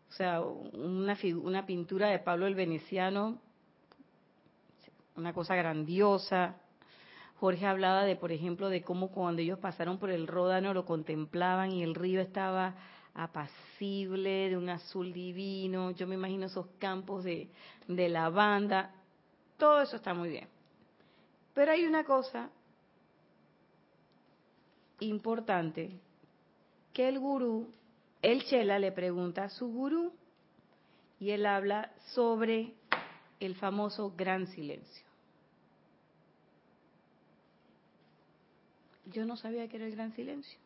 o 0.10 0.12
sea, 0.14 0.42
una, 0.42 1.18
una 1.44 1.66
pintura 1.66 2.10
de 2.10 2.20
Pablo 2.20 2.48
el 2.48 2.56
Veneciano, 2.56 3.40
una 5.16 5.34
cosa 5.34 5.56
grandiosa. 5.56 6.56
Jorge 7.40 7.66
hablaba 7.66 8.04
de, 8.04 8.16
por 8.16 8.32
ejemplo, 8.32 8.70
de 8.70 8.82
cómo 8.82 9.12
cuando 9.12 9.42
ellos 9.42 9.60
pasaron 9.60 10.00
por 10.00 10.10
el 10.10 10.28
Ródano 10.28 10.74
lo 10.74 10.86
contemplaban 10.86 11.72
y 11.72 11.84
el 11.84 11.96
río 11.96 12.22
estaba 12.22 12.76
apacible, 13.14 14.50
de 14.50 14.58
un 14.58 14.70
azul 14.70 15.14
divino. 15.14 15.92
Yo 15.92 16.08
me 16.08 16.16
imagino 16.16 16.48
esos 16.48 16.68
campos 16.80 17.24
de, 17.24 17.50
de 17.88 18.10
lavanda. 18.10 18.92
Todo 19.58 19.82
eso 19.82 19.96
está 19.96 20.14
muy 20.14 20.30
bien. 20.30 20.48
Pero 21.54 21.72
hay 21.72 21.86
una 21.86 22.04
cosa 22.04 22.50
importante 25.00 25.92
que 26.94 27.08
el 27.08 27.20
gurú 27.20 27.70
el 28.22 28.44
Chela 28.46 28.80
le 28.80 28.92
pregunta 28.92 29.46
a 29.46 29.50
su 29.50 29.68
gurú 29.68 30.14
y 31.20 31.32
él 31.32 31.46
habla 31.46 31.92
sobre 32.14 32.74
el 33.40 33.56
famoso 33.56 34.14
gran 34.16 34.48
silencio. 34.48 35.06
Yo 39.06 39.26
no 39.26 39.38
sabía 39.38 39.68
que 39.68 39.78
era 39.78 39.86
el 39.86 39.96
gran 39.96 40.14
silencio. 40.14 40.60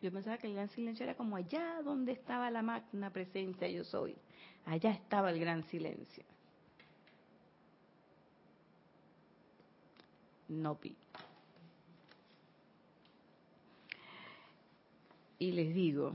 Yo 0.00 0.10
pensaba 0.10 0.38
que 0.38 0.46
el 0.46 0.54
gran 0.54 0.68
silencio 0.70 1.04
era 1.04 1.14
como 1.14 1.36
allá 1.36 1.82
donde 1.82 2.12
estaba 2.12 2.50
la 2.50 2.62
magna 2.62 3.10
presencia 3.10 3.68
yo 3.68 3.84
soy. 3.84 4.16
Allá 4.66 4.90
estaba 4.90 5.30
el 5.30 5.38
gran 5.38 5.62
silencio. 5.64 6.24
No 10.48 10.74
pi. 10.74 10.96
Y 15.38 15.52
les 15.52 15.74
digo, 15.74 16.14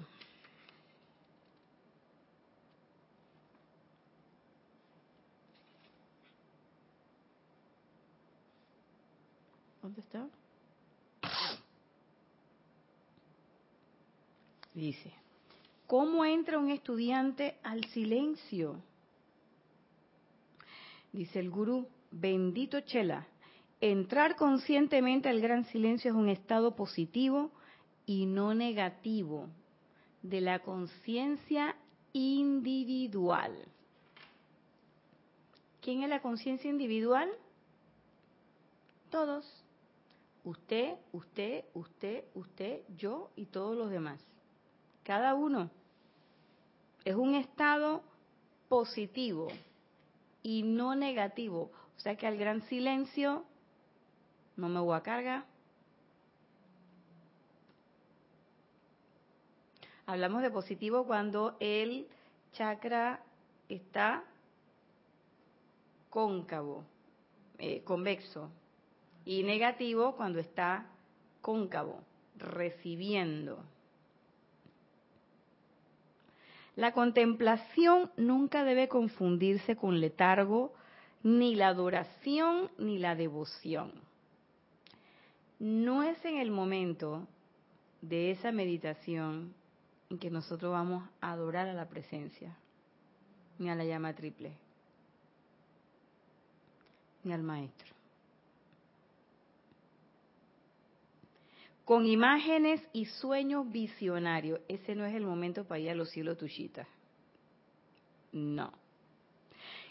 ¿Dónde 9.88 10.02
está? 10.02 10.28
Dice, 14.74 15.14
¿cómo 15.88 16.26
entra 16.26 16.60
un 16.60 16.72
estudiante 16.72 17.58
al 17.64 17.86
silencio? 17.86 18.82
Dice 21.14 21.40
el 21.40 21.50
gurú, 21.50 21.88
bendito 22.12 22.82
Chela, 22.82 23.28
entrar 23.80 24.36
conscientemente 24.36 25.30
al 25.30 25.40
gran 25.40 25.64
silencio 25.68 26.12
es 26.12 26.18
un 26.18 26.28
estado 26.28 26.76
positivo 26.76 27.50
y 28.06 28.26
no 28.26 28.54
negativo 28.54 29.48
de 30.22 30.42
la 30.42 30.60
conciencia 30.60 31.78
individual. 32.12 33.56
¿Quién 35.80 36.04
es 36.04 36.10
la 36.10 36.22
conciencia 36.22 36.70
individual? 36.70 37.30
Todos. 39.10 39.64
Usted, 40.48 40.96
usted, 41.12 41.66
usted, 41.74 42.24
usted, 42.34 42.82
yo 42.96 43.32
y 43.36 43.48
todos 43.48 43.76
los 43.76 43.90
demás. 43.90 44.26
Cada 45.04 45.36
uno. 45.36 45.70
Es 47.04 47.16
un 47.16 47.36
estado 47.36 48.02
positivo 48.70 49.50
y 50.44 50.64
no 50.64 50.96
negativo. 50.96 51.70
O 51.98 52.00
sea 52.00 52.16
que 52.16 52.28
al 52.28 52.38
gran 52.38 52.62
silencio 52.70 53.44
no 54.56 54.70
me 54.70 54.80
voy 54.80 54.96
a 54.96 55.04
cargar. 55.04 55.46
Hablamos 60.06 60.44
de 60.44 60.50
positivo 60.50 61.06
cuando 61.06 61.58
el 61.60 62.08
chakra 62.54 63.22
está 63.68 64.24
cóncavo, 66.10 66.86
eh, 67.58 67.84
convexo, 67.84 68.50
y 69.28 69.44
negativo 69.44 70.16
cuando 70.16 70.40
está 70.40 70.86
cóncavo, 71.42 72.00
recibiendo. 72.38 73.62
La 76.78 76.94
contemplación 76.94 78.10
nunca 78.16 78.64
debe 78.64 78.88
confundirse 78.88 79.76
con 79.76 80.00
letargo, 80.00 80.74
ni 81.24 81.56
la 81.56 81.68
adoración 81.68 82.72
ni 82.78 83.00
la 83.00 83.16
devoción. 83.16 83.92
No 85.60 86.04
es 86.04 86.24
en 86.24 86.38
el 86.38 86.50
momento 86.50 87.28
de 88.02 88.32
esa 88.32 88.54
meditación 88.54 89.54
en 90.10 90.20
que 90.20 90.30
nosotros 90.30 90.72
vamos 90.72 91.04
a 91.20 91.34
adorar 91.34 91.68
a 91.68 91.74
la 91.74 91.90
presencia. 91.90 92.56
ni 93.60 93.72
a 93.72 93.76
la 93.76 93.84
llama 93.84 94.14
triple, 94.14 94.54
ni 97.24 97.34
al 97.34 97.42
maestro. 97.42 97.97
Con 101.88 102.06
imágenes 102.06 102.86
y 102.92 103.06
sueños 103.06 103.72
visionarios, 103.72 104.60
ese 104.68 104.94
no 104.94 105.06
es 105.06 105.16
el 105.16 105.26
momento 105.26 105.64
para 105.64 105.80
ir 105.80 105.90
a 105.90 105.96
los 105.96 106.10
cielos 106.10 106.38
tuchitas. 106.38 106.86
No. 108.34 108.74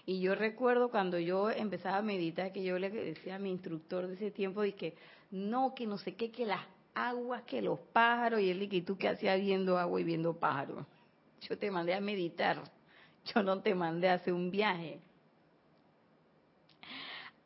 Y 0.05 0.21
yo 0.21 0.35
recuerdo 0.35 0.91
cuando 0.91 1.19
yo 1.19 1.49
empezaba 1.49 1.97
a 1.97 2.03
meditar, 2.03 2.53
que 2.53 2.63
yo 2.63 2.79
le 2.79 2.91
decía 2.91 3.37
a 3.37 3.39
mi 3.39 3.51
instructor 3.51 4.09
de 4.09 4.13
ese 4.13 4.31
tiempo, 4.31 4.61
dije, 4.61 4.93
no, 5.31 5.75
que 5.75 5.87
no 5.87 5.97
sé 5.97 6.15
qué, 6.17 6.31
que 6.31 6.45
las 6.45 6.61
aguas, 6.95 7.45
que 7.45 7.63
los 7.63 7.81
pájaros, 7.81 8.43
y 8.43 8.51
él 8.51 8.61
dije, 8.61 8.77
¿y 8.77 8.83
tú 8.83 8.99
qué 8.99 9.09
hacías 9.09 9.41
viendo 9.41 9.79
agua 9.79 9.99
y 9.99 10.05
viendo 10.05 10.39
pájaros? 10.39 10.85
Yo 11.49 11.57
te 11.57 11.71
mandé 11.71 11.95
a 11.95 12.01
meditar, 12.03 12.63
yo 13.25 13.43
no 13.43 13.63
te 13.63 13.75
mandé 13.75 14.11
a 14.11 14.17
hacer 14.17 14.35
un 14.35 14.51
viaje. 14.51 15.01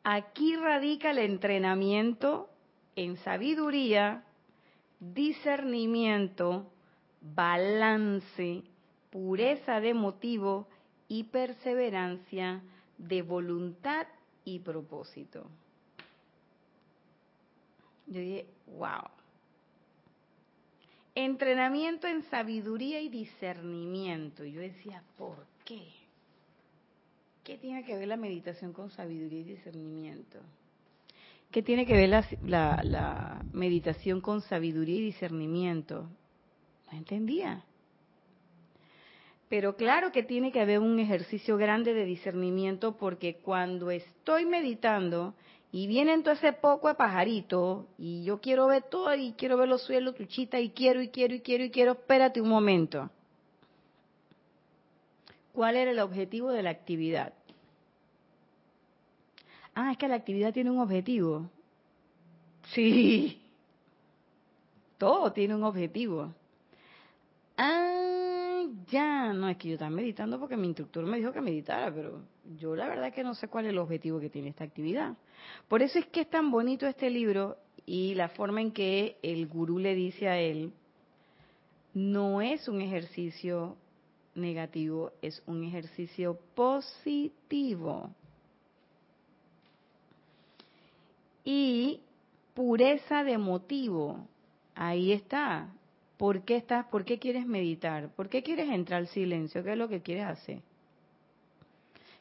Aquí 0.03 0.57
radica 0.57 1.11
el 1.11 1.19
entrenamiento 1.19 2.49
en 2.97 3.15
sabiduría, 3.15 4.25
discernimiento, 5.01 6.71
balance, 7.21 8.63
pureza 9.09 9.81
de 9.81 9.93
motivo 9.93 10.67
y 11.07 11.25
perseverancia 11.25 12.61
de 12.97 13.21
voluntad 13.23 14.07
y 14.45 14.59
propósito. 14.59 15.49
Yo 18.05 18.21
dije, 18.21 18.45
wow. 18.77 19.09
Entrenamiento 21.15 22.07
en 22.07 22.23
sabiduría 22.23 23.01
y 23.01 23.09
discernimiento. 23.09 24.45
Yo 24.45 24.61
decía, 24.61 25.03
¿por 25.17 25.45
qué? 25.65 25.89
¿Qué 27.43 27.57
tiene 27.57 27.83
que 27.83 27.97
ver 27.97 28.07
la 28.07 28.17
meditación 28.17 28.71
con 28.71 28.91
sabiduría 28.91 29.39
y 29.39 29.43
discernimiento? 29.43 30.39
¿Qué 31.51 31.61
tiene 31.61 31.85
que 31.85 31.93
ver 31.93 32.09
la, 32.45 33.41
meditación 33.51 34.21
con 34.21 34.41
sabiduría 34.41 34.95
y 34.95 35.01
discernimiento? 35.01 36.07
No 36.89 36.97
entendía. 36.97 37.65
Pero 39.49 39.75
claro 39.75 40.13
que 40.13 40.23
tiene 40.23 40.53
que 40.53 40.61
haber 40.61 40.79
un 40.79 40.97
ejercicio 40.99 41.57
grande 41.57 41.93
de 41.93 42.05
discernimiento 42.05 42.95
porque 42.95 43.35
cuando 43.35 43.91
estoy 43.91 44.45
meditando 44.45 45.33
y 45.73 45.87
vienen 45.87 46.23
todo 46.23 46.35
ese 46.35 46.53
poco 46.53 46.87
de 46.87 46.95
pajarito 46.95 47.85
y 47.97 48.23
yo 48.23 48.39
quiero 48.39 48.67
ver 48.67 48.83
todo 48.83 49.13
y 49.13 49.33
quiero 49.33 49.57
ver 49.57 49.67
los 49.67 49.81
suelos, 49.81 50.15
tuchita 50.15 50.57
y 50.57 50.69
quiero 50.69 51.01
y 51.01 51.09
quiero 51.09 51.33
y 51.35 51.41
quiero 51.41 51.65
y 51.65 51.69
quiero, 51.69 51.91
espérate 51.93 52.39
un 52.39 52.47
momento. 52.47 53.09
¿Cuál 55.51 55.75
era 55.75 55.91
el 55.91 55.99
objetivo 55.99 56.51
de 56.51 56.63
la 56.63 56.69
actividad? 56.69 57.33
Ah, 59.83 59.93
es 59.93 59.97
que 59.97 60.07
la 60.07 60.13
actividad 60.13 60.53
tiene 60.53 60.69
un 60.69 60.77
objetivo. 60.77 61.49
Sí. 62.65 63.41
Todo 64.99 65.33
tiene 65.33 65.55
un 65.55 65.63
objetivo. 65.63 66.31
Ah, 67.57 68.61
ya. 68.91 69.33
No, 69.33 69.49
es 69.49 69.57
que 69.57 69.69
yo 69.69 69.73
estaba 69.73 69.89
meditando 69.89 70.39
porque 70.39 70.55
mi 70.55 70.67
instructor 70.67 71.03
me 71.07 71.17
dijo 71.17 71.31
que 71.31 71.41
meditara, 71.41 71.91
pero 71.91 72.21
yo 72.59 72.75
la 72.75 72.87
verdad 72.87 73.11
que 73.11 73.23
no 73.23 73.33
sé 73.33 73.47
cuál 73.47 73.65
es 73.65 73.71
el 73.71 73.79
objetivo 73.79 74.19
que 74.19 74.29
tiene 74.29 74.49
esta 74.49 74.65
actividad. 74.65 75.17
Por 75.67 75.81
eso 75.81 75.97
es 75.97 76.05
que 76.05 76.21
es 76.21 76.29
tan 76.29 76.51
bonito 76.51 76.85
este 76.85 77.09
libro 77.09 77.57
y 77.87 78.13
la 78.13 78.29
forma 78.29 78.61
en 78.61 78.73
que 78.73 79.17
el 79.23 79.47
gurú 79.47 79.79
le 79.79 79.95
dice 79.95 80.27
a 80.27 80.39
él, 80.39 80.73
no 81.95 82.39
es 82.39 82.67
un 82.67 82.81
ejercicio 82.81 83.77
negativo, 84.35 85.11
es 85.23 85.41
un 85.47 85.63
ejercicio 85.63 86.37
positivo. 86.53 88.11
Y 91.43 92.01
pureza 92.53 93.23
de 93.23 93.37
motivo, 93.37 94.27
ahí 94.75 95.11
está. 95.11 95.69
¿Por 96.17 96.43
qué 96.43 96.57
estás? 96.57 96.85
¿Por 96.85 97.03
qué 97.03 97.17
quieres 97.17 97.47
meditar? 97.47 98.09
¿Por 98.09 98.29
qué 98.29 98.43
quieres 98.43 98.69
entrar 98.69 98.99
al 98.99 99.07
silencio? 99.07 99.63
¿Qué 99.63 99.71
es 99.71 99.77
lo 99.77 99.89
que 99.89 100.01
quieres 100.01 100.25
hacer? 100.25 100.61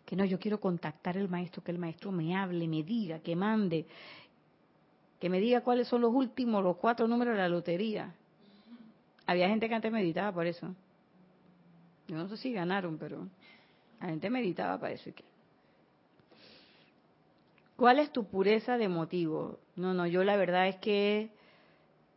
Que 0.07 0.17
no, 0.17 0.25
yo 0.25 0.39
quiero 0.39 0.59
contactar 0.59 1.19
al 1.19 1.29
maestro, 1.29 1.63
que 1.63 1.71
el 1.71 1.79
maestro 1.79 2.11
me 2.11 2.35
hable, 2.35 2.67
me 2.67 2.83
diga, 2.83 3.19
que 3.21 3.37
mande, 3.37 3.87
que 5.21 5.29
me 5.29 5.39
diga 5.39 5.61
cuáles 5.61 5.87
son 5.87 6.01
los 6.01 6.15
últimos, 6.15 6.65
los 6.65 6.79
cuatro 6.79 7.07
números 7.07 7.35
de 7.35 7.41
la 7.43 7.49
lotería. 7.49 8.15
Había 9.27 9.49
gente 9.49 9.69
que 9.69 9.75
antes 9.75 9.93
meditaba 9.93 10.33
por 10.33 10.47
eso. 10.47 10.75
Yo 12.09 12.17
no 12.17 12.27
sé 12.27 12.39
si 12.39 12.53
ganaron, 12.53 12.99
pero 12.99 13.29
la 14.01 14.07
gente 14.09 14.31
meditaba 14.31 14.81
para 14.81 14.95
eso. 14.95 15.11
¿Cuál 17.81 17.99
es 17.99 18.13
tu 18.13 18.25
pureza 18.25 18.77
de 18.77 18.89
motivo? 18.89 19.59
No, 19.75 19.95
no, 19.95 20.07
yo 20.07 20.23
la 20.23 20.37
verdad 20.37 20.69
es 20.69 20.77
que 20.81 21.31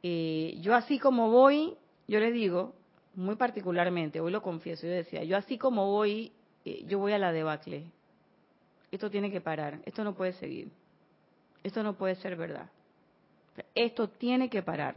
eh, 0.03 0.57
yo 0.59 0.75
así 0.75 0.99
como 0.99 1.31
voy, 1.31 1.77
yo 2.05 2.19
les 2.19 2.33
digo, 2.33 2.75
muy 3.15 3.37
particularmente, 3.37 4.19
hoy 4.19 4.29
lo 4.33 4.41
confieso, 4.41 4.85
yo 4.85 4.91
decía, 4.91 5.23
yo 5.23 5.37
así 5.37 5.57
como 5.57 5.89
voy, 5.89 6.33
eh, 6.65 6.83
yo 6.85 6.99
voy 6.99 7.13
a 7.13 7.17
la 7.17 7.31
debacle. 7.31 7.85
Esto 8.91 9.09
tiene 9.09 9.31
que 9.31 9.39
parar, 9.39 9.79
esto 9.85 10.03
no 10.03 10.15
puede 10.15 10.33
seguir, 10.33 10.69
esto 11.63 11.81
no 11.81 11.93
puede 11.93 12.15
ser 12.15 12.35
verdad. 12.35 12.69
Esto 13.73 14.09
tiene 14.09 14.49
que 14.49 14.63
parar. 14.63 14.95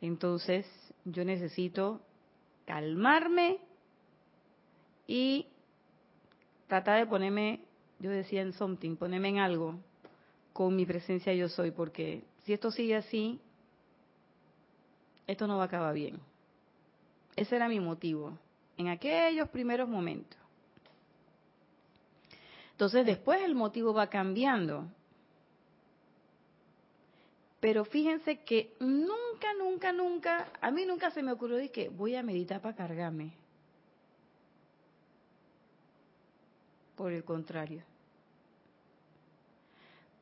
Entonces, 0.00 0.66
yo 1.04 1.26
necesito 1.26 2.00
calmarme 2.64 3.58
y 5.06 5.46
tratar 6.68 7.00
de 7.00 7.06
ponerme 7.06 7.63
yo 8.04 8.10
decía 8.10 8.42
en 8.42 8.52
something, 8.52 8.96
poneme 8.96 9.30
en 9.30 9.38
algo 9.38 9.80
con 10.52 10.76
mi 10.76 10.84
presencia 10.84 11.32
yo 11.32 11.48
soy, 11.48 11.70
porque 11.70 12.22
si 12.44 12.52
esto 12.52 12.70
sigue 12.70 12.96
así, 12.96 13.40
esto 15.26 15.46
no 15.46 15.56
va 15.56 15.62
a 15.62 15.66
acabar 15.66 15.94
bien. 15.94 16.20
Ese 17.34 17.56
era 17.56 17.66
mi 17.66 17.80
motivo 17.80 18.38
en 18.76 18.88
aquellos 18.88 19.48
primeros 19.48 19.88
momentos. 19.88 20.38
Entonces 22.72 23.06
después 23.06 23.42
el 23.42 23.54
motivo 23.54 23.94
va 23.94 24.10
cambiando. 24.10 24.86
Pero 27.58 27.86
fíjense 27.86 28.44
que 28.44 28.76
nunca, 28.80 29.54
nunca, 29.58 29.94
nunca, 29.94 30.52
a 30.60 30.70
mí 30.70 30.84
nunca 30.84 31.10
se 31.10 31.22
me 31.22 31.32
ocurrió 31.32 31.72
que 31.72 31.88
voy 31.88 32.16
a 32.16 32.22
meditar 32.22 32.60
para 32.60 32.76
cargarme. 32.76 33.32
Por 36.96 37.12
el 37.12 37.24
contrario. 37.24 37.93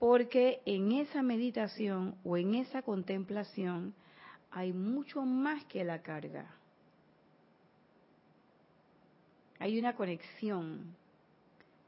Porque 0.02 0.62
en 0.66 0.90
esa 0.90 1.22
meditación 1.22 2.16
o 2.24 2.36
en 2.36 2.56
esa 2.56 2.82
contemplación 2.82 3.94
hay 4.50 4.72
mucho 4.72 5.22
más 5.22 5.64
que 5.66 5.84
la 5.84 6.02
carga. 6.02 6.56
Hay 9.60 9.78
una 9.78 9.94
conexión, 9.94 10.96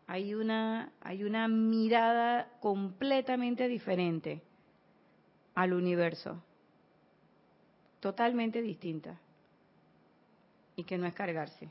hay 0.07 0.33
una, 0.33 0.93
hay 1.01 1.25
una 1.25 1.49
mirada 1.49 2.53
completamente 2.61 3.67
diferente 3.67 4.41
al 5.57 5.73
universo, 5.73 6.41
totalmente 7.99 8.62
distinta, 8.62 9.19
y 10.77 10.85
que 10.85 10.99
no 10.99 11.07
es 11.09 11.15
cargarse. 11.15 11.69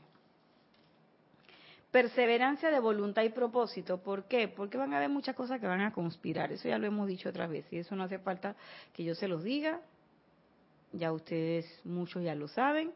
Perseverancia 1.94 2.72
de 2.72 2.80
voluntad 2.80 3.22
y 3.22 3.28
propósito. 3.28 3.98
¿Por 3.98 4.24
qué? 4.24 4.48
Porque 4.48 4.76
van 4.76 4.92
a 4.92 4.96
haber 4.96 5.10
muchas 5.10 5.36
cosas 5.36 5.60
que 5.60 5.68
van 5.68 5.80
a 5.80 5.92
conspirar. 5.92 6.50
Eso 6.50 6.68
ya 6.68 6.76
lo 6.76 6.88
hemos 6.88 7.06
dicho 7.06 7.28
otras 7.28 7.48
veces. 7.48 7.72
Y 7.72 7.78
eso 7.78 7.94
no 7.94 8.02
hace 8.02 8.18
falta 8.18 8.56
que 8.92 9.04
yo 9.04 9.14
se 9.14 9.28
los 9.28 9.44
diga. 9.44 9.80
Ya 10.90 11.12
ustedes, 11.12 11.64
muchos 11.84 12.24
ya 12.24 12.34
lo 12.34 12.48
saben. 12.48 12.90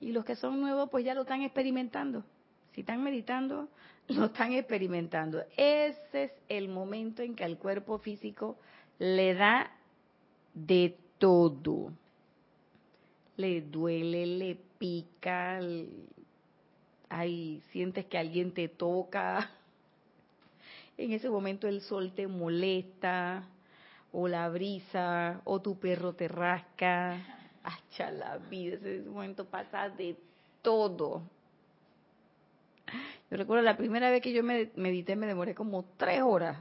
Y 0.00 0.12
los 0.12 0.24
que 0.24 0.36
son 0.36 0.58
nuevos, 0.58 0.88
pues 0.88 1.04
ya 1.04 1.12
lo 1.12 1.20
están 1.20 1.42
experimentando. 1.42 2.24
Si 2.72 2.80
están 2.80 3.02
meditando, 3.02 3.68
lo 4.08 4.24
están 4.24 4.54
experimentando. 4.54 5.44
Ese 5.58 6.22
es 6.22 6.32
el 6.48 6.70
momento 6.70 7.20
en 7.20 7.36
que 7.36 7.44
al 7.44 7.58
cuerpo 7.58 7.98
físico 7.98 8.56
le 8.98 9.34
da 9.34 9.70
de 10.54 10.96
todo. 11.18 11.92
Le 13.36 13.60
duele, 13.60 14.24
le 14.24 14.56
pica, 14.78 15.60
ay, 17.08 17.62
sientes 17.72 18.06
que 18.06 18.18
alguien 18.18 18.52
te 18.52 18.68
toca, 18.68 19.50
en 20.96 21.12
ese 21.12 21.30
momento 21.30 21.68
el 21.68 21.80
sol 21.80 22.12
te 22.12 22.26
molesta, 22.26 23.44
o 24.12 24.26
la 24.26 24.48
brisa, 24.48 25.40
o 25.44 25.60
tu 25.60 25.78
perro 25.78 26.14
te 26.14 26.28
rasca, 26.28 27.20
hacha 27.62 28.10
la 28.10 28.38
vida, 28.38 28.76
ese 28.76 29.08
momento 29.08 29.44
pasa 29.44 29.88
de 29.90 30.16
todo. 30.62 31.22
Yo 33.30 33.36
recuerdo 33.36 33.62
la 33.62 33.76
primera 33.76 34.10
vez 34.10 34.22
que 34.22 34.32
yo 34.32 34.42
me 34.42 34.70
medité 34.76 35.14
me 35.14 35.26
demoré 35.26 35.54
como 35.54 35.84
tres 35.96 36.22
horas, 36.22 36.56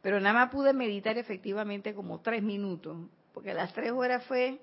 pero 0.00 0.20
nada 0.20 0.32
más 0.32 0.50
pude 0.50 0.72
meditar 0.72 1.18
efectivamente 1.18 1.94
como 1.94 2.20
tres 2.20 2.42
minutos, 2.42 2.96
porque 3.34 3.52
las 3.52 3.72
tres 3.74 3.92
horas 3.92 4.24
fue 4.24 4.58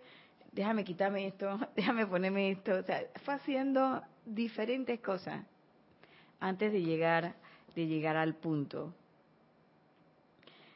déjame 0.56 0.86
quitarme 0.86 1.28
esto, 1.28 1.60
déjame 1.76 2.08
ponerme 2.08 2.52
esto. 2.52 2.76
O 2.76 2.84
sea, 2.84 3.04
fue 3.24 3.36
haciendo 3.36 4.02
diferentes 4.26 5.00
cosas 5.02 5.46
antes 6.40 6.72
de 6.72 6.82
llegar, 6.82 7.36
de 7.76 7.88
llegar 7.88 8.16
al 8.16 8.36
punto. 8.36 8.94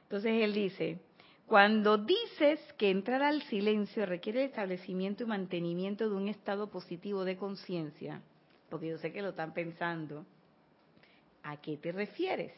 Entonces 0.04 0.44
él 0.44 0.54
dice, 0.54 1.00
cuando 1.46 1.98
dices 1.98 2.60
que 2.78 2.90
entrar 2.90 3.22
al 3.22 3.42
silencio 3.44 4.06
requiere 4.06 4.44
el 4.44 4.50
establecimiento 4.50 5.24
y 5.24 5.28
mantenimiento 5.28 6.10
de 6.10 6.16
un 6.16 6.28
estado 6.28 6.70
positivo 6.70 7.24
de 7.24 7.38
conciencia, 7.38 8.22
porque 8.70 8.88
yo 8.88 8.98
sé 8.98 9.12
que 9.12 9.22
lo 9.22 9.30
están 9.30 9.54
pensando, 9.54 10.26
¿a 11.44 11.58
qué 11.58 11.78
te 11.78 11.92
refieres? 11.92 12.54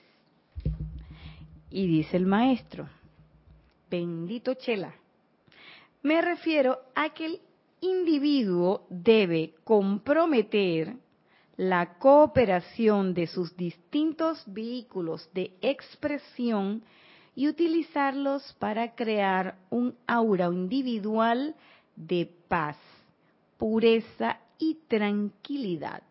Y 1.70 1.88
dice 1.88 2.18
el 2.18 2.26
maestro, 2.26 2.90
bendito 3.90 4.54
Chela, 4.56 4.94
me 6.04 6.22
refiero 6.22 6.80
a 6.96 7.10
que 7.10 7.26
el 7.26 7.42
individuo 7.82 8.86
debe 8.90 9.54
comprometer 9.64 10.96
la 11.58 11.98
cooperación 12.00 13.14
de 13.14 13.28
sus 13.28 13.56
distintos 13.56 14.44
vehículos 14.48 15.30
de 15.34 15.54
expresión 15.62 16.84
y 17.36 17.48
utilizarlos 17.48 18.54
para 18.60 18.96
crear 18.96 19.56
un 19.70 19.96
aura 20.08 20.48
individual 20.48 21.56
de 21.96 22.30
paz, 22.48 22.78
pureza 23.58 24.40
y 24.58 24.76
tranquilidad. 24.88 26.04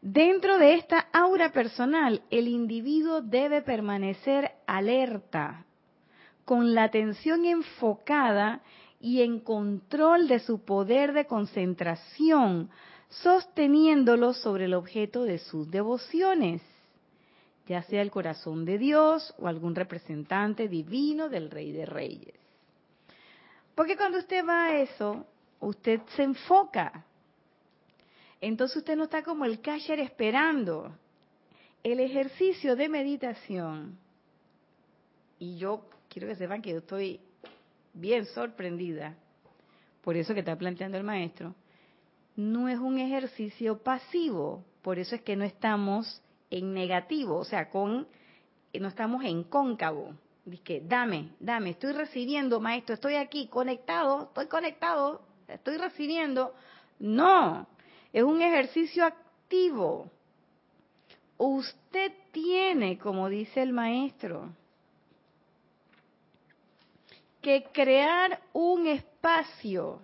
Dentro 0.00 0.58
de 0.58 0.74
esta 0.74 1.08
aura 1.12 1.50
personal, 1.52 2.22
el 2.30 2.46
individuo 2.46 3.20
debe 3.20 3.62
permanecer 3.62 4.52
alerta, 4.66 5.66
con 6.48 6.74
la 6.74 6.84
atención 6.84 7.44
enfocada 7.44 8.62
y 9.02 9.20
en 9.20 9.38
control 9.38 10.28
de 10.28 10.38
su 10.38 10.64
poder 10.64 11.12
de 11.12 11.26
concentración, 11.26 12.70
sosteniéndolo 13.10 14.32
sobre 14.32 14.64
el 14.64 14.72
objeto 14.72 15.24
de 15.24 15.40
sus 15.40 15.70
devociones, 15.70 16.62
ya 17.66 17.82
sea 17.82 18.00
el 18.00 18.10
corazón 18.10 18.64
de 18.64 18.78
Dios 18.78 19.34
o 19.36 19.46
algún 19.46 19.74
representante 19.74 20.68
divino 20.68 21.28
del 21.28 21.50
Rey 21.50 21.70
de 21.70 21.84
Reyes. 21.84 22.40
Porque 23.74 23.98
cuando 23.98 24.16
usted 24.16 24.42
va 24.42 24.68
a 24.68 24.78
eso, 24.78 25.26
usted 25.60 26.00
se 26.16 26.22
enfoca. 26.22 27.04
Entonces 28.40 28.78
usted 28.78 28.96
no 28.96 29.04
está 29.04 29.22
como 29.22 29.44
el 29.44 29.60
cashier 29.60 30.00
esperando. 30.00 30.96
El 31.82 32.00
ejercicio 32.00 32.74
de 32.74 32.88
meditación, 32.88 33.98
y 35.38 35.58
yo 35.58 35.84
quiero 36.08 36.28
que 36.28 36.36
sepan 36.36 36.62
que 36.62 36.70
yo 36.70 36.78
estoy 36.78 37.20
bien 37.94 38.26
sorprendida 38.26 39.16
por 40.08 40.16
eso 40.16 40.32
que 40.32 40.40
está 40.40 40.56
planteando 40.56 40.96
el 40.96 41.04
maestro, 41.04 41.54
no 42.34 42.68
es 42.68 42.78
un 42.78 42.98
ejercicio 42.98 43.82
pasivo, 43.82 44.64
por 44.80 44.98
eso 44.98 45.14
es 45.14 45.20
que 45.20 45.36
no 45.36 45.44
estamos 45.44 46.22
en 46.50 46.72
negativo, 46.72 47.36
o 47.36 47.44
sea, 47.44 47.68
con 47.68 48.06
no 48.72 48.88
estamos 48.88 49.24
en 49.24 49.42
cóncavo. 49.44 50.14
Dice, 50.44 50.82
dame, 50.82 51.32
dame, 51.40 51.70
estoy 51.70 51.92
recibiendo, 51.92 52.58
maestro, 52.58 52.94
estoy 52.94 53.16
aquí 53.16 53.48
conectado, 53.48 54.28
estoy 54.28 54.46
conectado, 54.46 55.20
estoy 55.46 55.76
recibiendo. 55.76 56.54
No, 56.98 57.66
es 58.12 58.22
un 58.22 58.40
ejercicio 58.40 59.04
activo. 59.04 60.10
Usted 61.36 62.12
tiene, 62.32 62.96
como 62.96 63.28
dice 63.28 63.60
el 63.60 63.74
maestro, 63.74 64.54
que 67.40 67.64
crear 67.72 68.40
un 68.52 68.86
espacio 68.86 70.00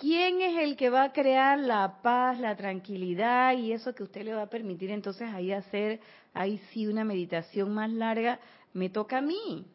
¿quién 0.00 0.40
es 0.40 0.58
el 0.58 0.76
que 0.76 0.90
va 0.90 1.04
a 1.04 1.12
crear 1.12 1.58
la 1.58 2.00
paz, 2.02 2.38
la 2.38 2.56
tranquilidad 2.56 3.56
y 3.56 3.72
eso 3.72 3.94
que 3.94 4.02
usted 4.02 4.24
le 4.24 4.34
va 4.34 4.42
a 4.42 4.50
permitir 4.50 4.90
entonces 4.90 5.28
ahí 5.28 5.52
hacer, 5.52 6.00
ahí 6.32 6.58
sí 6.70 6.86
una 6.86 7.04
meditación 7.04 7.72
más 7.72 7.90
larga? 7.90 8.40
Me 8.72 8.88
toca 8.88 9.18
a 9.18 9.22
mí. 9.22 9.66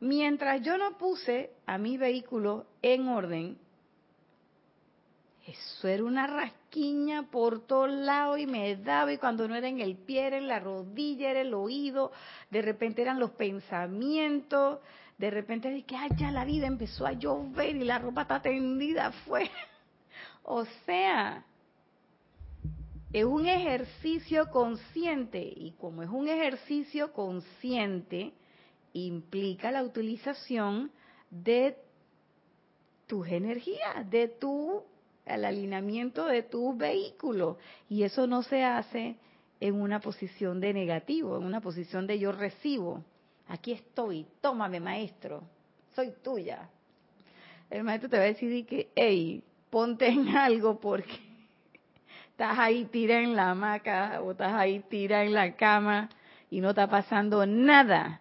Mientras 0.00 0.60
yo 0.62 0.76
no 0.76 0.98
puse 0.98 1.50
a 1.66 1.78
mi 1.78 1.96
vehículo 1.96 2.66
en 2.82 3.08
orden, 3.08 3.58
eso 5.46 5.88
era 5.88 6.04
una 6.04 6.26
por 7.30 7.66
todos 7.66 7.90
lados 7.90 8.38
y 8.38 8.46
me 8.46 8.76
daba 8.76 9.12
y 9.12 9.18
cuando 9.18 9.46
no 9.46 9.54
era 9.54 9.68
en 9.68 9.80
el 9.80 9.96
pie, 9.96 10.26
era 10.26 10.38
en 10.38 10.48
la 10.48 10.58
rodilla, 10.58 11.30
era 11.30 11.40
el 11.40 11.54
oído, 11.54 12.10
de 12.50 12.62
repente 12.62 13.02
eran 13.02 13.20
los 13.20 13.30
pensamientos, 13.32 14.80
de 15.16 15.30
repente 15.30 15.70
dije, 15.70 15.86
que 15.86 15.96
ya 16.16 16.32
la 16.32 16.44
vida 16.44 16.66
empezó 16.66 17.06
a 17.06 17.12
llover 17.12 17.76
y 17.76 17.84
la 17.84 17.98
ropa 17.98 18.22
está 18.22 18.42
tendida 18.42 19.06
afuera. 19.08 19.50
o 20.42 20.64
sea, 20.84 21.44
es 23.12 23.24
un 23.24 23.46
ejercicio 23.46 24.50
consciente 24.50 25.40
y 25.40 25.74
como 25.78 26.02
es 26.02 26.10
un 26.10 26.28
ejercicio 26.28 27.12
consciente, 27.12 28.32
implica 28.92 29.70
la 29.70 29.84
utilización 29.84 30.90
de 31.30 31.76
tus 33.06 33.28
energías, 33.28 34.10
de 34.10 34.26
tu 34.26 34.82
el 35.26 35.44
alineamiento 35.44 36.26
de 36.26 36.42
tu 36.42 36.76
vehículo 36.76 37.58
y 37.88 38.02
eso 38.02 38.26
no 38.26 38.42
se 38.42 38.64
hace 38.64 39.16
en 39.60 39.80
una 39.80 40.00
posición 40.00 40.60
de 40.60 40.74
negativo, 40.74 41.36
en 41.36 41.44
una 41.44 41.60
posición 41.60 42.06
de 42.06 42.18
yo 42.18 42.32
recibo 42.32 43.02
aquí 43.48 43.72
estoy, 43.72 44.26
tómame 44.40 44.80
maestro, 44.80 45.42
soy 45.94 46.12
tuya. 46.22 46.68
El 47.70 47.84
maestro 47.84 48.08
te 48.08 48.16
va 48.16 48.24
a 48.24 48.26
decir 48.26 48.66
que, 48.66 48.90
hey, 48.94 49.42
ponte 49.70 50.06
en 50.06 50.28
algo 50.36 50.78
porque 50.78 51.18
estás 52.30 52.58
ahí 52.58 52.84
tira 52.86 53.20
en 53.20 53.34
la 53.34 53.50
hamaca 53.50 54.20
o 54.22 54.32
estás 54.32 54.52
ahí 54.52 54.80
tira 54.88 55.24
en 55.24 55.34
la 55.34 55.54
cama 55.56 56.08
y 56.50 56.60
no 56.60 56.70
está 56.70 56.88
pasando 56.88 57.46
nada. 57.46 58.20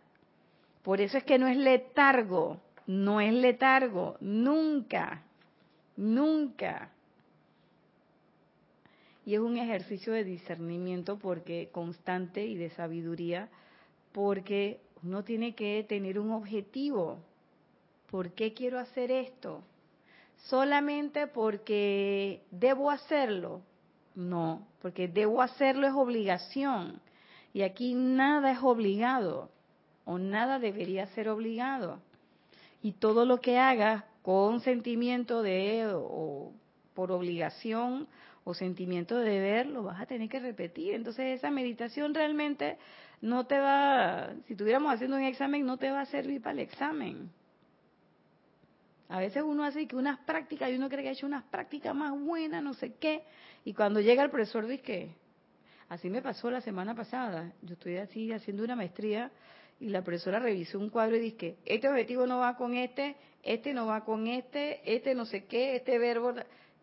Por 0.81 1.01
eso 1.01 1.17
es 1.17 1.23
que 1.23 1.37
no 1.37 1.47
es 1.47 1.57
letargo, 1.57 2.59
no 2.87 3.21
es 3.21 3.33
letargo, 3.33 4.17
nunca, 4.19 5.23
nunca. 5.95 6.89
Y 9.25 9.35
es 9.35 9.39
un 9.39 9.57
ejercicio 9.57 10.13
de 10.13 10.23
discernimiento 10.23 11.17
porque 11.17 11.69
constante 11.71 12.45
y 12.45 12.55
de 12.55 12.69
sabiduría, 12.71 13.49
porque 14.11 14.81
uno 15.03 15.23
tiene 15.23 15.55
que 15.55 15.85
tener 15.87 16.19
un 16.19 16.31
objetivo. 16.31 17.19
¿Por 18.09 18.31
qué 18.31 18.53
quiero 18.53 18.79
hacer 18.79 19.11
esto? 19.11 19.63
¿Solamente 20.45 21.27
porque 21.27 22.43
debo 22.51 22.91
hacerlo? 22.91 23.61
No, 24.15 24.67
porque 24.81 25.07
debo 25.07 25.41
hacerlo 25.41 25.87
es 25.87 25.93
obligación. 25.93 27.01
Y 27.53 27.61
aquí 27.61 27.93
nada 27.93 28.51
es 28.51 28.59
obligado, 28.61 29.49
o 30.05 30.17
nada 30.17 30.59
debería 30.59 31.07
ser 31.07 31.29
obligado. 31.29 31.99
Y 32.81 32.93
todo 32.93 33.25
lo 33.25 33.39
que 33.39 33.57
hagas 33.57 34.03
con 34.21 34.59
sentimiento 34.59 35.41
de, 35.41 35.91
o 35.93 36.51
por 36.93 37.11
obligación, 37.11 38.07
o 38.43 38.53
sentimiento 38.53 39.17
de 39.17 39.29
deber, 39.29 39.67
lo 39.67 39.83
vas 39.83 40.01
a 40.01 40.05
tener 40.05 40.29
que 40.29 40.39
repetir. 40.39 40.93
Entonces 40.93 41.37
esa 41.37 41.49
meditación 41.49 42.13
realmente 42.13 42.77
no 43.21 43.45
te 43.45 43.57
va, 43.57 44.33
si 44.47 44.53
estuviéramos 44.53 44.93
haciendo 44.93 45.15
un 45.15 45.23
examen, 45.23 45.65
no 45.65 45.77
te 45.77 45.89
va 45.89 46.01
a 46.01 46.05
servir 46.05 46.41
para 46.41 46.53
el 46.53 46.59
examen. 46.59 47.31
A 49.09 49.19
veces 49.19 49.43
uno 49.43 49.63
hace 49.63 49.87
que 49.87 49.95
unas 49.95 50.19
prácticas 50.19 50.71
y 50.71 50.75
uno 50.75 50.89
cree 50.89 51.03
que 51.03 51.09
ha 51.09 51.11
hecho 51.13 51.27
unas 51.27 51.43
prácticas 51.43 51.95
más 51.95 52.19
buenas, 52.19 52.63
no 52.63 52.73
sé 52.73 52.95
qué, 52.95 53.23
y 53.63 53.73
cuando 53.73 54.01
llega 54.01 54.23
el 54.23 54.29
profesor 54.29 54.65
dice 54.65 54.81
que, 54.81 55.15
así 55.87 56.09
me 56.09 56.21
pasó 56.21 56.49
la 56.49 56.61
semana 56.61 56.95
pasada, 56.95 57.53
yo 57.61 57.73
estoy 57.73 57.97
así 57.97 58.31
haciendo 58.31 58.63
una 58.63 58.75
maestría 58.75 59.31
y 59.79 59.89
la 59.89 60.01
profesora 60.01 60.39
revisó 60.39 60.79
un 60.79 60.89
cuadro 60.89 61.15
y 61.15 61.19
dice 61.19 61.37
que 61.37 61.57
este 61.65 61.87
objetivo 61.87 62.25
no 62.25 62.39
va 62.39 62.55
con 62.55 62.75
este, 62.75 63.15
este 63.43 63.73
no 63.73 63.85
va 63.85 64.03
con 64.03 64.27
este, 64.27 64.81
este 64.95 65.13
no 65.13 65.25
sé 65.25 65.45
qué, 65.45 65.75
este 65.75 65.99
verbo, 65.99 66.33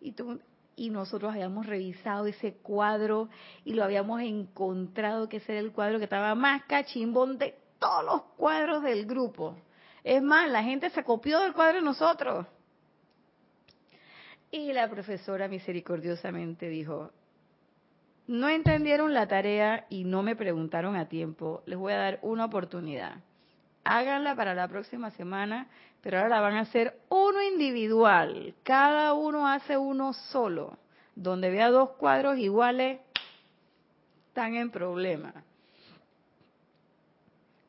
y 0.01 0.13
tú, 0.13 0.41
y 0.77 0.91
nosotros 0.91 1.33
habíamos 1.33 1.67
revisado 1.67 2.27
ese 2.27 2.55
cuadro 2.55 3.29
y 3.65 3.75
lo 3.75 3.85
habíamos 3.85 4.23
encontrado 4.23 5.29
que 5.29 5.39
ese 5.39 5.53
era 5.53 5.61
el 5.61 5.73
cuadro 5.73 5.99
que 5.99 6.05
estaba 6.05 6.35
más 6.35 6.65
cachimbón 6.65 7.39
de 7.39 7.55
todos 7.79 8.05
los 8.05 8.23
cuadros 8.37 8.83
del 8.83 9.07
grupo. 9.07 9.57
Es 10.05 10.23
más, 10.23 10.49
la 10.49 10.63
gente 10.63 10.91
se 10.91 11.05
copió 11.05 11.41
del 11.41 11.53
cuadro 11.53 11.77
de 11.77 11.85
nosotros. 11.85 12.47
Y 14.51 14.73
la 14.73 14.89
profesora 14.89 15.49
misericordiosamente 15.49 16.69
dijo, 16.69 17.13
no 18.27 18.49
entendieron 18.49 19.13
la 19.13 19.27
tarea 19.29 19.87
y 19.91 20.05
no 20.05 20.23
me 20.23 20.37
preguntaron 20.37 20.97
a 20.97 21.09
tiempo, 21.09 21.63
les 21.67 21.79
voy 21.79 21.93
a 21.93 21.99
dar 21.99 22.19
una 22.23 22.47
oportunidad. 22.47 23.23
Háganla 23.93 24.37
para 24.37 24.55
la 24.55 24.69
próxima 24.69 25.11
semana 25.11 25.67
pero 26.03 26.19
ahora 26.19 26.31
la 26.31 26.41
van 26.41 26.57
a 26.57 26.61
hacer 26.61 26.99
uno 27.09 27.43
individual. 27.43 28.55
Cada 28.63 29.13
uno 29.15 29.47
hace 29.47 29.77
uno 29.77 30.13
solo. 30.13 30.79
Donde 31.15 31.51
vea 31.51 31.71
dos 31.71 31.91
cuadros 31.91 32.39
iguales, 32.39 33.01
están 34.29 34.55
en 34.55 34.71
problema. 34.71 35.35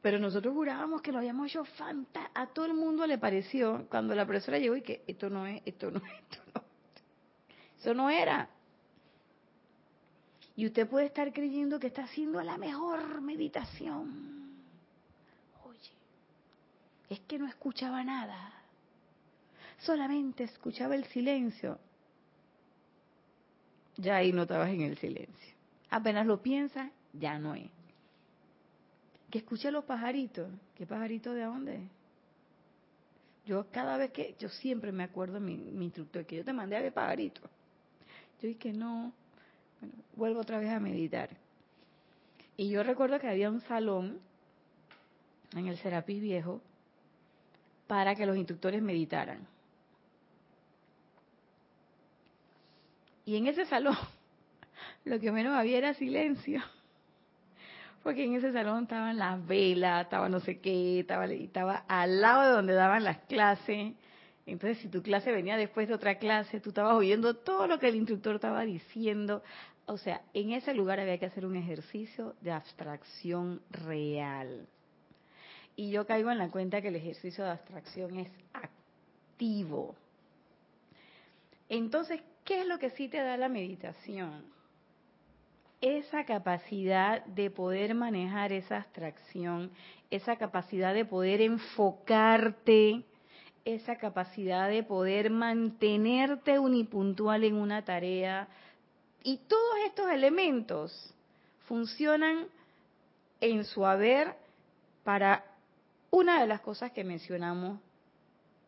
Pero 0.01 0.19
nosotros 0.19 0.53
jurábamos 0.53 1.01
que 1.01 1.11
lo 1.11 1.17
habíamos 1.17 1.47
hecho 1.47 1.65
fantástico. 1.65 2.31
A 2.33 2.47
todo 2.47 2.65
el 2.65 2.73
mundo 2.73 3.05
le 3.05 3.17
pareció 3.17 3.85
cuando 3.89 4.15
la 4.15 4.25
profesora 4.25 4.57
llegó 4.57 4.75
y 4.75 4.81
que 4.81 5.03
esto 5.07 5.29
no 5.29 5.45
es, 5.45 5.61
esto 5.65 5.91
no 5.91 5.99
es, 5.99 6.13
esto 6.13 6.43
no. 6.55 6.63
Eso 7.77 7.93
no 7.93 8.09
era. 8.09 8.47
Y 10.55 10.65
usted 10.65 10.87
puede 10.87 11.07
estar 11.07 11.33
creyendo 11.33 11.79
que 11.79 11.87
está 11.87 12.03
haciendo 12.03 12.41
la 12.41 12.57
mejor 12.57 13.21
meditación. 13.21 14.40
Es 17.11 17.19
que 17.19 17.37
no 17.37 17.45
escuchaba 17.45 18.05
nada. 18.05 18.53
Solamente 19.79 20.45
escuchaba 20.45 20.95
el 20.95 21.03
silencio. 21.07 21.77
Ya 23.97 24.15
ahí 24.15 24.31
no 24.31 24.43
estabas 24.43 24.69
en 24.69 24.79
el 24.79 24.97
silencio. 24.97 25.53
Apenas 25.89 26.25
lo 26.25 26.41
piensas, 26.41 26.89
ya 27.11 27.37
no 27.37 27.53
es. 27.53 27.69
Que 29.29 29.39
escuche 29.39 29.71
los 29.71 29.83
pajaritos. 29.83 30.49
¿Qué 30.73 30.85
pajarito 30.85 31.33
de 31.33 31.43
dónde? 31.43 31.81
Yo 33.45 33.67
cada 33.71 33.97
vez 33.97 34.11
que, 34.11 34.37
yo 34.39 34.47
siempre 34.47 34.93
me 34.93 35.03
acuerdo 35.03 35.41
mi, 35.41 35.57
mi 35.57 35.83
instructor 35.83 36.25
que 36.25 36.37
yo 36.37 36.45
te 36.45 36.53
mandé 36.53 36.77
a 36.77 36.81
ver 36.81 36.93
pajaritos. 36.93 37.43
Yo 38.41 38.47
dije 38.47 38.71
no, 38.71 39.11
bueno, 39.81 39.95
vuelvo 40.15 40.39
otra 40.39 40.59
vez 40.59 40.69
a 40.69 40.79
meditar. 40.79 41.29
Y 42.55 42.69
yo 42.69 42.83
recuerdo 42.83 43.19
que 43.19 43.27
había 43.27 43.49
un 43.49 43.59
salón 43.59 44.21
en 45.53 45.67
el 45.67 45.77
Serapis 45.77 46.21
Viejo 46.21 46.61
para 47.91 48.15
que 48.15 48.25
los 48.25 48.37
instructores 48.37 48.81
meditaran. 48.81 49.45
Y 53.25 53.35
en 53.35 53.47
ese 53.47 53.65
salón 53.65 53.97
lo 55.03 55.19
que 55.19 55.29
menos 55.29 55.53
había 55.53 55.79
era 55.79 55.93
silencio. 55.93 56.61
Porque 58.01 58.23
en 58.23 58.35
ese 58.35 58.53
salón 58.53 58.83
estaban 58.83 59.17
las 59.17 59.45
velas, 59.45 60.05
estaba 60.05 60.29
no 60.29 60.39
sé 60.39 60.61
qué, 60.61 61.01
estaba, 61.01 61.25
estaba 61.25 61.83
al 61.89 62.21
lado 62.21 62.43
de 62.43 62.51
donde 62.51 62.73
daban 62.75 63.03
las 63.03 63.17
clases. 63.23 63.93
Entonces, 64.45 64.77
si 64.77 64.87
tu 64.87 65.03
clase 65.03 65.33
venía 65.33 65.57
después 65.57 65.89
de 65.89 65.93
otra 65.93 66.15
clase, 66.15 66.61
tú 66.61 66.69
estabas 66.69 66.93
oyendo 66.93 67.33
todo 67.33 67.67
lo 67.67 67.77
que 67.77 67.89
el 67.89 67.95
instructor 67.95 68.35
estaba 68.35 68.61
diciendo. 68.61 69.43
O 69.85 69.97
sea, 69.97 70.21
en 70.33 70.53
ese 70.53 70.73
lugar 70.73 71.01
había 71.01 71.17
que 71.17 71.25
hacer 71.25 71.45
un 71.45 71.57
ejercicio 71.57 72.35
de 72.39 72.53
abstracción 72.53 73.61
real. 73.69 74.65
Y 75.75 75.91
yo 75.91 76.05
caigo 76.05 76.31
en 76.31 76.37
la 76.37 76.49
cuenta 76.49 76.81
que 76.81 76.89
el 76.89 76.95
ejercicio 76.95 77.43
de 77.43 77.51
abstracción 77.51 78.17
es 78.17 78.29
activo. 78.53 79.95
Entonces, 81.69 82.21
¿qué 82.43 82.61
es 82.61 82.67
lo 82.67 82.77
que 82.79 82.89
sí 82.91 83.07
te 83.07 83.17
da 83.17 83.37
la 83.37 83.49
meditación? 83.49 84.43
Esa 85.79 86.25
capacidad 86.25 87.25
de 87.25 87.49
poder 87.49 87.95
manejar 87.95 88.51
esa 88.51 88.77
abstracción, 88.77 89.71
esa 90.11 90.35
capacidad 90.35 90.93
de 90.93 91.05
poder 91.05 91.41
enfocarte, 91.41 93.03
esa 93.65 93.95
capacidad 93.95 94.69
de 94.69 94.83
poder 94.83 95.29
mantenerte 95.29 96.59
unipuntual 96.59 97.43
en 97.43 97.55
una 97.55 97.83
tarea. 97.83 98.47
Y 99.23 99.37
todos 99.47 99.77
estos 99.85 100.11
elementos 100.11 101.13
funcionan 101.67 102.47
en 103.39 103.63
su 103.63 103.85
haber 103.85 104.35
para 105.03 105.43
una 106.11 106.41
de 106.41 106.47
las 106.47 106.59
cosas 106.59 106.91
que 106.91 107.03
mencionamos 107.03 107.79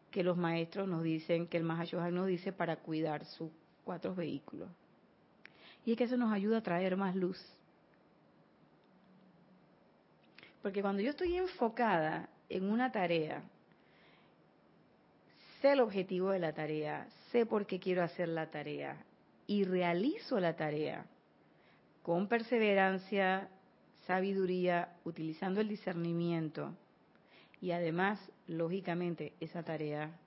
que 0.10 0.24
los 0.24 0.38
maestros 0.38 0.88
nos 0.88 1.04
dicen, 1.04 1.48
que 1.48 1.58
el 1.58 1.64
Mahashohan 1.64 2.16
nos 2.16 2.28
dice 2.28 2.54
para 2.54 2.78
cuidar 2.78 3.26
sus 3.26 3.52
cuatro 3.84 4.16
vehículos. 4.16 4.70
Y 5.86 5.92
es 5.92 5.98
que 5.98 6.06
eso 6.06 6.18
nos 6.18 6.32
ayuda 6.32 6.60
a 6.60 6.64
traer 6.64 6.96
más 6.96 7.16
luz. 7.16 7.44
Porque 10.62 10.82
cuando 10.82 11.02
yo 11.02 11.10
estoy 11.10 11.36
enfocada 11.36 12.30
en 12.48 12.72
una 12.72 12.92
tarea, 12.92 13.44
sé 15.62 15.74
el 15.74 15.82
objetivo 15.82 16.30
de 16.30 16.40
la 16.40 16.54
tarea, 16.54 17.08
sé 17.32 17.46
por 17.46 17.66
qué 17.66 17.80
quiero 17.80 18.04
hacer 18.04 18.30
la 18.30 18.50
tarea 18.50 19.04
y 19.48 19.66
realizo 19.66 20.40
la 20.40 20.56
tarea 20.56 21.06
con 22.02 22.28
perseverancia, 22.28 23.50
sabiduría, 24.06 24.96
utilizando 25.04 25.60
el 25.60 25.68
discernimiento 25.68 26.74
y 27.64 27.72
además, 27.72 28.20
lógicamente, 28.46 29.32
esa 29.40 29.64
tarea 29.64 30.20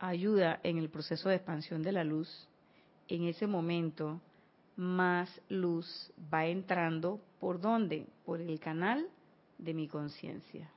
ayuda 0.00 0.58
en 0.64 0.78
el 0.78 0.90
proceso 0.90 1.28
de 1.28 1.36
expansión 1.36 1.80
de 1.84 1.92
la 1.92 2.02
luz. 2.02 2.48
En 3.06 3.22
ese 3.22 3.46
momento, 3.46 4.20
más 4.74 5.30
luz 5.48 6.12
va 6.32 6.44
entrando 6.44 7.20
por 7.38 7.60
dónde? 7.60 8.08
Por 8.26 8.40
el 8.40 8.58
canal 8.58 9.06
de 9.58 9.74
mi 9.74 9.86
conciencia. 9.86 10.68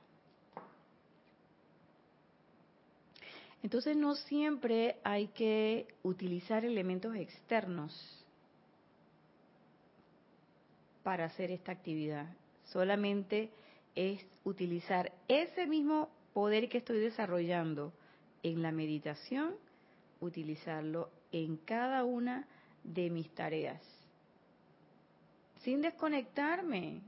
Entonces 3.64 3.96
no 3.96 4.14
siempre 4.14 5.00
hay 5.02 5.26
que 5.26 5.88
utilizar 6.04 6.64
elementos 6.64 7.16
externos 7.16 8.24
para 11.02 11.24
hacer 11.24 11.50
esta 11.50 11.72
actividad. 11.72 12.28
Solamente 12.72 13.50
es 13.94 14.24
utilizar 14.44 15.12
ese 15.26 15.66
mismo 15.66 16.10
poder 16.32 16.68
que 16.68 16.78
estoy 16.78 16.98
desarrollando 16.98 17.92
en 18.42 18.62
la 18.62 18.72
meditación, 18.72 19.54
utilizarlo 20.20 21.10
en 21.32 21.56
cada 21.56 22.04
una 22.04 22.46
de 22.84 23.10
mis 23.10 23.30
tareas. 23.34 23.82
Sin 25.62 25.82
desconectarme. 25.82 27.00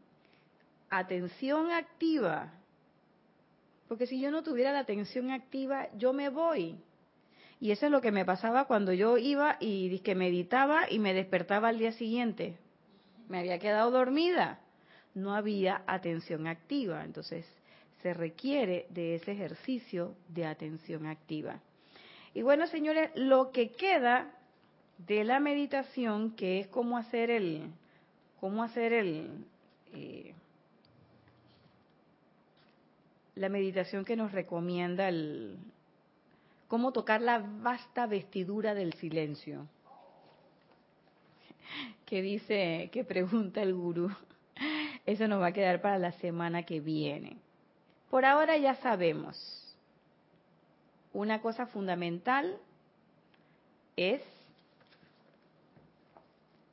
Atención 0.88 1.70
activa. 1.70 2.52
Porque 3.86 4.06
si 4.06 4.20
yo 4.20 4.30
no 4.30 4.42
tuviera 4.42 4.72
la 4.72 4.80
atención 4.80 5.30
activa, 5.30 5.88
yo 5.96 6.12
me 6.12 6.28
voy. 6.28 6.78
Y 7.60 7.70
eso 7.72 7.86
es 7.86 7.92
lo 7.92 8.00
que 8.00 8.10
me 8.10 8.24
pasaba 8.24 8.64
cuando 8.64 8.92
yo 8.92 9.18
iba 9.18 9.56
y 9.60 9.98
que 10.00 10.14
meditaba 10.14 10.90
y 10.90 10.98
me 10.98 11.12
despertaba 11.12 11.68
al 11.68 11.78
día 11.78 11.92
siguiente. 11.92 12.56
Me 13.28 13.38
había 13.38 13.58
quedado 13.58 13.90
dormida. 13.90 14.59
No 15.14 15.34
había 15.34 15.82
atención 15.86 16.46
activa. 16.46 17.04
Entonces, 17.04 17.46
se 18.02 18.14
requiere 18.14 18.86
de 18.90 19.16
ese 19.16 19.32
ejercicio 19.32 20.14
de 20.28 20.46
atención 20.46 21.06
activa. 21.06 21.60
Y 22.34 22.42
bueno, 22.42 22.66
señores, 22.66 23.10
lo 23.14 23.50
que 23.50 23.72
queda 23.72 24.30
de 24.98 25.24
la 25.24 25.40
meditación, 25.40 26.32
que 26.36 26.60
es 26.60 26.68
cómo 26.68 26.96
hacer 26.96 27.30
el, 27.30 27.70
cómo 28.38 28.62
hacer 28.62 28.92
el, 28.92 29.44
eh, 29.92 30.34
la 33.34 33.48
meditación 33.48 34.04
que 34.04 34.16
nos 34.16 34.32
recomienda 34.32 35.08
el 35.08 35.58
cómo 36.68 36.92
tocar 36.92 37.20
la 37.20 37.38
vasta 37.38 38.06
vestidura 38.06 38.74
del 38.74 38.94
silencio. 38.94 39.66
Que 42.06 42.22
dice, 42.22 42.90
que 42.92 43.04
pregunta 43.04 43.62
el 43.62 43.72
gurú. 43.72 44.10
Eso 45.10 45.26
nos 45.26 45.42
va 45.42 45.48
a 45.48 45.52
quedar 45.52 45.82
para 45.82 45.98
la 45.98 46.12
semana 46.12 46.62
que 46.62 46.78
viene. 46.78 47.36
Por 48.10 48.24
ahora 48.24 48.56
ya 48.56 48.76
sabemos. 48.76 49.36
Una 51.12 51.42
cosa 51.42 51.66
fundamental 51.66 52.56
es 53.96 54.22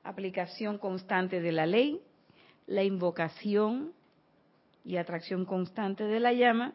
aplicación 0.04 0.78
constante 0.78 1.42
de 1.42 1.52
la 1.52 1.66
ley, 1.66 2.00
la 2.68 2.84
invocación 2.84 3.92
y 4.86 4.98
atracción 4.98 5.44
constante 5.44 6.04
de 6.04 6.20
la 6.20 6.32
llama, 6.32 6.74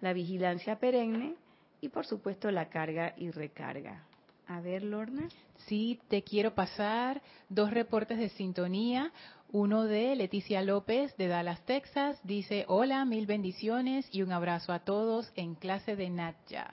la 0.00 0.12
vigilancia 0.12 0.78
perenne 0.78 1.34
y 1.80 1.88
por 1.88 2.06
supuesto 2.06 2.48
la 2.52 2.68
carga 2.68 3.12
y 3.16 3.32
recarga. 3.32 4.04
A 4.46 4.60
ver, 4.60 4.84
Lorna. 4.84 5.28
Sí, 5.66 6.00
te 6.08 6.22
quiero 6.22 6.54
pasar 6.54 7.22
dos 7.48 7.72
reportes 7.72 8.18
de 8.18 8.28
sintonía. 8.28 9.10
Uno 9.52 9.84
de 9.84 10.16
Leticia 10.16 10.62
López 10.62 11.14
de 11.18 11.28
Dallas, 11.28 11.62
Texas. 11.66 12.18
Dice, 12.24 12.64
hola, 12.68 13.04
mil 13.04 13.26
bendiciones 13.26 14.08
y 14.10 14.22
un 14.22 14.32
abrazo 14.32 14.72
a 14.72 14.78
todos 14.78 15.30
en 15.36 15.56
clase 15.56 15.94
de 15.94 16.08
Natya. 16.08 16.72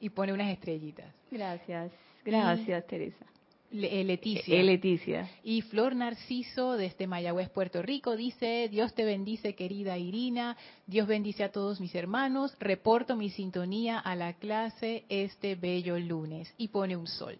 Y 0.00 0.10
pone 0.10 0.34
unas 0.34 0.52
estrellitas. 0.52 1.14
Gracias, 1.30 1.90
gracias, 2.22 2.86
Teresa. 2.86 3.24
Eh, 3.72 4.04
Leticia. 4.04 4.54
Eh, 4.54 4.62
Leticia. 4.62 5.30
Y 5.42 5.62
Flor 5.62 5.96
Narciso 5.96 6.76
desde 6.76 7.06
Mayagüez, 7.06 7.48
Puerto 7.48 7.80
Rico, 7.80 8.14
dice, 8.16 8.68
Dios 8.70 8.92
te 8.94 9.06
bendice 9.06 9.54
querida 9.54 9.96
Irina, 9.96 10.58
Dios 10.86 11.06
bendice 11.06 11.42
a 11.44 11.52
todos 11.52 11.80
mis 11.80 11.94
hermanos, 11.94 12.54
reporto 12.60 13.16
mi 13.16 13.30
sintonía 13.30 13.98
a 13.98 14.14
la 14.14 14.34
clase 14.34 15.04
este 15.08 15.54
bello 15.54 15.98
lunes 15.98 16.52
y 16.58 16.68
pone 16.68 16.98
un 16.98 17.06
sol. 17.06 17.38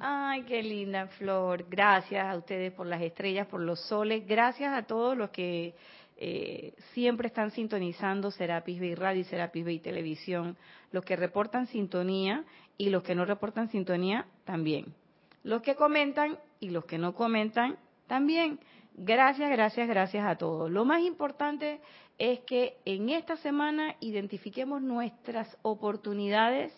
Ay, 0.00 0.42
qué 0.42 0.62
linda 0.62 1.06
Flor, 1.18 1.66
gracias 1.68 2.24
a 2.24 2.36
ustedes 2.36 2.72
por 2.72 2.86
las 2.86 3.02
estrellas, 3.02 3.46
por 3.46 3.60
los 3.60 3.80
soles, 3.80 4.26
gracias 4.26 4.72
a 4.72 4.82
todos 4.82 5.16
los 5.16 5.30
que 5.30 5.74
eh, 6.16 6.74
siempre 6.94 7.28
están 7.28 7.50
sintonizando 7.50 8.30
Serapis 8.30 8.80
Bay 8.80 8.94
Radio 8.94 9.20
y 9.20 9.24
Serapis 9.24 9.64
Bay 9.64 9.78
Televisión, 9.78 10.56
los 10.90 11.04
que 11.04 11.16
reportan 11.16 11.66
sintonía 11.66 12.44
y 12.76 12.90
los 12.90 13.02
que 13.02 13.14
no 13.14 13.24
reportan 13.24 13.68
sintonía 13.68 14.26
también 14.44 14.94
los 15.42 15.62
que 15.62 15.76
comentan 15.76 16.38
y 16.60 16.70
los 16.70 16.84
que 16.84 16.98
no 16.98 17.14
comentan 17.14 17.78
también. 18.06 18.60
Gracias, 18.94 19.50
gracias, 19.50 19.88
gracias 19.88 20.26
a 20.26 20.36
todos. 20.36 20.70
Lo 20.70 20.84
más 20.84 21.02
importante 21.02 21.80
es 22.18 22.40
que 22.40 22.76
en 22.84 23.08
esta 23.10 23.36
semana 23.36 23.94
identifiquemos 24.00 24.82
nuestras 24.82 25.56
oportunidades, 25.62 26.72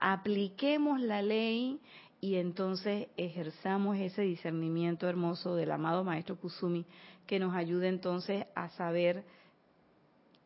apliquemos 0.00 1.00
la 1.00 1.22
ley 1.22 1.78
y 2.20 2.36
entonces 2.36 3.08
ejerzamos 3.16 3.96
ese 3.98 4.22
discernimiento 4.22 5.08
hermoso 5.08 5.54
del 5.54 5.70
amado 5.70 6.04
Maestro 6.04 6.36
Kusumi 6.36 6.86
que 7.26 7.38
nos 7.38 7.54
ayude 7.54 7.88
entonces 7.88 8.46
a 8.54 8.68
saber 8.70 9.24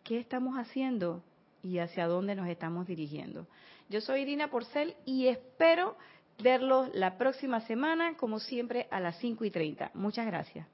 qué 0.04 0.18
estamos 0.18 0.56
haciendo 0.56 1.22
y 1.62 1.78
hacia 1.78 2.06
dónde 2.06 2.34
nos 2.34 2.48
estamos 2.48 2.86
dirigiendo. 2.86 3.46
Yo 3.88 4.00
soy 4.00 4.22
Irina 4.22 4.48
Porcel 4.50 4.94
y 5.04 5.26
espero 5.28 5.96
verlos 6.42 6.88
la 6.94 7.18
próxima 7.18 7.60
semana, 7.62 8.16
como 8.16 8.38
siempre, 8.38 8.86
a 8.90 9.00
las 9.00 9.18
5 9.18 9.44
y 9.44 9.50
30. 9.50 9.90
Muchas 9.94 10.26
gracias. 10.26 10.66